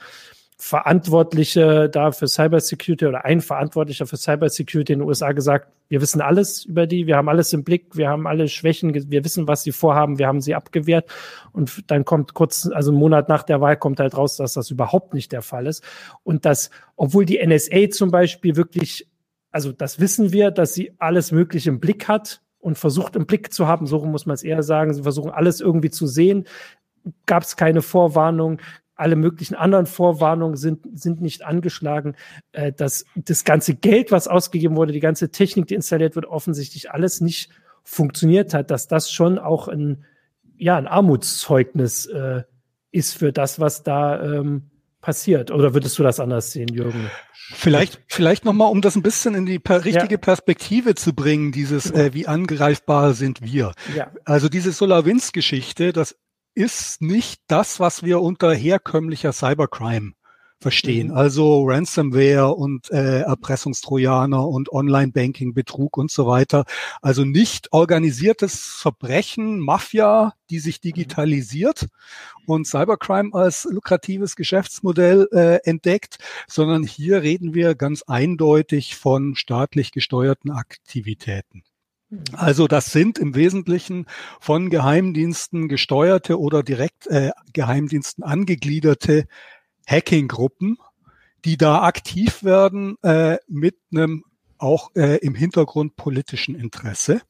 Verantwortliche 0.59 1.87
da 1.87 2.11
für 2.11 2.27
Cybersecurity 2.27 3.05
oder 3.05 3.25
ein 3.25 3.41
Verantwortlicher 3.41 4.07
für 4.07 4.17
Cybersecurity 4.17 4.93
in 4.93 4.99
den 4.99 5.07
USA 5.07 5.31
gesagt, 5.31 5.71
wir 5.87 6.01
wissen 6.01 6.19
alles 6.19 6.65
über 6.65 6.87
die, 6.87 7.05
wir 7.05 7.15
haben 7.15 7.29
alles 7.29 7.53
im 7.53 7.63
Blick, 7.63 7.95
wir 7.95 8.09
haben 8.09 8.25
alle 8.25 8.47
Schwächen, 8.47 8.91
wir 9.11 9.23
wissen, 9.23 9.47
was 9.47 9.61
sie 9.61 9.71
vorhaben, 9.71 10.17
wir 10.17 10.25
haben 10.25 10.41
sie 10.41 10.55
abgewehrt. 10.55 11.09
Und 11.51 11.83
dann 11.91 12.05
kommt 12.05 12.33
kurz, 12.33 12.67
also 12.73 12.89
einen 12.89 12.99
Monat 12.99 13.29
nach 13.29 13.43
der 13.43 13.61
Wahl 13.61 13.77
kommt 13.77 13.99
halt 13.99 14.17
raus, 14.17 14.37
dass 14.37 14.53
das 14.53 14.71
überhaupt 14.71 15.13
nicht 15.13 15.31
der 15.31 15.43
Fall 15.43 15.67
ist. 15.67 15.83
Und 16.23 16.43
dass, 16.45 16.71
obwohl 16.95 17.25
die 17.25 17.39
NSA 17.45 17.91
zum 17.91 18.09
Beispiel 18.09 18.55
wirklich, 18.55 19.07
also 19.51 19.71
das 19.71 19.99
wissen 19.99 20.33
wir, 20.33 20.49
dass 20.49 20.73
sie 20.73 20.91
alles 20.97 21.31
Mögliche 21.31 21.69
im 21.69 21.79
Blick 21.79 22.07
hat 22.07 22.41
und 22.57 22.79
versucht 22.79 23.15
im 23.15 23.27
Blick 23.27 23.53
zu 23.53 23.67
haben, 23.67 23.85
so 23.85 24.03
muss 24.03 24.25
man 24.25 24.33
es 24.33 24.43
eher 24.43 24.63
sagen, 24.63 24.91
sie 24.93 25.03
versuchen 25.03 25.29
alles 25.29 25.61
irgendwie 25.61 25.91
zu 25.91 26.07
sehen, 26.07 26.45
gab 27.27 27.43
es 27.43 27.55
keine 27.55 27.83
Vorwarnung, 27.83 28.59
alle 28.97 29.15
möglichen 29.15 29.55
anderen 29.55 29.85
Vorwarnungen 29.85 30.57
sind, 30.57 30.99
sind 30.99 31.21
nicht 31.21 31.45
angeschlagen. 31.45 32.15
Äh, 32.51 32.73
das, 32.73 33.05
das 33.15 33.43
ganze 33.43 33.75
Geld, 33.75 34.11
was 34.11 34.27
ausgegeben 34.27 34.75
wurde, 34.75 34.93
die 34.93 34.99
ganze 34.99 35.29
Technik, 35.29 35.67
die 35.67 35.75
installiert 35.75 36.15
wird, 36.15 36.25
offensichtlich 36.25 36.91
alles 36.91 37.21
nicht 37.21 37.49
funktioniert 37.83 38.53
hat, 38.53 38.71
dass 38.71 38.87
das 38.87 39.11
schon 39.11 39.39
auch 39.39 39.67
ein, 39.67 40.03
ja, 40.57 40.77
ein 40.77 40.87
Armutszeugnis 40.87 42.05
äh, 42.07 42.43
ist 42.91 43.13
für 43.13 43.31
das, 43.31 43.59
was 43.59 43.83
da 43.83 44.21
ähm, 44.21 44.71
passiert. 44.99 45.51
Oder 45.51 45.73
würdest 45.73 45.97
du 45.99 46.03
das 46.03 46.19
anders 46.19 46.51
sehen, 46.51 46.67
Jürgen? 46.73 47.09
Vielleicht, 47.53 48.01
vielleicht 48.07 48.43
nochmal, 48.43 48.71
um 48.71 48.81
das 48.81 48.97
ein 48.97 49.03
bisschen 49.03 49.35
in 49.35 49.45
die 49.45 49.59
per 49.59 49.85
richtige 49.85 50.15
ja. 50.15 50.17
Perspektive 50.17 50.95
zu 50.95 51.13
bringen, 51.13 51.53
dieses, 51.53 51.91
äh, 51.91 52.13
wie 52.13 52.27
angreifbar 52.27 53.13
sind 53.13 53.41
wir. 53.41 53.71
Ja. 53.95 54.11
Also 54.25 54.49
diese 54.49 54.73
SolarWinds-Geschichte, 54.73 55.93
das 55.93 56.17
ist 56.57 57.03
nicht 57.03 57.39
das, 57.47 57.79
was 57.79 58.01
wir 58.01 58.19
unter 58.19 58.51
herkömmlicher 58.51 59.31
Cybercrime 59.31 60.13
verstehen. 60.59 61.09
Mhm. 61.09 61.13
Also 61.13 61.65
Ransomware 61.67 62.55
und 62.55 62.89
äh, 62.89 63.21
Erpressungstrojaner 63.21 64.47
und 64.47 64.71
Online-Banking, 64.71 65.53
Betrug 65.53 65.97
und 65.97 66.09
so 66.09 66.25
weiter. 66.25 66.65
Also 67.03 67.25
nicht 67.25 67.73
organisiertes 67.73 68.59
Verbrechen, 68.59 69.59
Mafia, 69.59 70.33
die 70.49 70.57
sich 70.57 70.77
mhm. 70.77 70.89
digitalisiert 70.89 71.87
und 72.47 72.65
Cybercrime 72.65 73.35
als 73.35 73.67
lukratives 73.69 74.35
Geschäftsmodell 74.35 75.27
äh, 75.31 75.59
entdeckt, 75.63 76.17
sondern 76.47 76.81
hier 76.81 77.21
reden 77.21 77.53
wir 77.53 77.75
ganz 77.75 78.01
eindeutig 78.01 78.95
von 78.95 79.35
staatlich 79.35 79.91
gesteuerten 79.91 80.49
Aktivitäten. 80.49 81.61
Also 82.31 82.67
das 82.67 82.91
sind 82.91 83.19
im 83.19 83.35
Wesentlichen 83.35 84.05
von 84.39 84.69
Geheimdiensten 84.69 85.67
gesteuerte 85.67 86.39
oder 86.39 86.63
direkt 86.63 87.07
äh, 87.07 87.31
Geheimdiensten 87.51 88.23
angegliederte 88.23 89.25
Hacking-Gruppen, 89.87 90.77
die 91.43 91.57
da 91.57 91.83
aktiv 91.83 92.43
werden 92.43 92.95
äh, 93.03 93.37
mit 93.47 93.75
einem 93.91 94.23
auch 94.57 94.91
äh, 94.95 95.17
im 95.17 95.35
Hintergrund 95.35 95.95
politischen 95.97 96.55
Interesse. 96.55 97.21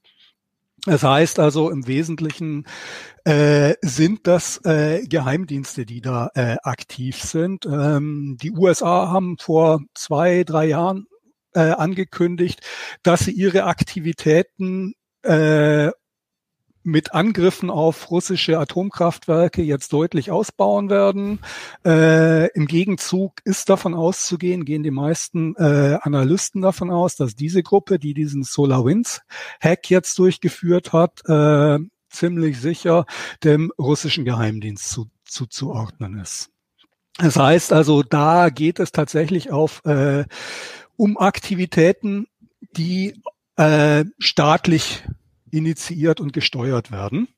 Das 0.85 1.03
heißt 1.03 1.39
also 1.39 1.69
im 1.69 1.87
Wesentlichen 1.87 2.65
äh, 3.25 3.73
sind 3.81 4.27
das 4.27 4.63
äh, 4.63 5.05
Geheimdienste, 5.07 5.85
die 5.85 6.01
da 6.01 6.29
äh, 6.35 6.55
aktiv 6.63 7.21
sind. 7.21 7.65
Ähm, 7.65 8.37
die 8.41 8.51
USA 8.51 9.09
haben 9.09 9.37
vor 9.37 9.81
zwei, 9.95 10.43
drei 10.43 10.67
Jahren 10.67 11.07
äh, 11.57 11.71
angekündigt, 11.71 12.61
dass 13.03 13.21
sie 13.21 13.31
ihre 13.31 13.63
Aktivitäten 13.63 14.93
äh, 15.23 15.89
mit 16.83 17.13
Angriffen 17.13 17.69
auf 17.69 18.11
russische 18.11 18.57
Atomkraftwerke 18.59 19.61
jetzt 19.61 19.91
deutlich 19.91 20.31
ausbauen 20.31 20.89
werden. 20.89 21.39
Äh, 21.83 22.47
Im 22.51 22.65
Gegenzug 22.65 23.33
ist 23.43 23.69
davon 23.69 23.93
auszugehen, 23.93 24.63
gehen 24.63 24.83
die 24.83 24.91
meisten 24.91 25.53
äh, 25.57 25.97
Analysten 26.01 26.61
davon 26.61 26.89
aus, 26.89 27.17
dass 27.17 27.35
diese 27.35 27.61
Gruppe, 27.61 27.99
die 27.99 28.13
diesen 28.13 28.43
SolarWinds-Hack 28.43 29.89
jetzt 29.89 30.17
durchgeführt 30.17 30.93
hat, 30.93 31.23
äh, 31.27 31.79
ziemlich 32.09 32.61
sicher 32.61 33.05
dem 33.43 33.73
russischen 33.77 34.23
Geheimdienst 34.23 34.89
zu, 34.89 35.07
zuzuordnen 35.25 36.19
ist. 36.19 36.51
Das 37.17 37.35
heißt 37.35 37.73
also, 37.73 38.03
da 38.03 38.49
geht 38.49 38.79
es 38.79 38.91
tatsächlich 38.91 39.51
auf 39.51 39.83
äh, 39.85 40.25
um 40.97 41.17
Aktivitäten, 41.17 42.27
die 42.75 43.21
äh, 43.55 44.05
staatlich 44.19 45.03
initiiert 45.51 46.19
und 46.19 46.33
gesteuert 46.33 46.91
werden 46.91 47.29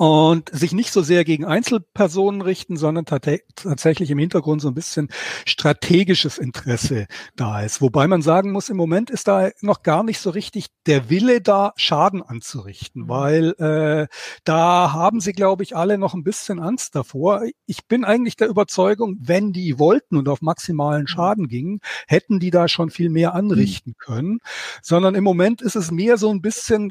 und 0.00 0.48
sich 0.50 0.72
nicht 0.72 0.92
so 0.92 1.02
sehr 1.02 1.24
gegen 1.24 1.44
Einzelpersonen 1.44 2.40
richten, 2.40 2.78
sondern 2.78 3.04
tatsächlich 3.04 4.10
im 4.10 4.18
Hintergrund 4.18 4.62
so 4.62 4.68
ein 4.68 4.74
bisschen 4.74 5.10
strategisches 5.44 6.38
Interesse 6.38 7.06
da 7.36 7.60
ist. 7.60 7.82
Wobei 7.82 8.06
man 8.06 8.22
sagen 8.22 8.50
muss, 8.50 8.70
im 8.70 8.78
Moment 8.78 9.10
ist 9.10 9.28
da 9.28 9.50
noch 9.60 9.82
gar 9.82 10.02
nicht 10.02 10.18
so 10.18 10.30
richtig 10.30 10.68
der 10.86 11.10
Wille 11.10 11.42
da, 11.42 11.74
Schaden 11.76 12.22
anzurichten, 12.22 13.02
mhm. 13.02 13.08
weil 13.10 13.54
äh, 13.58 14.06
da 14.44 14.94
haben 14.94 15.20
sie, 15.20 15.34
glaube 15.34 15.64
ich, 15.64 15.76
alle 15.76 15.98
noch 15.98 16.14
ein 16.14 16.24
bisschen 16.24 16.60
Angst 16.60 16.94
davor. 16.94 17.42
Ich 17.66 17.86
bin 17.86 18.06
eigentlich 18.06 18.36
der 18.36 18.48
Überzeugung, 18.48 19.18
wenn 19.20 19.52
die 19.52 19.78
wollten 19.78 20.16
und 20.16 20.30
auf 20.30 20.40
maximalen 20.40 21.02
mhm. 21.02 21.08
Schaden 21.08 21.46
gingen, 21.46 21.80
hätten 22.08 22.40
die 22.40 22.50
da 22.50 22.68
schon 22.68 22.88
viel 22.88 23.10
mehr 23.10 23.34
anrichten 23.34 23.92
können, 23.98 24.38
sondern 24.80 25.14
im 25.14 25.24
Moment 25.24 25.60
ist 25.60 25.76
es 25.76 25.90
mehr 25.90 26.16
so 26.16 26.30
ein 26.30 26.40
bisschen 26.40 26.90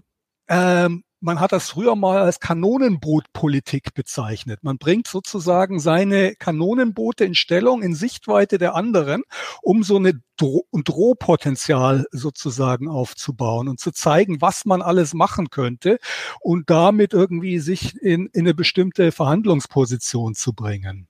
ähm, 0.49 1.03
man 1.21 1.39
hat 1.39 1.51
das 1.51 1.69
früher 1.69 1.95
mal 1.95 2.21
als 2.21 2.39
Kanonenbootpolitik 2.39 3.93
bezeichnet. 3.93 4.59
Man 4.63 4.77
bringt 4.77 5.07
sozusagen 5.07 5.79
seine 5.79 6.35
Kanonenboote 6.35 7.25
in 7.25 7.35
Stellung, 7.35 7.81
in 7.81 7.93
Sichtweite 7.93 8.57
der 8.57 8.75
anderen, 8.75 9.23
um 9.61 9.83
so 9.83 9.97
eine 9.97 10.21
Dro 10.37 10.65
Drohpotenzial 10.71 12.05
sozusagen 12.11 12.87
aufzubauen 12.87 13.67
und 13.67 13.79
zu 13.79 13.91
zeigen, 13.91 14.41
was 14.41 14.65
man 14.65 14.81
alles 14.81 15.13
machen 15.13 15.49
könnte 15.49 15.99
und 16.39 16.69
damit 16.69 17.13
irgendwie 17.13 17.59
sich 17.59 18.01
in, 18.01 18.27
in 18.27 18.41
eine 18.41 18.53
bestimmte 18.53 19.11
Verhandlungsposition 19.11 20.35
zu 20.35 20.53
bringen. 20.53 21.07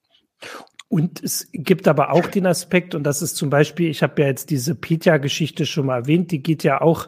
Und 0.87 1.23
es 1.23 1.47
gibt 1.53 1.87
aber 1.87 2.11
auch 2.11 2.25
den 2.25 2.47
Aspekt, 2.47 2.95
und 2.95 3.03
das 3.03 3.21
ist 3.21 3.35
zum 3.35 3.51
Beispiel, 3.51 3.89
ich 3.91 4.01
habe 4.01 4.23
ja 4.23 4.27
jetzt 4.27 4.49
diese 4.49 4.73
Petya-Geschichte 4.73 5.67
schon 5.67 5.85
mal 5.85 5.97
erwähnt, 5.97 6.31
die 6.31 6.41
geht 6.41 6.63
ja 6.63 6.81
auch 6.81 7.07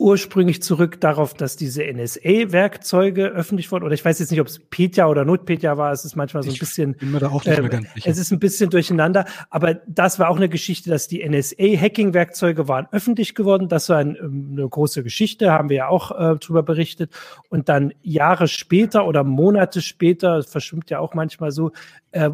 ursprünglich 0.00 0.62
zurück 0.62 0.98
darauf, 1.00 1.34
dass 1.34 1.56
diese 1.56 1.82
NSA-Werkzeuge 1.84 3.26
öffentlich 3.26 3.70
wurden. 3.70 3.84
Oder 3.84 3.92
ich 3.92 4.04
weiß 4.04 4.18
jetzt 4.18 4.30
nicht, 4.30 4.40
ob 4.40 4.46
es 4.46 4.58
Petya 4.58 5.06
oder 5.06 5.26
NotPetya 5.26 5.76
war. 5.76 5.92
Es 5.92 6.06
ist 6.06 6.16
manchmal 6.16 6.42
so 6.42 6.50
ein 6.50 6.56
bisschen. 6.56 6.94
Bin 6.94 7.12
mir 7.12 7.18
da 7.20 7.28
auch 7.28 7.44
nicht 7.44 7.58
äh, 7.58 7.60
mehr 7.60 7.70
ganz 7.70 7.92
sicher. 7.92 8.10
Es 8.10 8.16
ist 8.16 8.32
ein 8.32 8.38
bisschen 8.38 8.70
durcheinander. 8.70 9.26
Aber 9.50 9.74
das 9.86 10.18
war 10.18 10.30
auch 10.30 10.36
eine 10.36 10.48
Geschichte, 10.48 10.88
dass 10.88 11.06
die 11.06 11.22
NSA-Hacking-Werkzeuge 11.22 12.66
waren 12.66 12.88
öffentlich 12.92 13.34
geworden. 13.34 13.68
Das 13.68 13.90
war 13.90 13.98
ein, 13.98 14.16
ähm, 14.16 14.48
eine 14.52 14.66
große 14.66 15.02
Geschichte, 15.02 15.52
haben 15.52 15.68
wir 15.68 15.76
ja 15.76 15.88
auch 15.88 16.10
äh, 16.18 16.36
drüber 16.38 16.62
berichtet. 16.62 17.12
Und 17.50 17.68
dann 17.68 17.92
Jahre 18.00 18.48
später 18.48 19.06
oder 19.06 19.22
Monate 19.22 19.82
später, 19.82 20.36
das 20.36 20.50
verschwimmt 20.50 20.88
ja 20.88 20.98
auch 20.98 21.12
manchmal 21.12 21.52
so, 21.52 21.72
äh, 22.12 22.30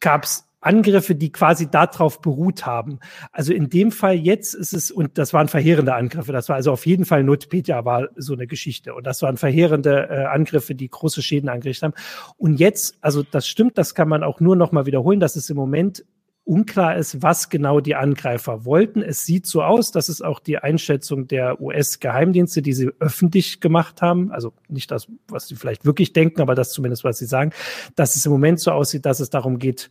gab 0.00 0.24
es 0.24 0.45
Angriffe, 0.66 1.14
die 1.14 1.32
quasi 1.32 1.70
darauf 1.70 2.20
beruht 2.20 2.66
haben. 2.66 2.98
Also 3.32 3.52
in 3.52 3.70
dem 3.70 3.92
Fall 3.92 4.14
jetzt 4.14 4.54
ist 4.54 4.74
es, 4.74 4.90
und 4.90 5.16
das 5.18 5.32
waren 5.32 5.48
verheerende 5.48 5.94
Angriffe, 5.94 6.32
das 6.32 6.48
war 6.48 6.56
also 6.56 6.72
auf 6.72 6.84
jeden 6.86 7.04
Fall 7.04 7.24
Notpedia 7.24 7.84
war 7.84 8.08
so 8.16 8.34
eine 8.34 8.46
Geschichte. 8.46 8.94
Und 8.94 9.06
das 9.06 9.22
waren 9.22 9.36
verheerende 9.36 10.08
äh, 10.10 10.24
Angriffe, 10.24 10.74
die 10.74 10.88
große 10.88 11.22
Schäden 11.22 11.48
angerichtet 11.48 11.84
haben. 11.84 11.94
Und 12.36 12.60
jetzt, 12.60 12.98
also 13.00 13.22
das 13.22 13.46
stimmt, 13.46 13.78
das 13.78 13.94
kann 13.94 14.08
man 14.08 14.22
auch 14.22 14.40
nur 14.40 14.56
noch 14.56 14.72
mal 14.72 14.86
wiederholen, 14.86 15.20
dass 15.20 15.36
es 15.36 15.48
im 15.48 15.56
Moment 15.56 16.04
unklar 16.46 16.96
ist, 16.96 17.22
was 17.22 17.48
genau 17.48 17.80
die 17.80 17.96
Angreifer 17.96 18.64
wollten. 18.64 19.02
Es 19.02 19.26
sieht 19.26 19.46
so 19.46 19.62
aus, 19.62 19.90
das 19.90 20.08
ist 20.08 20.24
auch 20.24 20.38
die 20.38 20.58
Einschätzung 20.58 21.26
der 21.26 21.60
US-Geheimdienste, 21.60 22.62
die 22.62 22.72
sie 22.72 22.90
öffentlich 23.00 23.60
gemacht 23.60 24.00
haben. 24.00 24.30
Also 24.30 24.52
nicht 24.68 24.90
das, 24.92 25.08
was 25.26 25.48
sie 25.48 25.56
vielleicht 25.56 25.84
wirklich 25.84 26.12
denken, 26.12 26.40
aber 26.40 26.54
das 26.54 26.70
zumindest, 26.70 27.02
was 27.02 27.18
sie 27.18 27.26
sagen, 27.26 27.50
dass 27.96 28.14
es 28.14 28.24
im 28.24 28.32
Moment 28.32 28.60
so 28.60 28.70
aussieht, 28.70 29.04
dass 29.04 29.18
es 29.18 29.28
darum 29.28 29.58
geht, 29.58 29.90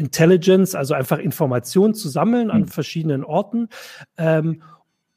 Intelligence, 0.00 0.74
also 0.74 0.94
einfach 0.94 1.18
Informationen 1.18 1.94
zu 1.94 2.08
sammeln 2.08 2.50
an 2.50 2.62
mhm. 2.62 2.68
verschiedenen 2.68 3.24
Orten. 3.24 3.68
Ähm, 4.16 4.62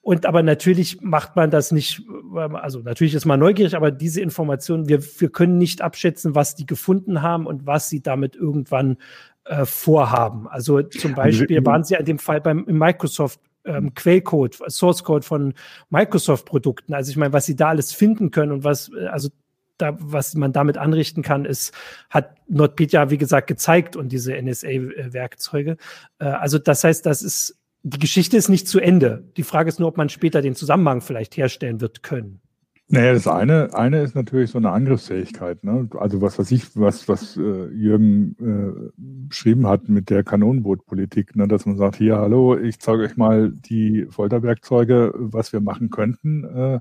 und 0.01 0.25
aber 0.25 0.43
natürlich 0.43 1.01
macht 1.01 1.37
man 1.37 1.49
das 1.49 1.71
nicht, 1.71 2.01
also 2.35 2.79
natürlich 2.79 3.13
ist 3.13 3.23
man 3.25 3.39
neugierig, 3.39 3.73
aber 3.73 3.89
diese 3.89 4.19
Informationen, 4.19 4.89
wir, 4.89 5.01
wir 5.01 5.29
können 5.29 5.57
nicht 5.57 5.81
abschätzen, 5.81 6.35
was 6.35 6.55
die 6.55 6.65
gefunden 6.65 7.21
haben 7.21 7.47
und 7.47 7.65
was 7.65 7.87
sie 7.87 8.01
damit 8.01 8.35
irgendwann 8.35 8.97
äh, 9.45 9.63
vorhaben. 9.63 10.49
Also 10.49 10.81
zum 10.81 11.15
Beispiel 11.15 11.65
waren 11.65 11.85
sie 11.85 11.95
in 11.95 12.03
dem 12.03 12.19
Fall 12.19 12.41
beim 12.41 12.65
Microsoft 12.67 13.39
ähm, 13.65 13.93
Quellcode, 13.93 14.57
Source 14.67 15.05
Code 15.05 15.25
von 15.25 15.53
Microsoft 15.89 16.45
Produkten. 16.45 16.93
Also 16.93 17.09
ich 17.09 17.17
meine, 17.17 17.31
was 17.31 17.45
sie 17.45 17.55
da 17.55 17.69
alles 17.69 17.93
finden 17.93 18.29
können 18.29 18.51
und 18.51 18.63
was, 18.65 18.91
äh, 18.93 19.07
also 19.07 19.29
da, 19.77 19.97
was 19.99 20.35
man 20.35 20.53
damit 20.53 20.77
anrichten 20.77 21.23
kann, 21.23 21.45
ist, 21.45 21.73
hat 22.09 22.35
NotPetya, 22.47 23.09
wie 23.09 23.17
gesagt, 23.17 23.47
gezeigt 23.47 23.95
und 23.95 24.11
diese 24.11 24.33
NSA-Werkzeuge. 24.33 25.77
Äh, 26.19 26.25
also 26.25 26.59
das 26.59 26.83
heißt, 26.83 27.05
das 27.05 27.21
ist, 27.21 27.59
die 27.83 27.99
Geschichte 27.99 28.37
ist 28.37 28.49
nicht 28.49 28.67
zu 28.67 28.79
Ende. 28.79 29.23
Die 29.37 29.43
Frage 29.43 29.69
ist 29.69 29.79
nur, 29.79 29.89
ob 29.89 29.97
man 29.97 30.09
später 30.09 30.41
den 30.41 30.55
Zusammenhang 30.55 31.01
vielleicht 31.01 31.35
herstellen 31.37 31.81
wird 31.81 32.03
können. 32.03 32.41
Naja, 32.89 33.13
das 33.13 33.27
eine, 33.27 33.73
eine 33.73 34.03
ist 34.03 34.13
natürlich 34.13 34.51
so 34.51 34.57
eine 34.57 34.71
Angriffsfähigkeit. 34.71 35.63
Ne? 35.63 35.89
Also 35.97 36.21
was, 36.21 36.37
was 36.37 36.51
ich, 36.51 36.77
was, 36.77 37.07
was 37.07 37.37
äh, 37.37 37.67
Jürgen 37.69 38.35
äh, 38.39 38.91
beschrieben 38.97 39.67
hat 39.67 39.89
mit 39.89 40.09
der 40.09 40.23
Kanonenbootpolitik, 40.23 41.35
ne? 41.35 41.47
dass 41.47 41.65
man 41.65 41.77
sagt, 41.77 41.95
hier, 41.95 42.17
hallo, 42.17 42.57
ich 42.57 42.79
zeige 42.79 43.03
euch 43.03 43.17
mal 43.17 43.51
die 43.51 44.05
Folterwerkzeuge, 44.09 45.13
was 45.15 45.53
wir 45.53 45.61
machen 45.61 45.89
könnten. 45.89 46.43
Äh, 46.43 46.79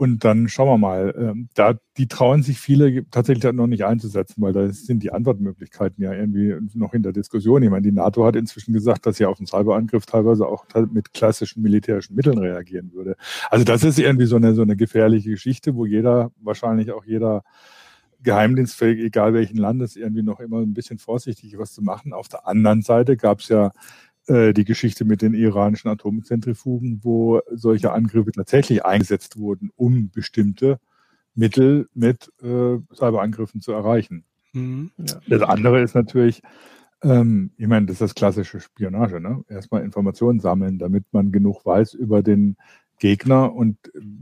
und 0.00 0.24
dann 0.24 0.48
schauen 0.48 0.66
wir 0.66 0.78
mal. 0.78 1.14
Ähm, 1.14 1.50
da, 1.52 1.74
die 1.98 2.08
trauen 2.08 2.42
sich 2.42 2.58
viele 2.58 3.04
tatsächlich 3.10 3.52
noch 3.52 3.66
nicht 3.66 3.84
einzusetzen, 3.84 4.40
weil 4.40 4.54
da 4.54 4.66
sind 4.72 5.02
die 5.02 5.12
Antwortmöglichkeiten 5.12 6.02
ja 6.02 6.14
irgendwie 6.14 6.54
noch 6.72 6.94
in 6.94 7.02
der 7.02 7.12
Diskussion. 7.12 7.62
Ich 7.62 7.68
meine, 7.68 7.82
die 7.82 7.92
NATO 7.92 8.24
hat 8.24 8.34
inzwischen 8.34 8.72
gesagt, 8.72 9.04
dass 9.04 9.18
sie 9.18 9.26
auf 9.26 9.38
einen 9.38 9.46
Cyberangriff 9.46 10.06
teilweise 10.06 10.46
auch 10.46 10.64
mit 10.90 11.12
klassischen 11.12 11.62
militärischen 11.62 12.16
Mitteln 12.16 12.38
reagieren 12.38 12.94
würde. 12.94 13.14
Also 13.50 13.66
das 13.66 13.84
ist 13.84 13.98
irgendwie 13.98 14.24
so 14.24 14.36
eine, 14.36 14.54
so 14.54 14.62
eine 14.62 14.74
gefährliche 14.74 15.32
Geschichte, 15.32 15.74
wo 15.74 15.84
jeder, 15.84 16.30
wahrscheinlich 16.40 16.92
auch 16.92 17.04
jeder 17.04 17.42
Geheimdienstfähig, 18.22 19.00
egal 19.00 19.34
welchen 19.34 19.58
Landes, 19.58 19.96
irgendwie 19.96 20.22
noch 20.22 20.40
immer 20.40 20.60
ein 20.60 20.72
bisschen 20.72 20.96
vorsichtig 20.96 21.58
was 21.58 21.74
zu 21.74 21.82
machen. 21.82 22.14
Auf 22.14 22.28
der 22.28 22.48
anderen 22.48 22.80
Seite 22.80 23.18
gab 23.18 23.40
es 23.40 23.48
ja 23.48 23.70
äh, 24.26 24.52
die 24.52 24.64
Geschichte 24.64 25.04
mit 25.04 25.22
den 25.22 25.34
iranischen 25.34 25.90
Atomzentrifugen, 25.90 27.00
wo 27.02 27.40
solche 27.50 27.92
Angriffe 27.92 28.32
tatsächlich 28.32 28.84
eingesetzt 28.84 29.38
wurden, 29.38 29.70
um 29.76 30.10
bestimmte 30.10 30.78
Mittel 31.34 31.88
mit 31.94 32.30
äh, 32.42 32.78
Cyberangriffen 32.94 33.60
zu 33.60 33.72
erreichen. 33.72 34.24
Mhm. 34.52 34.90
Ja. 34.98 35.20
Das 35.28 35.42
andere 35.42 35.80
ist 35.80 35.94
natürlich, 35.94 36.42
ähm, 37.02 37.52
ich 37.56 37.66
meine, 37.66 37.86
das 37.86 37.94
ist 37.94 38.02
das 38.02 38.14
klassische 38.14 38.60
Spionage. 38.60 39.20
Ne? 39.20 39.44
Erstmal 39.48 39.82
Informationen 39.82 40.40
sammeln, 40.40 40.78
damit 40.78 41.04
man 41.12 41.32
genug 41.32 41.64
weiß 41.64 41.94
über 41.94 42.22
den 42.22 42.56
Gegner. 43.00 43.52
Und 43.52 43.78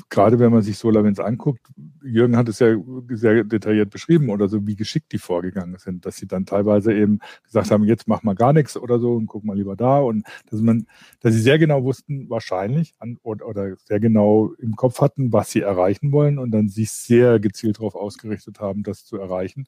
gerade 0.09 0.39
wenn 0.39 0.53
man 0.53 0.63
sich 0.63 0.79
SolarWinds 0.79 1.21
anguckt, 1.21 1.67
Jürgen 2.03 2.37
hat 2.37 2.49
es 2.49 2.61
ja 2.61 2.75
sehr 3.11 3.45
detailliert 3.45 3.91
beschrieben 3.91 4.31
oder 4.31 4.49
so, 4.49 4.67
wie 4.67 4.77
geschickt 4.77 5.13
die 5.13 5.19
vorgegangen 5.19 5.77
sind, 5.79 6.07
dass 6.07 6.17
sie 6.17 6.27
dann 6.27 6.47
teilweise 6.47 6.95
eben 6.95 7.19
gesagt 7.45 7.71
haben, 7.71 7.85
jetzt 7.85 8.09
mach 8.09 8.23
mal 8.23 8.35
gar 8.35 8.55
nichts 8.55 8.77
oder 8.77 8.99
so 8.99 9.15
und 9.15 9.27
guck 9.27 9.45
mal 9.45 9.57
lieber 9.57 9.77
da. 9.77 9.99
Und 9.99 10.25
dass 10.51 10.63
man, 10.63 10.87
dass 11.21 11.35
sie 11.35 11.41
sehr 11.41 11.59
genau 11.59 11.85
wussten, 11.85 12.31
wahrscheinlich 12.31 12.95
an, 12.99 13.19
oder, 13.23 13.47
oder 13.47 13.77
sehr 13.77 14.01
genau 14.01 14.55
im 14.59 14.77
Kopf 14.77 15.01
hatten, 15.03 15.33
was 15.33 15.51
sie 15.51 15.61
erreichen 15.61 16.13
wollen 16.13 16.39
und 16.39 16.53
dann 16.53 16.69
sich 16.69 16.91
sehr 16.91 17.41
gezielt 17.41 17.79
darauf 17.79 17.97
ausgerichtet 17.97 18.61
haben, 18.61 18.85
das 18.85 19.05
zu 19.05 19.19
erreichen, 19.19 19.67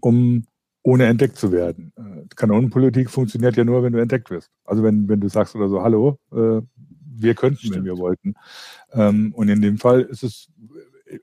um 0.00 0.44
ohne 0.84 1.06
entdeckt 1.06 1.36
zu 1.38 1.50
werden. 1.50 1.92
Äh, 1.96 2.26
Kanonenpolitik 2.36 3.10
funktioniert 3.10 3.56
ja 3.56 3.64
nur, 3.64 3.82
wenn 3.82 3.94
du 3.94 4.00
entdeckt 4.00 4.30
wirst. 4.30 4.50
Also 4.64 4.82
wenn, 4.82 5.08
wenn 5.08 5.20
du 5.20 5.28
sagst 5.28 5.56
oder 5.56 5.68
so, 5.68 5.82
hallo, 5.82 6.18
äh, 6.30 6.60
wir 7.16 7.34
könnten, 7.34 7.58
Stimmt. 7.58 7.76
wenn 7.76 7.84
wir 7.84 7.98
wollten. 7.98 8.34
Ähm, 8.92 9.32
und 9.34 9.48
in 9.48 9.60
dem 9.62 9.78
Fall 9.78 10.02
ist 10.02 10.22
es, 10.22 10.48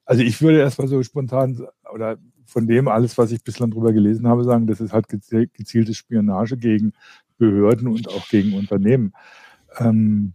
also 0.06 0.24
ich 0.24 0.42
würde 0.42 0.60
erstmal 0.60 0.88
so 0.88 1.02
spontan 1.04 1.66
oder 1.94 2.18
von 2.46 2.68
dem 2.68 2.88
alles, 2.88 3.18
was 3.18 3.32
ich 3.32 3.44
bislang 3.44 3.72
drüber 3.72 3.94
gelesen 3.94 4.28
habe, 4.28 4.44
sagen, 4.44 4.68
das 4.68 4.82
ist 4.82 4.94
halt 4.94 5.08
gezielte 5.08 5.94
Spionage 5.94 6.58
gegen 6.58 6.94
Behörden 7.38 7.88
und 7.88 8.10
auch 8.10 8.28
gegen 8.28 8.54
Unternehmen. 8.54 9.14
Ähm, 9.80 10.34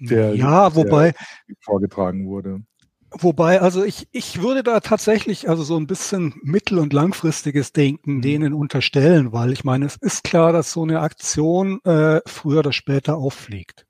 der, 0.00 0.34
ja, 0.34 0.74
wobei 0.74 1.12
der 1.12 1.56
vorgetragen 1.60 2.26
wurde. 2.26 2.62
Wobei, 3.10 3.62
also 3.62 3.84
ich, 3.84 4.06
ich 4.12 4.42
würde 4.42 4.62
da 4.62 4.80
tatsächlich 4.80 5.48
also 5.48 5.62
so 5.62 5.76
ein 5.76 5.86
bisschen 5.86 6.34
mittel- 6.42 6.78
und 6.78 6.92
langfristiges 6.92 7.72
Denken 7.72 8.16
mhm. 8.16 8.22
denen 8.22 8.52
unterstellen, 8.52 9.32
weil 9.32 9.52
ich 9.52 9.64
meine, 9.64 9.86
es 9.86 9.96
ist 9.96 10.24
klar, 10.24 10.52
dass 10.52 10.72
so 10.72 10.82
eine 10.82 11.00
Aktion 11.00 11.80
äh, 11.84 12.20
früher 12.26 12.58
oder 12.58 12.72
später 12.72 13.16
auffliegt. 13.16 13.86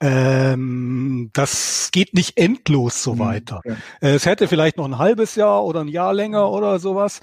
Ähm, 0.00 1.30
das 1.32 1.90
geht 1.90 2.12
nicht 2.12 2.36
endlos 2.36 3.02
so 3.02 3.14
mhm, 3.14 3.18
weiter. 3.18 3.60
Ja. 3.64 3.76
Äh, 4.00 4.14
es 4.14 4.26
hätte 4.26 4.48
vielleicht 4.48 4.76
noch 4.76 4.84
ein 4.84 4.98
halbes 4.98 5.36
Jahr 5.36 5.64
oder 5.64 5.80
ein 5.80 5.88
Jahr 5.88 6.12
länger 6.12 6.50
oder 6.50 6.78
sowas. 6.78 7.20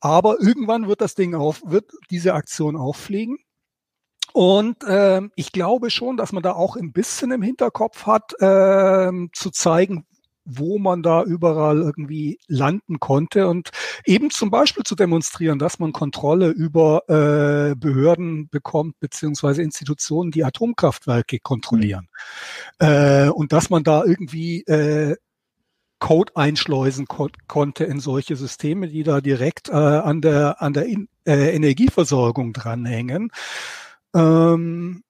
Aber 0.00 0.40
irgendwann 0.40 0.88
wird 0.88 1.00
das 1.00 1.14
Ding 1.14 1.34
auf, 1.34 1.62
wird 1.64 1.90
diese 2.10 2.34
Aktion 2.34 2.76
auffliegen. 2.76 3.38
Und 4.32 4.76
ähm, 4.86 5.32
ich 5.34 5.52
glaube 5.52 5.90
schon, 5.90 6.16
dass 6.16 6.32
man 6.32 6.42
da 6.42 6.52
auch 6.52 6.76
ein 6.76 6.92
bisschen 6.92 7.32
im 7.32 7.42
Hinterkopf 7.42 8.06
hat, 8.06 8.32
ähm, 8.40 9.30
zu 9.32 9.50
zeigen, 9.50 10.06
wo 10.58 10.78
man 10.78 11.02
da 11.02 11.22
überall 11.22 11.78
irgendwie 11.78 12.38
landen 12.46 13.00
konnte 13.00 13.48
und 13.48 13.70
eben 14.04 14.30
zum 14.30 14.50
Beispiel 14.50 14.84
zu 14.84 14.94
demonstrieren, 14.94 15.58
dass 15.58 15.78
man 15.78 15.92
Kontrolle 15.92 16.48
über 16.48 17.02
äh, 17.08 17.74
Behörden 17.76 18.48
bekommt, 18.48 18.98
beziehungsweise 19.00 19.62
Institutionen, 19.62 20.30
die 20.30 20.44
Atomkraftwerke 20.44 21.38
kontrollieren. 21.40 22.08
Mhm. 22.80 22.86
Äh, 22.86 23.28
und 23.28 23.52
dass 23.52 23.70
man 23.70 23.84
da 23.84 24.04
irgendwie 24.04 24.62
äh, 24.62 25.16
Code 26.00 26.32
einschleusen 26.34 27.06
ko 27.06 27.28
konnte 27.46 27.84
in 27.84 28.00
solche 28.00 28.34
Systeme, 28.34 28.88
die 28.88 29.04
da 29.04 29.20
direkt 29.20 29.68
äh, 29.68 29.72
an 29.72 30.20
der, 30.20 30.60
an 30.60 30.72
der 30.72 30.86
in, 30.86 31.08
äh, 31.26 31.54
Energieversorgung 31.54 32.52
dranhängen. 32.52 33.30
Ähm, 34.14 35.04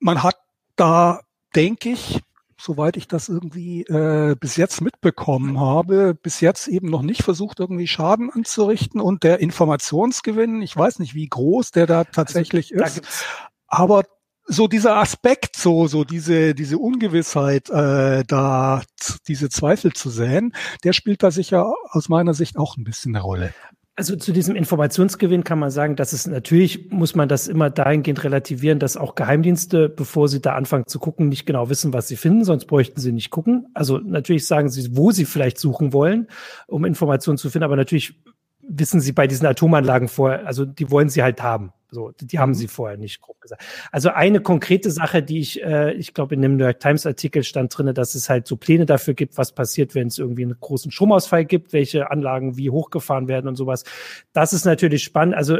man 0.00 0.22
hat 0.22 0.36
da, 0.74 1.20
denke 1.54 1.90
ich, 1.90 2.20
soweit 2.66 2.96
ich 2.96 3.08
das 3.08 3.28
irgendwie 3.28 3.82
äh, 3.82 4.34
bis 4.38 4.56
jetzt 4.56 4.80
mitbekommen 4.80 5.58
habe, 5.60 6.14
bis 6.14 6.40
jetzt 6.40 6.68
eben 6.68 6.90
noch 6.90 7.02
nicht 7.02 7.22
versucht, 7.22 7.60
irgendwie 7.60 7.86
Schaden 7.86 8.30
anzurichten 8.30 9.00
und 9.00 9.22
der 9.22 9.40
Informationsgewinn, 9.40 10.60
ich 10.60 10.76
weiß 10.76 10.98
nicht, 10.98 11.14
wie 11.14 11.28
groß 11.28 11.70
der 11.70 11.86
da 11.86 12.04
tatsächlich 12.04 12.74
also, 12.78 13.00
ist, 13.00 13.24
aber 13.68 14.02
so 14.48 14.68
dieser 14.68 14.96
Aspekt, 14.96 15.56
so 15.56 15.86
so 15.86 16.04
diese 16.04 16.54
diese 16.54 16.78
Ungewissheit, 16.78 17.70
äh, 17.70 18.24
da 18.24 18.82
diese 19.26 19.48
Zweifel 19.48 19.92
zu 19.92 20.10
säen, 20.10 20.52
der 20.84 20.92
spielt 20.92 21.22
da 21.22 21.30
sicher 21.30 21.72
aus 21.90 22.08
meiner 22.08 22.34
Sicht 22.34 22.56
auch 22.56 22.76
ein 22.76 22.84
bisschen 22.84 23.16
eine 23.16 23.22
Rolle. 23.22 23.54
Also 23.98 24.14
zu 24.14 24.32
diesem 24.32 24.56
Informationsgewinn 24.56 25.42
kann 25.42 25.58
man 25.58 25.70
sagen, 25.70 25.96
dass 25.96 26.12
es 26.12 26.26
natürlich, 26.26 26.90
muss 26.90 27.14
man 27.14 27.30
das 27.30 27.48
immer 27.48 27.70
dahingehend 27.70 28.24
relativieren, 28.24 28.78
dass 28.78 28.98
auch 28.98 29.14
Geheimdienste, 29.14 29.88
bevor 29.88 30.28
sie 30.28 30.42
da 30.42 30.54
anfangen 30.54 30.86
zu 30.86 30.98
gucken, 30.98 31.30
nicht 31.30 31.46
genau 31.46 31.70
wissen, 31.70 31.94
was 31.94 32.06
sie 32.06 32.16
finden, 32.16 32.44
sonst 32.44 32.66
bräuchten 32.66 33.00
sie 33.00 33.10
nicht 33.10 33.30
gucken. 33.30 33.68
Also 33.72 33.96
natürlich 33.96 34.46
sagen 34.46 34.68
sie, 34.68 34.94
wo 34.94 35.12
sie 35.12 35.24
vielleicht 35.24 35.58
suchen 35.58 35.94
wollen, 35.94 36.26
um 36.66 36.84
Informationen 36.84 37.38
zu 37.38 37.48
finden, 37.48 37.64
aber 37.64 37.76
natürlich 37.76 38.20
wissen 38.68 39.00
sie 39.00 39.12
bei 39.12 39.26
diesen 39.26 39.46
Atomanlagen 39.46 40.08
vorher, 40.08 40.46
also 40.46 40.64
die 40.64 40.90
wollen 40.90 41.08
sie 41.08 41.22
halt 41.22 41.42
haben. 41.42 41.72
So, 41.90 42.10
die 42.20 42.38
haben 42.38 42.50
mhm. 42.50 42.54
sie 42.54 42.68
vorher 42.68 42.96
nicht 42.98 43.20
grob 43.20 43.40
gesagt. 43.40 43.64
Also 43.92 44.10
eine 44.10 44.40
konkrete 44.40 44.90
Sache, 44.90 45.22
die 45.22 45.38
ich, 45.38 45.62
äh, 45.62 45.92
ich 45.92 46.14
glaube, 46.14 46.34
in 46.34 46.42
dem 46.42 46.56
New 46.56 46.64
York 46.64 46.80
Times 46.80 47.06
Artikel 47.06 47.44
stand 47.44 47.76
drinne, 47.76 47.94
dass 47.94 48.14
es 48.14 48.28
halt 48.28 48.46
so 48.46 48.56
Pläne 48.56 48.86
dafür 48.86 49.14
gibt, 49.14 49.38
was 49.38 49.52
passiert, 49.52 49.94
wenn 49.94 50.08
es 50.08 50.18
irgendwie 50.18 50.42
einen 50.42 50.58
großen 50.58 50.90
Stromausfall 50.90 51.44
gibt, 51.44 51.72
welche 51.72 52.10
Anlagen 52.10 52.56
wie 52.56 52.70
hochgefahren 52.70 53.28
werden 53.28 53.46
und 53.46 53.54
sowas. 53.54 53.84
Das 54.32 54.52
ist 54.52 54.64
natürlich 54.64 55.04
spannend. 55.04 55.36
Also 55.36 55.58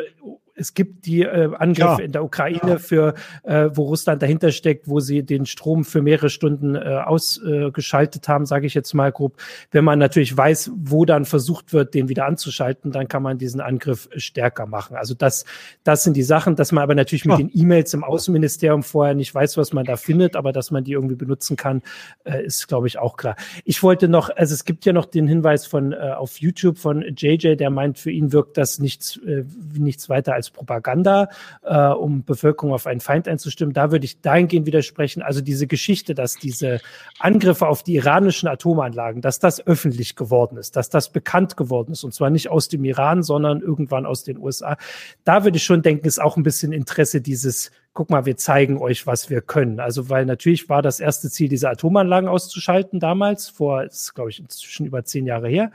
es 0.57 0.75
gibt 0.75 1.07
die 1.07 1.23
äh, 1.23 1.55
Angriffe 1.55 2.01
ja. 2.01 2.05
in 2.05 2.13
der 2.13 2.25
Ukraine 2.25 2.61
ja. 2.73 2.79
für, 2.79 3.15
äh, 3.43 3.69
wo 3.73 3.85
Russland 3.85 4.23
dahinter 4.23 4.51
steckt, 4.51 4.89
wo 4.89 5.01
sie 5.01 5.23
den 5.23 5.47
Strom 5.47 5.85
für 5.85 6.01
mehrere 6.03 6.31
Stunden 6.31 6.75
äh, 6.75 7.03
ausgeschaltet 7.05 8.27
äh, 8.27 8.33
haben, 8.33 8.47
sage 8.47 8.67
ich 8.67 8.75
jetzt 8.75 8.95
mal 8.95 9.13
grob. 9.13 9.37
Wenn 9.71 9.85
man 9.85 9.99
natürlich 9.99 10.35
weiß, 10.37 10.73
wo 10.75 11.05
dann 11.05 11.27
versucht 11.27 11.73
wird, 11.73 11.95
den 11.95 12.09
wieder 12.09 12.27
anzuschalten, 12.27 12.91
dann 12.91 13.07
kann 13.07 13.23
man 13.23 13.39
diesen 13.39 13.61
Angriff 13.61 14.09
stärker 14.17 14.67
machen. 14.67 14.97
Also 14.97 15.15
das, 15.15 15.45
das 15.85 16.05
sind 16.05 16.17
die 16.17 16.23
Sachen, 16.23 16.57
dass 16.57 16.73
man 16.73 16.83
aber 16.83 16.95
natürlich 16.95 17.27
mit 17.27 17.39
den 17.39 17.51
E-Mails 17.53 17.93
im 17.93 18.03
Außenministerium 18.03 18.83
vorher 18.83 19.15
nicht 19.15 19.35
weiß, 19.35 19.59
was 19.59 19.73
man 19.75 19.85
da 19.85 19.97
findet, 19.97 20.37
aber 20.37 20.53
dass 20.53 20.71
man 20.71 20.85
die 20.85 20.93
irgendwie 20.93 21.17
benutzen 21.17 21.57
kann, 21.57 21.83
äh, 22.25 22.45
ist, 22.45 22.67
glaube 22.67 22.87
ich, 22.87 22.99
auch 22.99 23.17
klar. 23.17 23.37
Ich 23.65 23.83
wollte 23.83 24.09
noch, 24.09 24.31
also 24.35 24.55
es 24.55 24.65
gibt 24.65 24.87
ja 24.87 24.95
noch 24.95 25.05
den 25.05 25.29
Hinweis 25.29 25.67
von 25.67 25.93
äh, 25.93 26.15
auf 26.17 26.39
YouTube 26.39 26.79
von 26.79 27.03
JJ, 27.03 27.57
der 27.57 27.71
meint, 27.71 27.99
für 27.99 28.11
ihn 28.11 28.33
wirkt 28.33 28.57
das 28.57 28.79
nichts, 28.79 29.19
äh, 29.19 29.45
nichts 29.75 30.09
weiter 30.09 30.35
als 30.35 30.46
als 30.47 30.51
Propaganda, 30.51 31.29
äh, 31.63 31.89
um 31.89 32.25
Bevölkerung 32.25 32.73
auf 32.73 32.87
einen 32.87 33.01
Feind 33.01 33.29
einzustimmen. 33.29 33.75
Da 33.75 33.91
würde 33.91 34.05
ich 34.05 34.21
dahingehend 34.21 34.67
widersprechen. 34.67 35.23
Also 35.23 35.41
diese 35.41 35.67
Geschichte, 35.67 36.15
dass 36.15 36.35
diese 36.35 36.81
Angriffe 37.19 37.67
auf 37.67 37.83
die 37.83 37.97
iranischen 37.97 38.49
Atomanlagen, 38.49 39.21
dass 39.23 39.39
das 39.39 39.67
öffentlich 39.67 40.17
geworden 40.17 40.57
ist, 40.57 40.77
dass 40.77 40.89
das 40.89 41.11
bekannt 41.11 41.57
geworden 41.57 41.93
ist 41.93 42.05
und 42.05 42.15
zwar 42.15 42.31
nicht 42.31 42.51
aus 42.51 42.69
dem 42.69 42.85
Iran, 42.85 43.23
sondern 43.23 43.61
irgendwann 43.61 44.07
aus 44.07 44.25
den 44.25 44.39
USA. 44.39 44.77
Da 45.25 45.45
würde 45.45 45.57
ich 45.57 45.65
schon 45.65 45.83
denken, 45.83 46.07
ist 46.07 46.21
auch 46.21 46.37
ein 46.37 46.43
bisschen 46.43 46.73
Interesse 46.73 47.21
dieses 47.21 47.71
guck 47.97 48.11
mal, 48.11 48.27
wir 48.27 48.37
zeigen 48.37 48.77
euch, 48.77 49.07
was 49.07 49.31
wir 49.31 49.41
können. 49.41 49.81
Also, 49.81 50.11
weil 50.11 50.27
natürlich 50.27 50.69
war 50.69 50.83
das 50.83 51.01
erste 51.01 51.31
Ziel, 51.31 51.49
diese 51.49 51.71
Atomanlagen 51.71 52.29
auszuschalten 52.29 53.01
damals, 53.01 53.49
vor, 53.49 53.85
ist, 53.85 54.15
glaube 54.15 54.29
ich, 54.31 54.39
inzwischen 54.39 54.85
über 54.85 55.03
zehn 55.05 55.25
Jahre 55.27 55.49
her. 55.49 55.73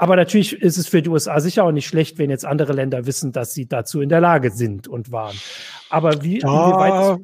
Aber 0.00 0.16
natürlich 0.16 0.54
ist 0.54 0.78
es 0.78 0.88
für 0.88 1.02
die 1.02 1.10
USA 1.10 1.40
sicher 1.40 1.62
auch 1.62 1.72
nicht 1.72 1.86
schlecht, 1.86 2.16
wenn 2.16 2.30
jetzt 2.30 2.46
andere 2.46 2.72
Länder 2.72 3.04
wissen, 3.04 3.32
dass 3.32 3.52
sie 3.52 3.66
dazu 3.66 4.00
in 4.00 4.08
der 4.08 4.22
Lage 4.22 4.50
sind 4.50 4.88
und 4.88 5.12
waren. 5.12 5.36
Aber 5.90 6.22
wie, 6.22 6.38
da, 6.38 7.18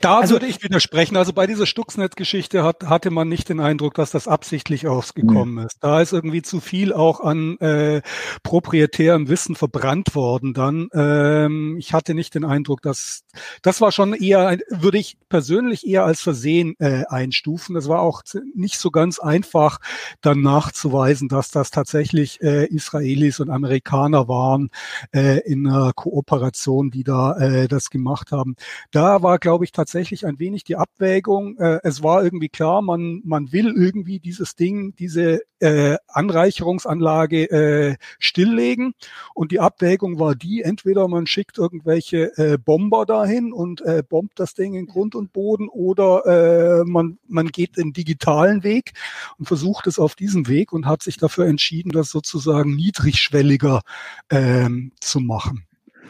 Da 0.00 0.18
also, 0.18 0.34
würde 0.34 0.46
ich 0.46 0.62
widersprechen. 0.62 1.16
Also 1.16 1.32
bei 1.32 1.46
dieser 1.46 1.66
Stuxnet-Geschichte 1.66 2.62
hat, 2.62 2.84
hatte 2.84 3.10
man 3.10 3.28
nicht 3.28 3.48
den 3.48 3.60
Eindruck, 3.60 3.94
dass 3.94 4.10
das 4.10 4.28
absichtlich 4.28 4.86
ausgekommen 4.86 5.56
nee. 5.56 5.64
ist. 5.64 5.78
Da 5.80 6.00
ist 6.00 6.12
irgendwie 6.12 6.42
zu 6.42 6.60
viel 6.60 6.92
auch 6.92 7.20
an 7.20 7.58
äh, 7.58 8.02
proprietärem 8.42 9.28
Wissen 9.28 9.56
verbrannt 9.56 10.14
worden 10.14 10.52
dann. 10.52 10.88
Ähm, 10.92 11.76
ich 11.78 11.92
hatte 11.94 12.14
nicht 12.14 12.34
den 12.34 12.44
Eindruck, 12.44 12.82
dass 12.82 13.22
das 13.62 13.80
war 13.80 13.92
schon 13.92 14.12
eher, 14.12 14.58
würde 14.68 14.98
ich 14.98 15.16
persönlich 15.28 15.86
eher 15.86 16.04
als 16.04 16.20
Versehen 16.20 16.74
äh, 16.78 17.04
einstufen. 17.08 17.74
Das 17.74 17.88
war 17.88 18.00
auch 18.00 18.22
nicht 18.54 18.78
so 18.78 18.90
ganz 18.90 19.18
einfach, 19.18 19.78
dann 20.20 20.42
nachzuweisen, 20.42 21.28
dass 21.28 21.50
das 21.50 21.70
tatsächlich 21.70 22.40
äh, 22.42 22.66
Israelis 22.66 23.40
und 23.40 23.50
Amerikaner 23.50 24.28
waren 24.28 24.70
äh, 25.14 25.40
in 25.40 25.66
einer 25.66 25.92
Kooperation, 25.92 26.90
die 26.90 27.04
da 27.04 27.36
äh, 27.38 27.68
das 27.68 27.90
gemacht 27.90 28.32
haben. 28.32 28.56
Da 28.90 29.22
war, 29.22 29.38
glaube 29.38 29.64
ich, 29.64 29.72
tatsächlich 29.78 30.26
ein 30.26 30.40
wenig 30.40 30.64
die 30.64 30.74
Abwägung. 30.74 31.56
Äh, 31.58 31.78
es 31.84 32.02
war 32.02 32.24
irgendwie 32.24 32.48
klar, 32.48 32.82
man, 32.82 33.22
man 33.24 33.52
will 33.52 33.72
irgendwie 33.76 34.18
dieses 34.18 34.56
Ding, 34.56 34.94
diese 34.96 35.42
äh, 35.60 35.96
Anreicherungsanlage 36.08 37.50
äh, 37.50 37.96
stilllegen. 38.18 38.94
Und 39.34 39.52
die 39.52 39.60
Abwägung 39.60 40.18
war 40.18 40.34
die, 40.34 40.62
entweder 40.62 41.06
man 41.06 41.26
schickt 41.26 41.58
irgendwelche 41.58 42.36
äh, 42.36 42.58
Bomber 42.58 43.06
dahin 43.06 43.52
und 43.52 43.80
äh, 43.82 44.02
bombt 44.06 44.40
das 44.40 44.54
Ding 44.54 44.74
in 44.74 44.86
Grund 44.86 45.14
und 45.14 45.32
Boden 45.32 45.68
oder 45.68 46.80
äh, 46.80 46.84
man, 46.84 47.18
man 47.28 47.46
geht 47.48 47.76
den 47.76 47.92
digitalen 47.92 48.64
Weg 48.64 48.94
und 49.38 49.46
versucht 49.46 49.86
es 49.86 50.00
auf 50.00 50.16
diesem 50.16 50.48
Weg 50.48 50.72
und 50.72 50.86
hat 50.86 51.04
sich 51.04 51.18
dafür 51.18 51.46
entschieden, 51.46 51.92
das 51.92 52.10
sozusagen 52.10 52.74
niedrigschwelliger 52.74 53.82
ähm, 54.28 54.90
zu 55.00 55.20
machen. 55.20 55.64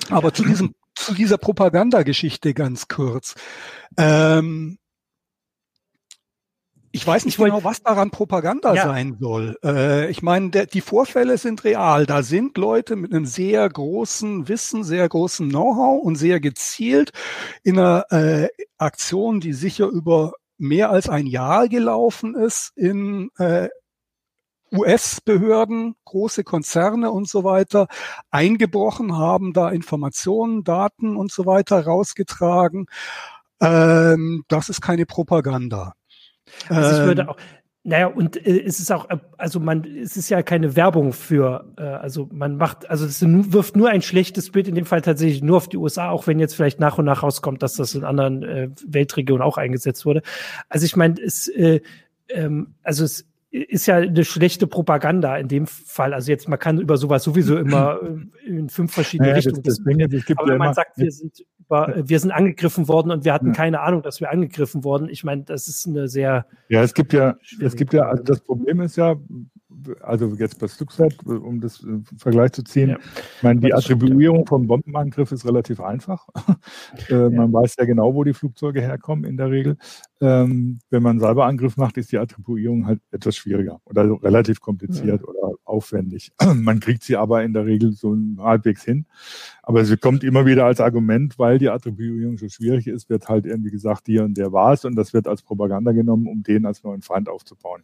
Aber 0.09 0.33
zu 0.33 0.43
diesem 0.43 0.75
zu 0.99 1.15
dieser 1.15 1.39
Propagandageschichte 1.39 2.55
ganz 2.55 2.89
kurz. 2.89 3.35
Ähm, 3.97 4.79
ich 6.91 7.07
weiß 7.07 7.27
nicht 7.27 7.39
ich 7.39 7.45
genau, 7.45 7.63
was 7.65 7.83
daran 7.83 8.11
Propaganda 8.11 8.75
ja. 8.75 8.85
sein 8.85 9.17
soll. 9.21 9.57
Äh, 9.63 10.11
ich 10.11 10.23
meine, 10.23 10.51
der, 10.51 10.67
die 10.67 10.81
Vorfälle 10.81 11.39
sind 11.39 11.65
real. 11.65 12.07
Da 12.07 12.23
sind 12.23 12.57
Leute 12.57 12.97
mit 12.97 13.13
einem 13.13 13.27
sehr 13.27 13.69
großen 13.69 14.49
Wissen, 14.49 14.85
sehr 14.85 15.09
großen 15.09 15.49
Know-how 15.49 16.03
und 16.03 16.17
sehr 16.17 16.41
gezielt 16.41 17.13
in 17.63 17.79
einer 17.79 18.07
äh, 18.11 18.49
Aktion, 18.79 19.41
die 19.41 19.53
sicher 19.53 19.87
über 19.87 20.33
mehr 20.57 20.91
als 20.91 21.09
ein 21.09 21.27
Jahr 21.27 21.69
gelaufen 21.69 22.35
ist, 22.35 22.73
in 22.75 23.31
äh, 23.39 23.69
US-Behörden, 24.73 25.97
große 26.05 26.45
Konzerne 26.45 27.11
und 27.11 27.29
so 27.29 27.45
weiter 27.45 27.89
eingebrochen 28.31 29.17
haben, 29.17 29.53
da 29.53 29.71
Informationen, 29.71 30.65
Daten 30.65 31.17
und 31.17 31.33
so 31.33 31.47
weiter 31.47 31.85
rausgetragen. 31.85 32.87
Ähm, 33.61 34.45
das 34.49 34.69
ist 34.69 34.81
keine 34.81 35.07
Propaganda. 35.07 35.95
Also 36.69 37.01
ich 37.03 37.07
würde 37.07 37.23
ähm, 37.23 37.29
auch, 37.29 37.37
naja, 37.85 38.07
und 38.09 38.37
äh, 38.37 38.63
es 38.65 38.81
ist 38.81 38.93
auch, 38.93 39.09
also 39.37 39.61
man, 39.61 39.85
es 39.85 40.17
ist 40.17 40.29
ja 40.29 40.43
keine 40.43 40.77
Werbung 40.77 41.13
für, 41.13 41.73
äh, 41.79 41.83
also 41.83 42.29
man 42.33 42.57
macht, 42.57 42.89
also 42.91 43.07
es 43.07 43.23
wirft 43.23 43.77
nur 43.77 43.89
ein 43.89 44.03
schlechtes 44.03 44.51
Bild, 44.51 44.69
in 44.69 44.75
dem 44.75 44.85
Fall 44.85 45.01
tatsächlich 45.01 45.43
nur 45.43 45.57
auf 45.57 45.69
die 45.69 45.77
USA, 45.77 46.11
auch 46.11 46.27
wenn 46.27 46.39
jetzt 46.39 46.55
vielleicht 46.55 46.81
nach 46.81 46.99
und 46.99 47.07
nach 47.07 47.23
rauskommt, 47.23 47.63
dass 47.63 47.75
das 47.75 47.95
in 47.95 48.05
anderen 48.05 48.43
äh, 48.43 48.69
Weltregionen 48.87 49.43
auch 49.43 49.59
eingesetzt 49.59 50.05
wurde. 50.07 50.23
Also 50.69 50.87
ich 50.87 50.97
meine, 50.97 51.21
es, 51.21 51.49
äh, 51.49 51.81
ähm, 52.29 52.75
also 52.83 53.05
es 53.05 53.28
ist 53.51 53.87
ja 53.87 53.97
eine 53.97 54.25
schlechte 54.25 54.67
Propaganda 54.67 55.37
in 55.37 55.49
dem 55.49 55.67
Fall. 55.67 56.13
Also 56.13 56.31
jetzt, 56.31 56.49
man 56.49 56.59
kann 56.59 56.79
über 56.79 56.97
sowas 56.97 57.25
sowieso 57.25 57.57
immer 57.57 57.99
in 58.47 58.69
fünf 58.69 58.93
verschiedene 58.93 59.29
naja, 59.31 59.37
Richtungen 59.37 59.63
das, 59.63 59.79
das 59.79 59.85
Ding, 59.85 59.99
gibt 60.09 60.39
Aber 60.39 60.53
ja 60.53 60.59
man 60.59 60.75
sagt, 60.75 60.99
wir 60.99 61.11
sind, 61.11 61.45
über, 61.59 61.95
wir 61.97 62.21
sind 62.21 62.31
angegriffen 62.31 62.89
worden 62.89 63.11
und 63.11 63.25
wir 63.25 63.33
hatten 63.33 63.49
ja. 63.49 63.53
keine 63.53 63.81
Ahnung, 63.81 64.03
dass 64.03 64.21
wir 64.21 64.31
angegriffen 64.31 64.85
wurden. 64.85 65.09
Ich 65.09 65.25
meine, 65.25 65.45
das 65.45 65.69
ist 65.69 65.87
eine 65.87 66.09
sehr. 66.09 66.47
Ja, 66.69 66.83
es 66.83 66.93
gibt 66.93 67.13
ja, 67.13 67.37
es 67.61 67.75
gibt 67.75 67.95
ja, 67.95 68.03
also 68.03 68.23
das 68.23 68.41
Problem 68.41 68.81
ist 68.81 68.97
ja, 68.97 69.17
also 70.01 70.35
jetzt 70.39 70.59
bei 70.59 70.69
Stuxnet, 70.69 71.25
um 71.27 71.61
das 71.61 71.81
im 71.81 72.05
Vergleich 72.17 72.53
zu 72.53 72.63
ziehen, 72.65 72.91
ja. 72.91 72.99
ich 73.37 73.43
meine, 73.43 73.61
die 73.61 73.73
Attribuierung 73.73 74.47
vom 74.47 74.67
Bombenangriff 74.67 75.33
ist 75.33 75.45
relativ 75.47 75.81
einfach. 75.81 76.27
äh, 77.09 77.15
ja. 77.15 77.31
Man 77.31 77.53
weiß 77.53 77.77
ja 77.79 77.85
genau, 77.85 78.15
wo 78.15 78.25
die 78.25 78.35
Flugzeuge 78.35 78.81
herkommen 78.81 79.25
in 79.25 79.37
der 79.37 79.51
Regel. 79.51 79.77
Ähm, 80.21 80.81
wenn 80.91 81.03
man 81.03 81.13
einen 81.13 81.21
Cyberangriff 81.21 81.77
macht, 81.77 81.97
ist 81.97 82.11
die 82.11 82.19
Attribuierung 82.19 82.87
halt 82.87 83.01
etwas 83.13 83.37
schwieriger 83.37 83.81
oder 83.85 84.21
relativ 84.23 84.61
kompliziert 84.61 85.21
ja. 85.21 85.29
oder 85.29 85.55
aufwendig. 85.65 86.33
man 86.55 86.81
kriegt 86.81 87.03
sie 87.03 87.17
aber 87.17 87.45
in 87.45 87.53
der 87.53 87.67
Regel 87.67 87.93
so 87.93 88.17
halbwegs 88.39 88.85
hin. 88.85 89.07
Aber 89.69 89.85
sie 89.85 89.99
kommt 89.99 90.25
immer 90.25 90.47
wieder 90.47 90.65
als 90.65 90.81
Argument, 90.81 91.39
weil 91.39 91.59
die 91.59 91.69
Attribuierung 91.69 92.39
so 92.39 92.49
schwierig 92.49 92.87
ist, 92.87 93.11
wird 93.11 93.29
halt 93.29 93.45
irgendwie 93.45 93.71
gesagt, 93.71 94.07
die 94.07 94.19
und 94.19 94.39
der 94.39 94.51
war 94.51 94.73
es 94.73 94.87
und 94.87 94.97
das 94.97 95.13
wird 95.13 95.29
als 95.29 95.43
Propaganda 95.43 95.93
genommen, 95.93 96.27
um 96.27 96.43
den 96.43 96.65
als 96.65 96.83
neuen 96.85 97.03
Feind 97.03 97.29
aufzubauen. 97.29 97.83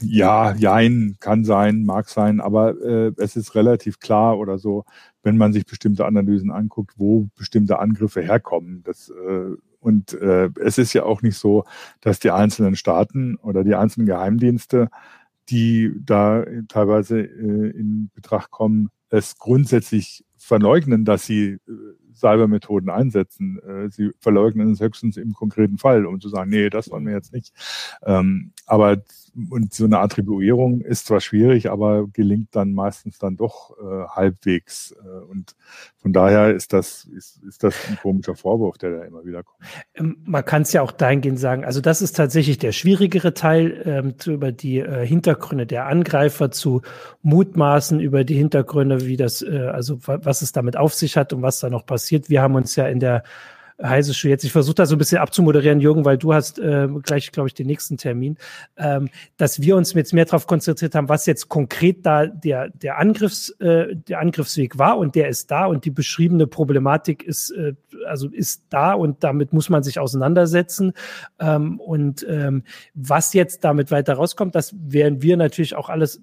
Ja, 0.00 0.54
jein, 0.54 1.16
kann 1.18 1.44
sein, 1.44 1.84
mag 1.84 2.08
sein, 2.08 2.40
aber 2.40 2.80
äh, 2.80 3.12
es 3.16 3.34
ist 3.34 3.56
relativ 3.56 3.98
klar 3.98 4.38
oder 4.38 4.58
so, 4.58 4.84
wenn 5.24 5.36
man 5.36 5.52
sich 5.52 5.66
bestimmte 5.66 6.06
Analysen 6.06 6.52
anguckt, 6.52 6.92
wo 6.96 7.26
bestimmte 7.36 7.80
Angriffe 7.80 8.22
herkommen. 8.22 8.84
Das, 8.84 9.10
äh, 9.10 9.56
und 9.80 10.12
äh, 10.12 10.48
es 10.60 10.78
ist 10.78 10.92
ja 10.92 11.02
auch 11.02 11.22
nicht 11.22 11.38
so, 11.38 11.64
dass 12.00 12.20
die 12.20 12.30
einzelnen 12.30 12.76
Staaten 12.76 13.34
oder 13.34 13.64
die 13.64 13.74
einzelnen 13.74 14.06
Geheimdienste, 14.06 14.90
die 15.48 15.92
da 16.04 16.44
teilweise 16.68 17.18
äh, 17.18 17.70
in 17.70 18.12
Betracht 18.14 18.52
kommen, 18.52 18.90
es 19.10 19.38
grundsätzlich 19.38 20.24
verleugnen, 20.36 21.04
dass 21.04 21.26
sie 21.26 21.52
äh, 21.52 21.58
Cybermethoden 22.14 22.90
einsetzen. 22.90 23.58
Äh, 23.60 23.90
sie 23.90 24.10
verleugnen 24.18 24.72
es 24.72 24.80
höchstens 24.80 25.16
im 25.16 25.32
konkreten 25.32 25.78
Fall, 25.78 26.06
um 26.06 26.20
zu 26.20 26.28
sagen, 26.28 26.50
nee, 26.50 26.70
das 26.70 26.90
wollen 26.90 27.06
wir 27.06 27.14
jetzt 27.14 27.32
nicht. 27.32 27.52
Ähm, 28.04 28.52
aber 28.66 29.02
und 29.50 29.72
so 29.74 29.84
eine 29.84 29.98
Attribuierung 29.98 30.80
ist 30.80 31.06
zwar 31.06 31.20
schwierig, 31.20 31.70
aber 31.70 32.06
gelingt 32.08 32.48
dann 32.52 32.72
meistens 32.72 33.18
dann 33.18 33.36
doch 33.36 33.76
äh, 33.78 34.06
halbwegs. 34.08 34.92
Äh, 34.92 35.24
und 35.24 35.54
von 35.96 36.12
daher 36.12 36.54
ist 36.54 36.72
das, 36.72 37.04
ist, 37.04 37.42
ist 37.44 37.62
das 37.62 37.74
ein 37.88 37.98
komischer 38.00 38.34
Vorwurf, 38.34 38.78
der 38.78 38.98
da 38.98 39.04
immer 39.04 39.24
wieder 39.24 39.42
kommt. 39.42 39.58
Ähm, 39.94 40.18
man 40.24 40.44
kann 40.44 40.62
es 40.62 40.72
ja 40.72 40.82
auch 40.82 40.92
dahingehend 40.92 41.38
sagen, 41.38 41.64
also 41.64 41.80
das 41.80 42.02
ist 42.02 42.16
tatsächlich 42.16 42.58
der 42.58 42.72
schwierigere 42.72 43.34
Teil, 43.34 43.82
ähm, 43.84 44.14
über 44.26 44.52
die 44.52 44.78
äh, 44.78 45.06
Hintergründe 45.06 45.66
der 45.66 45.86
Angreifer 45.86 46.50
zu 46.50 46.82
mutmaßen, 47.22 48.00
über 48.00 48.24
die 48.24 48.36
Hintergründe, 48.36 49.06
wie 49.06 49.16
das, 49.16 49.42
äh, 49.42 49.68
also 49.72 49.98
was 50.02 50.42
es 50.42 50.52
damit 50.52 50.76
auf 50.76 50.94
sich 50.94 51.16
hat 51.16 51.32
und 51.32 51.42
was 51.42 51.60
da 51.60 51.70
noch 51.70 51.86
passiert. 51.86 52.30
Wir 52.30 52.42
haben 52.42 52.54
uns 52.54 52.76
ja 52.76 52.86
in 52.86 53.00
der 53.00 53.22
heiße 53.82 54.14
Schuh 54.14 54.28
jetzt. 54.28 54.44
Ich 54.44 54.52
versuche 54.52 54.74
da 54.74 54.86
so 54.86 54.94
ein 54.94 54.98
bisschen 54.98 55.18
abzumoderieren, 55.18 55.80
Jürgen, 55.80 56.04
weil 56.04 56.18
du 56.18 56.34
hast 56.34 56.58
äh, 56.58 56.88
gleich, 57.02 57.32
glaube 57.32 57.48
ich, 57.48 57.54
den 57.54 57.66
nächsten 57.66 57.96
Termin, 57.96 58.36
ähm, 58.76 59.08
dass 59.36 59.60
wir 59.60 59.76
uns 59.76 59.92
jetzt 59.94 60.12
mehr 60.12 60.24
darauf 60.24 60.46
konzentriert 60.46 60.94
haben, 60.94 61.08
was 61.08 61.26
jetzt 61.26 61.48
konkret 61.48 62.04
da 62.04 62.26
der, 62.26 62.68
der, 62.70 62.98
Angriffs, 62.98 63.50
äh, 63.60 63.96
der 63.96 64.20
Angriffsweg 64.20 64.78
war 64.78 64.98
und 64.98 65.14
der 65.14 65.28
ist 65.28 65.50
da 65.50 65.66
und 65.66 65.84
die 65.84 65.90
beschriebene 65.90 66.46
Problematik 66.46 67.22
ist, 67.22 67.50
äh, 67.50 67.74
also 68.06 68.28
ist 68.28 68.64
da 68.70 68.92
und 68.92 69.24
damit 69.24 69.52
muss 69.52 69.68
man 69.68 69.82
sich 69.82 69.98
auseinandersetzen. 69.98 70.92
Ähm, 71.38 71.80
und 71.80 72.26
ähm, 72.28 72.64
was 72.94 73.32
jetzt 73.34 73.64
damit 73.64 73.90
weiter 73.90 74.14
rauskommt, 74.14 74.54
das 74.54 74.74
werden 74.78 75.22
wir 75.22 75.36
natürlich 75.36 75.74
auch 75.76 75.88
alles 75.88 76.20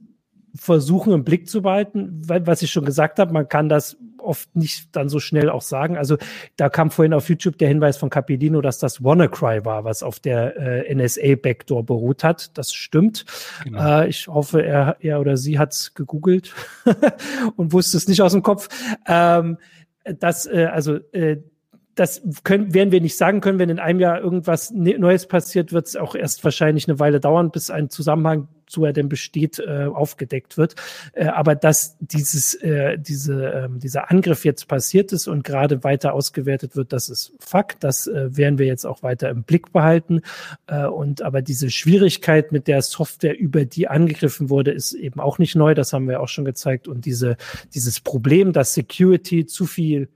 versuchen 0.57 1.13
im 1.13 1.23
Blick 1.23 1.47
zu 1.47 1.61
behalten, 1.61 2.21
weil, 2.25 2.45
was 2.47 2.61
ich 2.61 2.71
schon 2.71 2.85
gesagt 2.85 3.19
habe, 3.19 3.33
man 3.33 3.47
kann 3.47 3.69
das 3.69 3.97
oft 4.27 4.55
nicht 4.55 4.95
dann 4.95 5.09
so 5.09 5.19
schnell 5.19 5.49
auch 5.49 5.61
sagen. 5.61 5.97
Also 5.97 6.17
da 6.57 6.69
kam 6.69 6.91
vorhin 6.91 7.13
auf 7.13 7.29
YouTube 7.29 7.57
der 7.57 7.69
Hinweis 7.69 7.97
von 7.97 8.09
Capellino, 8.09 8.61
dass 8.61 8.77
das 8.77 9.03
WannaCry 9.03 9.63
war, 9.65 9.85
was 9.85 10.03
auf 10.03 10.19
der 10.19 10.57
äh, 10.57 10.93
NSA-Backdoor 10.93 11.85
beruht 11.85 12.23
hat. 12.23 12.57
Das 12.57 12.73
stimmt. 12.73 13.25
Genau. 13.63 14.01
Äh, 14.01 14.09
ich 14.09 14.27
hoffe, 14.27 14.63
er, 14.63 14.97
er 14.99 15.19
oder 15.21 15.37
sie 15.37 15.57
hat 15.57 15.73
es 15.73 15.93
gegoogelt 15.93 16.53
und 17.55 17.71
wusste 17.71 17.97
es 17.97 18.07
nicht 18.07 18.21
aus 18.21 18.33
dem 18.33 18.43
Kopf. 18.43 18.67
Ähm, 19.07 19.57
das, 20.03 20.45
äh, 20.45 20.65
also 20.65 20.97
äh, 21.13 21.37
das 21.95 22.21
können, 22.43 22.73
werden 22.73 22.91
wir 22.91 23.01
nicht 23.01 23.17
sagen 23.17 23.41
können, 23.41 23.59
wenn 23.59 23.69
in 23.69 23.79
einem 23.79 23.99
Jahr 23.99 24.19
irgendwas 24.19 24.71
ne-, 24.71 24.99
Neues 24.99 25.27
passiert, 25.27 25.71
wird 25.71 25.87
es 25.87 25.95
auch 25.95 26.15
erst 26.15 26.43
wahrscheinlich 26.43 26.87
eine 26.87 26.99
Weile 26.99 27.19
dauern, 27.19 27.49
bis 27.51 27.69
ein 27.69 27.89
Zusammenhang 27.89 28.47
zu 28.67 28.85
er 28.85 28.93
denn 28.93 29.09
besteht, 29.09 29.59
äh, 29.59 29.85
aufgedeckt 29.85 30.57
wird. 30.57 30.75
Äh, 31.13 31.27
aber 31.27 31.55
dass 31.55 31.97
dieses, 31.99 32.53
äh, 32.55 32.97
diese, 32.97 33.53
äh, 33.53 33.69
dieser 33.69 34.11
Angriff 34.11 34.45
jetzt 34.45 34.67
passiert 34.67 35.11
ist 35.11 35.27
und 35.27 35.43
gerade 35.43 35.83
weiter 35.83 36.13
ausgewertet 36.13 36.75
wird, 36.75 36.93
das 36.93 37.09
ist 37.09 37.33
Fakt. 37.39 37.83
Das 37.83 38.07
äh, 38.07 38.35
werden 38.35 38.59
wir 38.59 38.65
jetzt 38.65 38.85
auch 38.85 39.03
weiter 39.03 39.29
im 39.29 39.43
Blick 39.43 39.71
behalten. 39.71 40.21
Äh, 40.67 40.85
und 40.85 41.21
aber 41.21 41.41
diese 41.41 41.69
Schwierigkeit 41.69 42.51
mit 42.51 42.67
der 42.67 42.81
Software, 42.81 43.37
über 43.37 43.65
die 43.65 43.87
angegriffen 43.87 44.49
wurde, 44.49 44.71
ist 44.71 44.93
eben 44.93 45.19
auch 45.19 45.39
nicht 45.39 45.55
neu. 45.55 45.73
Das 45.73 45.93
haben 45.93 46.07
wir 46.07 46.21
auch 46.21 46.27
schon 46.27 46.45
gezeigt. 46.45 46.87
Und 46.87 47.05
diese, 47.05 47.37
dieses 47.73 47.99
Problem, 47.99 48.53
dass 48.53 48.73
Security 48.73 49.45
zu 49.45 49.65
viel 49.65 50.09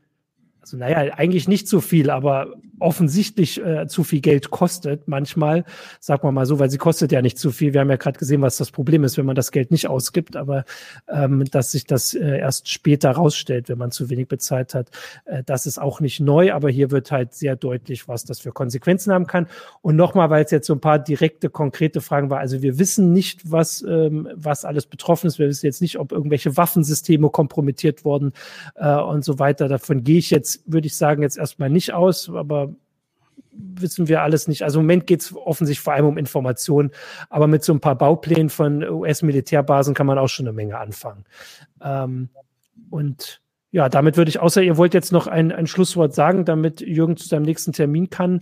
also 0.61 0.77
naja, 0.77 1.13
eigentlich 1.15 1.47
nicht 1.47 1.67
zu 1.67 1.81
viel, 1.81 2.09
aber 2.09 2.53
offensichtlich 2.79 3.63
äh, 3.63 3.87
zu 3.87 4.03
viel 4.03 4.21
Geld 4.21 4.49
kostet 4.49 5.07
manchmal, 5.07 5.65
sagen 5.99 6.23
wir 6.23 6.31
mal 6.31 6.45
so, 6.45 6.59
weil 6.59 6.69
sie 6.69 6.77
kostet 6.77 7.11
ja 7.11 7.21
nicht 7.21 7.37
zu 7.37 7.51
viel. 7.51 7.73
Wir 7.73 7.81
haben 7.81 7.89
ja 7.89 7.95
gerade 7.95 8.17
gesehen, 8.17 8.41
was 8.41 8.57
das 8.57 8.71
Problem 8.71 9.03
ist, 9.03 9.17
wenn 9.17 9.25
man 9.25 9.35
das 9.35 9.51
Geld 9.51 9.71
nicht 9.71 9.87
ausgibt, 9.87 10.35
aber 10.35 10.65
ähm, 11.07 11.45
dass 11.45 11.71
sich 11.71 11.85
das 11.85 12.13
äh, 12.13 12.39
erst 12.39 12.69
später 12.69 13.11
rausstellt, 13.11 13.69
wenn 13.69 13.77
man 13.77 13.91
zu 13.91 14.09
wenig 14.09 14.27
bezahlt 14.27 14.73
hat, 14.73 14.89
äh, 15.25 15.43
das 15.45 15.65
ist 15.65 15.79
auch 15.79 15.99
nicht 15.99 16.19
neu, 16.19 16.53
aber 16.53 16.69
hier 16.69 16.91
wird 16.91 17.11
halt 17.11 17.33
sehr 17.33 17.55
deutlich, 17.55 18.07
was 18.07 18.25
das 18.25 18.39
für 18.39 18.51
Konsequenzen 18.51 19.13
haben 19.13 19.27
kann. 19.27 19.47
Und 19.81 19.95
nochmal, 19.95 20.29
weil 20.29 20.43
es 20.43 20.51
jetzt 20.51 20.67
so 20.67 20.73
ein 20.73 20.81
paar 20.81 20.99
direkte, 20.99 21.49
konkrete 21.49 22.01
Fragen 22.01 22.29
war, 22.29 22.39
also 22.39 22.61
wir 22.61 22.79
wissen 22.79 23.13
nicht, 23.13 23.51
was, 23.51 23.83
ähm, 23.87 24.27
was 24.33 24.65
alles 24.65 24.85
betroffen 24.85 25.27
ist. 25.27 25.39
Wir 25.39 25.47
wissen 25.47 25.65
jetzt 25.65 25.81
nicht, 25.81 25.99
ob 25.99 26.11
irgendwelche 26.11 26.57
Waffensysteme 26.57 27.29
kompromittiert 27.29 28.05
wurden 28.05 28.33
äh, 28.75 28.95
und 28.95 29.23
so 29.23 29.39
weiter. 29.39 29.67
Davon 29.67 30.03
gehe 30.03 30.17
ich 30.17 30.29
jetzt 30.29 30.50
würde 30.65 30.87
ich 30.87 30.97
sagen, 30.97 31.21
jetzt 31.21 31.37
erstmal 31.37 31.69
nicht 31.69 31.93
aus, 31.93 32.29
aber 32.29 32.73
wissen 33.51 34.07
wir 34.07 34.21
alles 34.21 34.47
nicht. 34.47 34.63
Also 34.63 34.79
im 34.79 34.85
Moment 34.85 35.07
geht 35.07 35.21
es 35.21 35.35
offensichtlich 35.35 35.83
vor 35.83 35.93
allem 35.93 36.05
um 36.05 36.17
Informationen, 36.17 36.91
aber 37.29 37.47
mit 37.47 37.63
so 37.63 37.73
ein 37.73 37.79
paar 37.79 37.97
Bauplänen 37.97 38.49
von 38.49 38.83
US-Militärbasen 38.83 39.93
kann 39.93 40.07
man 40.07 40.17
auch 40.17 40.27
schon 40.27 40.47
eine 40.47 40.53
Menge 40.53 40.77
anfangen. 40.77 41.25
Ähm, 41.81 42.29
und 42.89 43.41
ja, 43.71 43.87
damit 43.87 44.17
würde 44.17 44.29
ich, 44.29 44.39
außer 44.39 44.61
ihr 44.61 44.75
wollt 44.75 44.93
jetzt 44.93 45.13
noch 45.13 45.27
ein, 45.27 45.51
ein 45.51 45.67
Schlusswort 45.67 46.13
sagen, 46.13 46.43
damit 46.43 46.81
Jürgen 46.81 47.15
zu 47.15 47.27
seinem 47.27 47.43
nächsten 47.43 47.71
Termin 47.71 48.09
kann, 48.09 48.41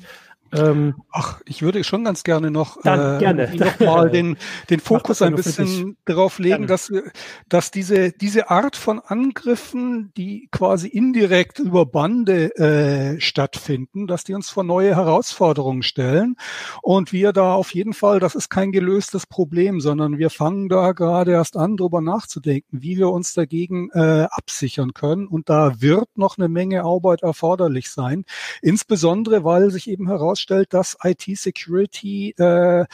ähm, 0.52 0.95
Ach, 1.12 1.41
ich 1.45 1.62
würde 1.62 1.84
schon 1.84 2.04
ganz 2.04 2.24
gerne 2.24 2.52
noch, 2.52 2.82
dann, 2.82 3.18
äh, 3.18 3.20
gerne. 3.20 3.56
noch 3.56 3.80
mal 3.80 4.10
den, 4.12 4.38
den 4.70 4.80
Fokus 4.80 5.22
ein 5.22 5.36
bisschen 5.36 5.97
darauf 6.06 6.39
legen, 6.39 6.68
dass, 6.68 6.89
wir, 6.89 7.12
dass 7.47 7.72
diese, 7.72 8.12
diese 8.12 8.50
Art 8.50 8.76
von 8.76 9.00
Angriffen, 9.00 10.12
die 10.18 10.47
quasi 10.52 10.88
indirekt 10.88 11.60
über 11.60 11.86
Bande 11.86 12.56
äh, 12.58 13.20
stattfinden, 13.20 14.08
dass 14.08 14.24
die 14.24 14.34
uns 14.34 14.50
vor 14.50 14.64
neue 14.64 14.95
Herausforderungen 14.95 15.84
stellen. 15.84 16.36
Und 16.82 17.14
wir 17.14 17.34
da 17.34 17.54
auf 17.54 17.74
jeden 17.74 17.93
Fall, 17.93 18.20
das 18.20 18.36
ist 18.36 18.50
kein 18.50 18.72
gelöstes 18.72 19.28
Problem, 19.28 19.80
sondern 19.80 20.18
wir 20.18 20.30
fangen 20.30 20.70
da 20.70 20.93
gerade 20.93 21.32
erst 21.32 21.58
an, 21.58 21.78
darüber 21.78 22.02
nachzudenken, 22.02 22.82
wie 22.82 22.97
wir 22.97 23.10
uns 23.10 23.34
dagegen 23.34 23.89
äh, 23.91 24.28
absichern 24.32 24.93
können. 24.93 25.28
Und 25.28 25.50
da 25.50 25.82
wird 25.82 26.18
noch 26.18 26.38
eine 26.38 26.50
Menge 26.50 26.84
Arbeit 26.84 27.22
erforderlich 27.22 27.89
sein, 27.91 28.26
insbesondere 28.62 29.43
weil 29.43 29.70
sich 29.70 29.89
eben 29.89 30.08
heraus 30.08 30.39
herausstellt, 30.40 30.74
dass 30.74 30.98
IT-Security 31.04 32.32
äh, 32.38 32.86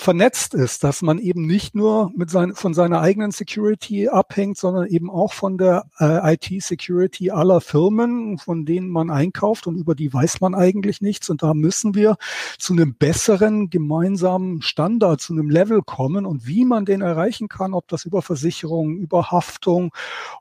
vernetzt 0.00 0.54
ist, 0.54 0.82
dass 0.82 1.02
man 1.02 1.18
eben 1.18 1.46
nicht 1.46 1.74
nur 1.74 2.10
mit 2.16 2.30
sein, 2.30 2.54
von 2.54 2.72
seiner 2.72 3.02
eigenen 3.02 3.32
Security 3.32 4.08
abhängt, 4.08 4.56
sondern 4.56 4.86
eben 4.86 5.10
auch 5.10 5.34
von 5.34 5.58
der 5.58 5.84
äh, 5.98 6.34
IT-Security 6.34 7.30
aller 7.30 7.60
Firmen, 7.60 8.38
von 8.38 8.64
denen 8.64 8.88
man 8.88 9.10
einkauft 9.10 9.66
und 9.66 9.76
über 9.76 9.94
die 9.94 10.12
weiß 10.12 10.40
man 10.40 10.54
eigentlich 10.54 11.02
nichts. 11.02 11.28
Und 11.28 11.42
da 11.42 11.52
müssen 11.52 11.94
wir 11.94 12.16
zu 12.58 12.72
einem 12.72 12.94
besseren 12.94 13.68
gemeinsamen 13.68 14.62
Standard, 14.62 15.20
zu 15.20 15.34
einem 15.34 15.50
Level 15.50 15.82
kommen. 15.82 16.24
Und 16.24 16.46
wie 16.46 16.64
man 16.64 16.86
den 16.86 17.02
erreichen 17.02 17.48
kann, 17.48 17.74
ob 17.74 17.86
das 17.88 18.06
über 18.06 18.22
Versicherung, 18.22 18.96
über 18.96 19.30
Haftung 19.30 19.92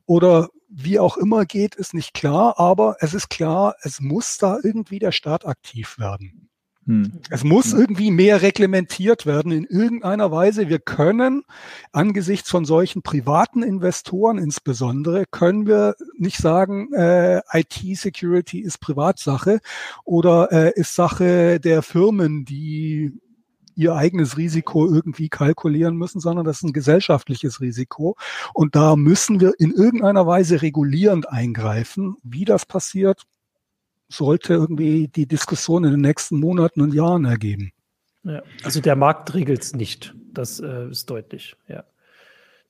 oder 0.06 0.50
wie 0.70 1.00
auch 1.00 1.18
immer 1.18 1.46
geht, 1.46 1.76
ist 1.76 1.94
nicht 1.94 2.14
klar, 2.14 2.58
aber 2.60 2.96
es 3.02 3.14
ist 3.14 3.30
klar, 3.30 3.76
es 3.82 4.00
muss 4.00 4.38
da 4.38 4.58
irgendwie 4.64 5.00
der 5.00 5.12
Staat 5.12 5.46
aktiv 5.46 6.00
werden. 6.00 6.49
Hm. 6.90 7.12
Es 7.30 7.44
muss 7.44 7.72
irgendwie 7.72 8.10
mehr 8.10 8.42
reglementiert 8.42 9.28
werden 9.28 9.52
in 9.52 9.66
irgendeiner 9.66 10.32
Weise. 10.32 10.70
Wir 10.70 10.80
können 10.80 11.44
angesichts 11.92 12.50
von 12.50 12.66
solchen 12.66 13.04
privaten 13.04 13.62
Investoren 13.62 14.40
insbesondere, 14.40 15.26
können 15.30 15.68
wir 15.68 15.94
nicht 16.18 16.38
sagen, 16.38 16.92
äh, 16.94 17.42
IT-Security 17.54 18.62
ist 18.62 18.80
Privatsache 18.80 19.60
oder 20.04 20.52
äh, 20.52 20.72
ist 20.74 20.96
Sache 20.96 21.60
der 21.60 21.84
Firmen, 21.84 22.44
die 22.44 23.14
ihr 23.76 23.94
eigenes 23.94 24.38
Risiko 24.38 24.88
irgendwie 24.92 25.30
kalkulieren 25.30 25.96
müssen, 25.96 26.20
sondern 26.20 26.44
das 26.44 26.58
ist 26.58 26.64
ein 26.64 26.74
gesellschaftliches 26.74 27.62
Risiko. 27.62 28.16
Und 28.56 28.76
da 28.76 28.96
müssen 28.96 29.40
wir 29.40 29.54
in 29.60 29.72
irgendeiner 29.72 30.26
Weise 30.26 30.64
regulierend 30.64 31.30
eingreifen. 31.30 32.16
Wie 32.24 32.46
das 32.46 32.66
passiert, 32.66 33.26
sollte 34.10 34.54
irgendwie 34.54 35.08
die 35.08 35.28
Diskussion 35.28 35.84
in 35.86 35.92
den 35.92 36.02
nächsten 36.02 36.40
Monaten 36.40 36.82
und 36.82 36.94
Jahren 36.94 37.26
ergeben. 37.26 37.72
Ja, 38.24 38.42
also 38.64 38.82
der 38.82 38.96
Markt 38.96 39.34
regelt 39.34 39.62
es 39.62 39.74
nicht. 39.74 40.14
Das 40.34 40.60
äh, 40.60 40.90
ist 40.90 41.10
deutlich, 41.10 41.56
ja. 41.68 41.84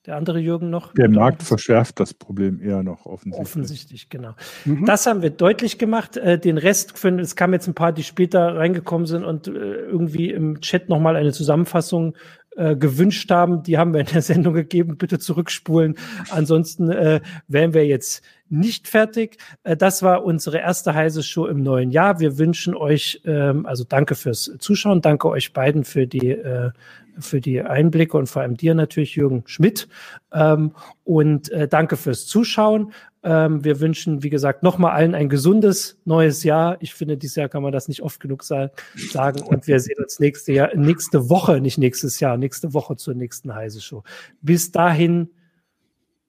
Der 0.06 0.16
andere 0.16 0.38
Jürgen 0.38 0.70
noch? 0.70 0.94
Der 0.94 1.10
Markt 1.10 1.42
verschärft 1.42 2.00
das 2.00 2.14
Problem 2.14 2.62
eher 2.62 2.82
noch 2.82 3.04
offensichtlich. 3.04 3.46
Offensichtlich, 3.46 4.08
genau. 4.08 4.34
Mhm. 4.64 4.86
Das 4.86 5.04
haben 5.04 5.20
wir 5.20 5.28
deutlich 5.28 5.76
gemacht. 5.76 6.16
Äh, 6.16 6.38
den 6.38 6.56
Rest, 6.56 6.98
für, 6.98 7.10
es 7.20 7.36
kamen 7.36 7.52
jetzt 7.52 7.68
ein 7.68 7.74
paar, 7.74 7.92
die 7.92 8.02
später 8.02 8.56
reingekommen 8.56 9.06
sind 9.06 9.24
und 9.24 9.46
äh, 9.48 9.50
irgendwie 9.50 10.30
im 10.30 10.62
Chat 10.62 10.88
nochmal 10.88 11.16
eine 11.16 11.32
Zusammenfassung 11.32 12.16
äh, 12.60 12.76
gewünscht 12.76 13.30
haben. 13.30 13.62
Die 13.62 13.78
haben 13.78 13.94
wir 13.94 14.00
in 14.00 14.06
der 14.06 14.20
Sendung 14.20 14.52
gegeben. 14.52 14.98
Bitte 14.98 15.18
zurückspulen. 15.18 15.96
Ansonsten 16.28 16.90
äh, 16.90 17.20
wären 17.48 17.72
wir 17.72 17.86
jetzt 17.86 18.22
nicht 18.50 18.86
fertig. 18.86 19.38
Äh, 19.62 19.78
das 19.78 20.02
war 20.02 20.24
unsere 20.24 20.58
erste 20.58 20.94
heiße 20.94 21.22
Show 21.22 21.46
im 21.46 21.62
neuen 21.62 21.90
Jahr. 21.90 22.20
Wir 22.20 22.36
wünschen 22.36 22.74
euch, 22.74 23.22
ähm, 23.24 23.64
also 23.64 23.84
danke 23.84 24.14
fürs 24.14 24.52
Zuschauen, 24.58 25.00
danke 25.00 25.28
euch 25.28 25.54
beiden 25.54 25.84
für 25.84 26.06
die, 26.06 26.32
äh, 26.32 26.70
für 27.18 27.40
die 27.40 27.62
Einblicke 27.62 28.18
und 28.18 28.26
vor 28.26 28.42
allem 28.42 28.56
dir 28.56 28.74
natürlich, 28.74 29.16
Jürgen 29.16 29.42
Schmidt. 29.46 29.88
Ähm, 30.32 30.72
und 31.04 31.50
äh, 31.50 31.66
danke 31.66 31.96
fürs 31.96 32.26
Zuschauen. 32.26 32.92
Ähm, 33.22 33.64
wir 33.64 33.80
wünschen, 33.80 34.22
wie 34.22 34.30
gesagt, 34.30 34.62
nochmal 34.62 34.92
allen 34.92 35.14
ein 35.14 35.28
gesundes 35.28 36.00
neues 36.04 36.42
Jahr. 36.42 36.78
Ich 36.80 36.94
finde, 36.94 37.18
dieses 37.18 37.36
Jahr 37.36 37.48
kann 37.48 37.62
man 37.62 37.72
das 37.72 37.86
nicht 37.86 38.02
oft 38.02 38.18
genug 38.20 38.42
sa 38.42 38.70
sagen. 38.96 39.42
Und 39.42 39.66
wir 39.66 39.78
sehen 39.80 40.02
uns 40.02 40.20
nächste, 40.20 40.52
Jahr, 40.52 40.74
nächste 40.74 41.28
Woche, 41.28 41.60
nicht 41.60 41.76
nächstes 41.76 42.18
Jahr, 42.20 42.38
nächste 42.38 42.72
Woche 42.72 42.96
zur 42.96 43.14
nächsten 43.14 43.54
Heise 43.54 43.80
Show. 43.80 44.04
Bis 44.40 44.72
dahin, 44.72 45.28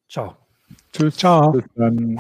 ciao. 0.10 0.36
Tschüss. 0.92 1.16
Ciao. 1.16 1.52
Bis 1.52 1.64
dann. 1.76 2.18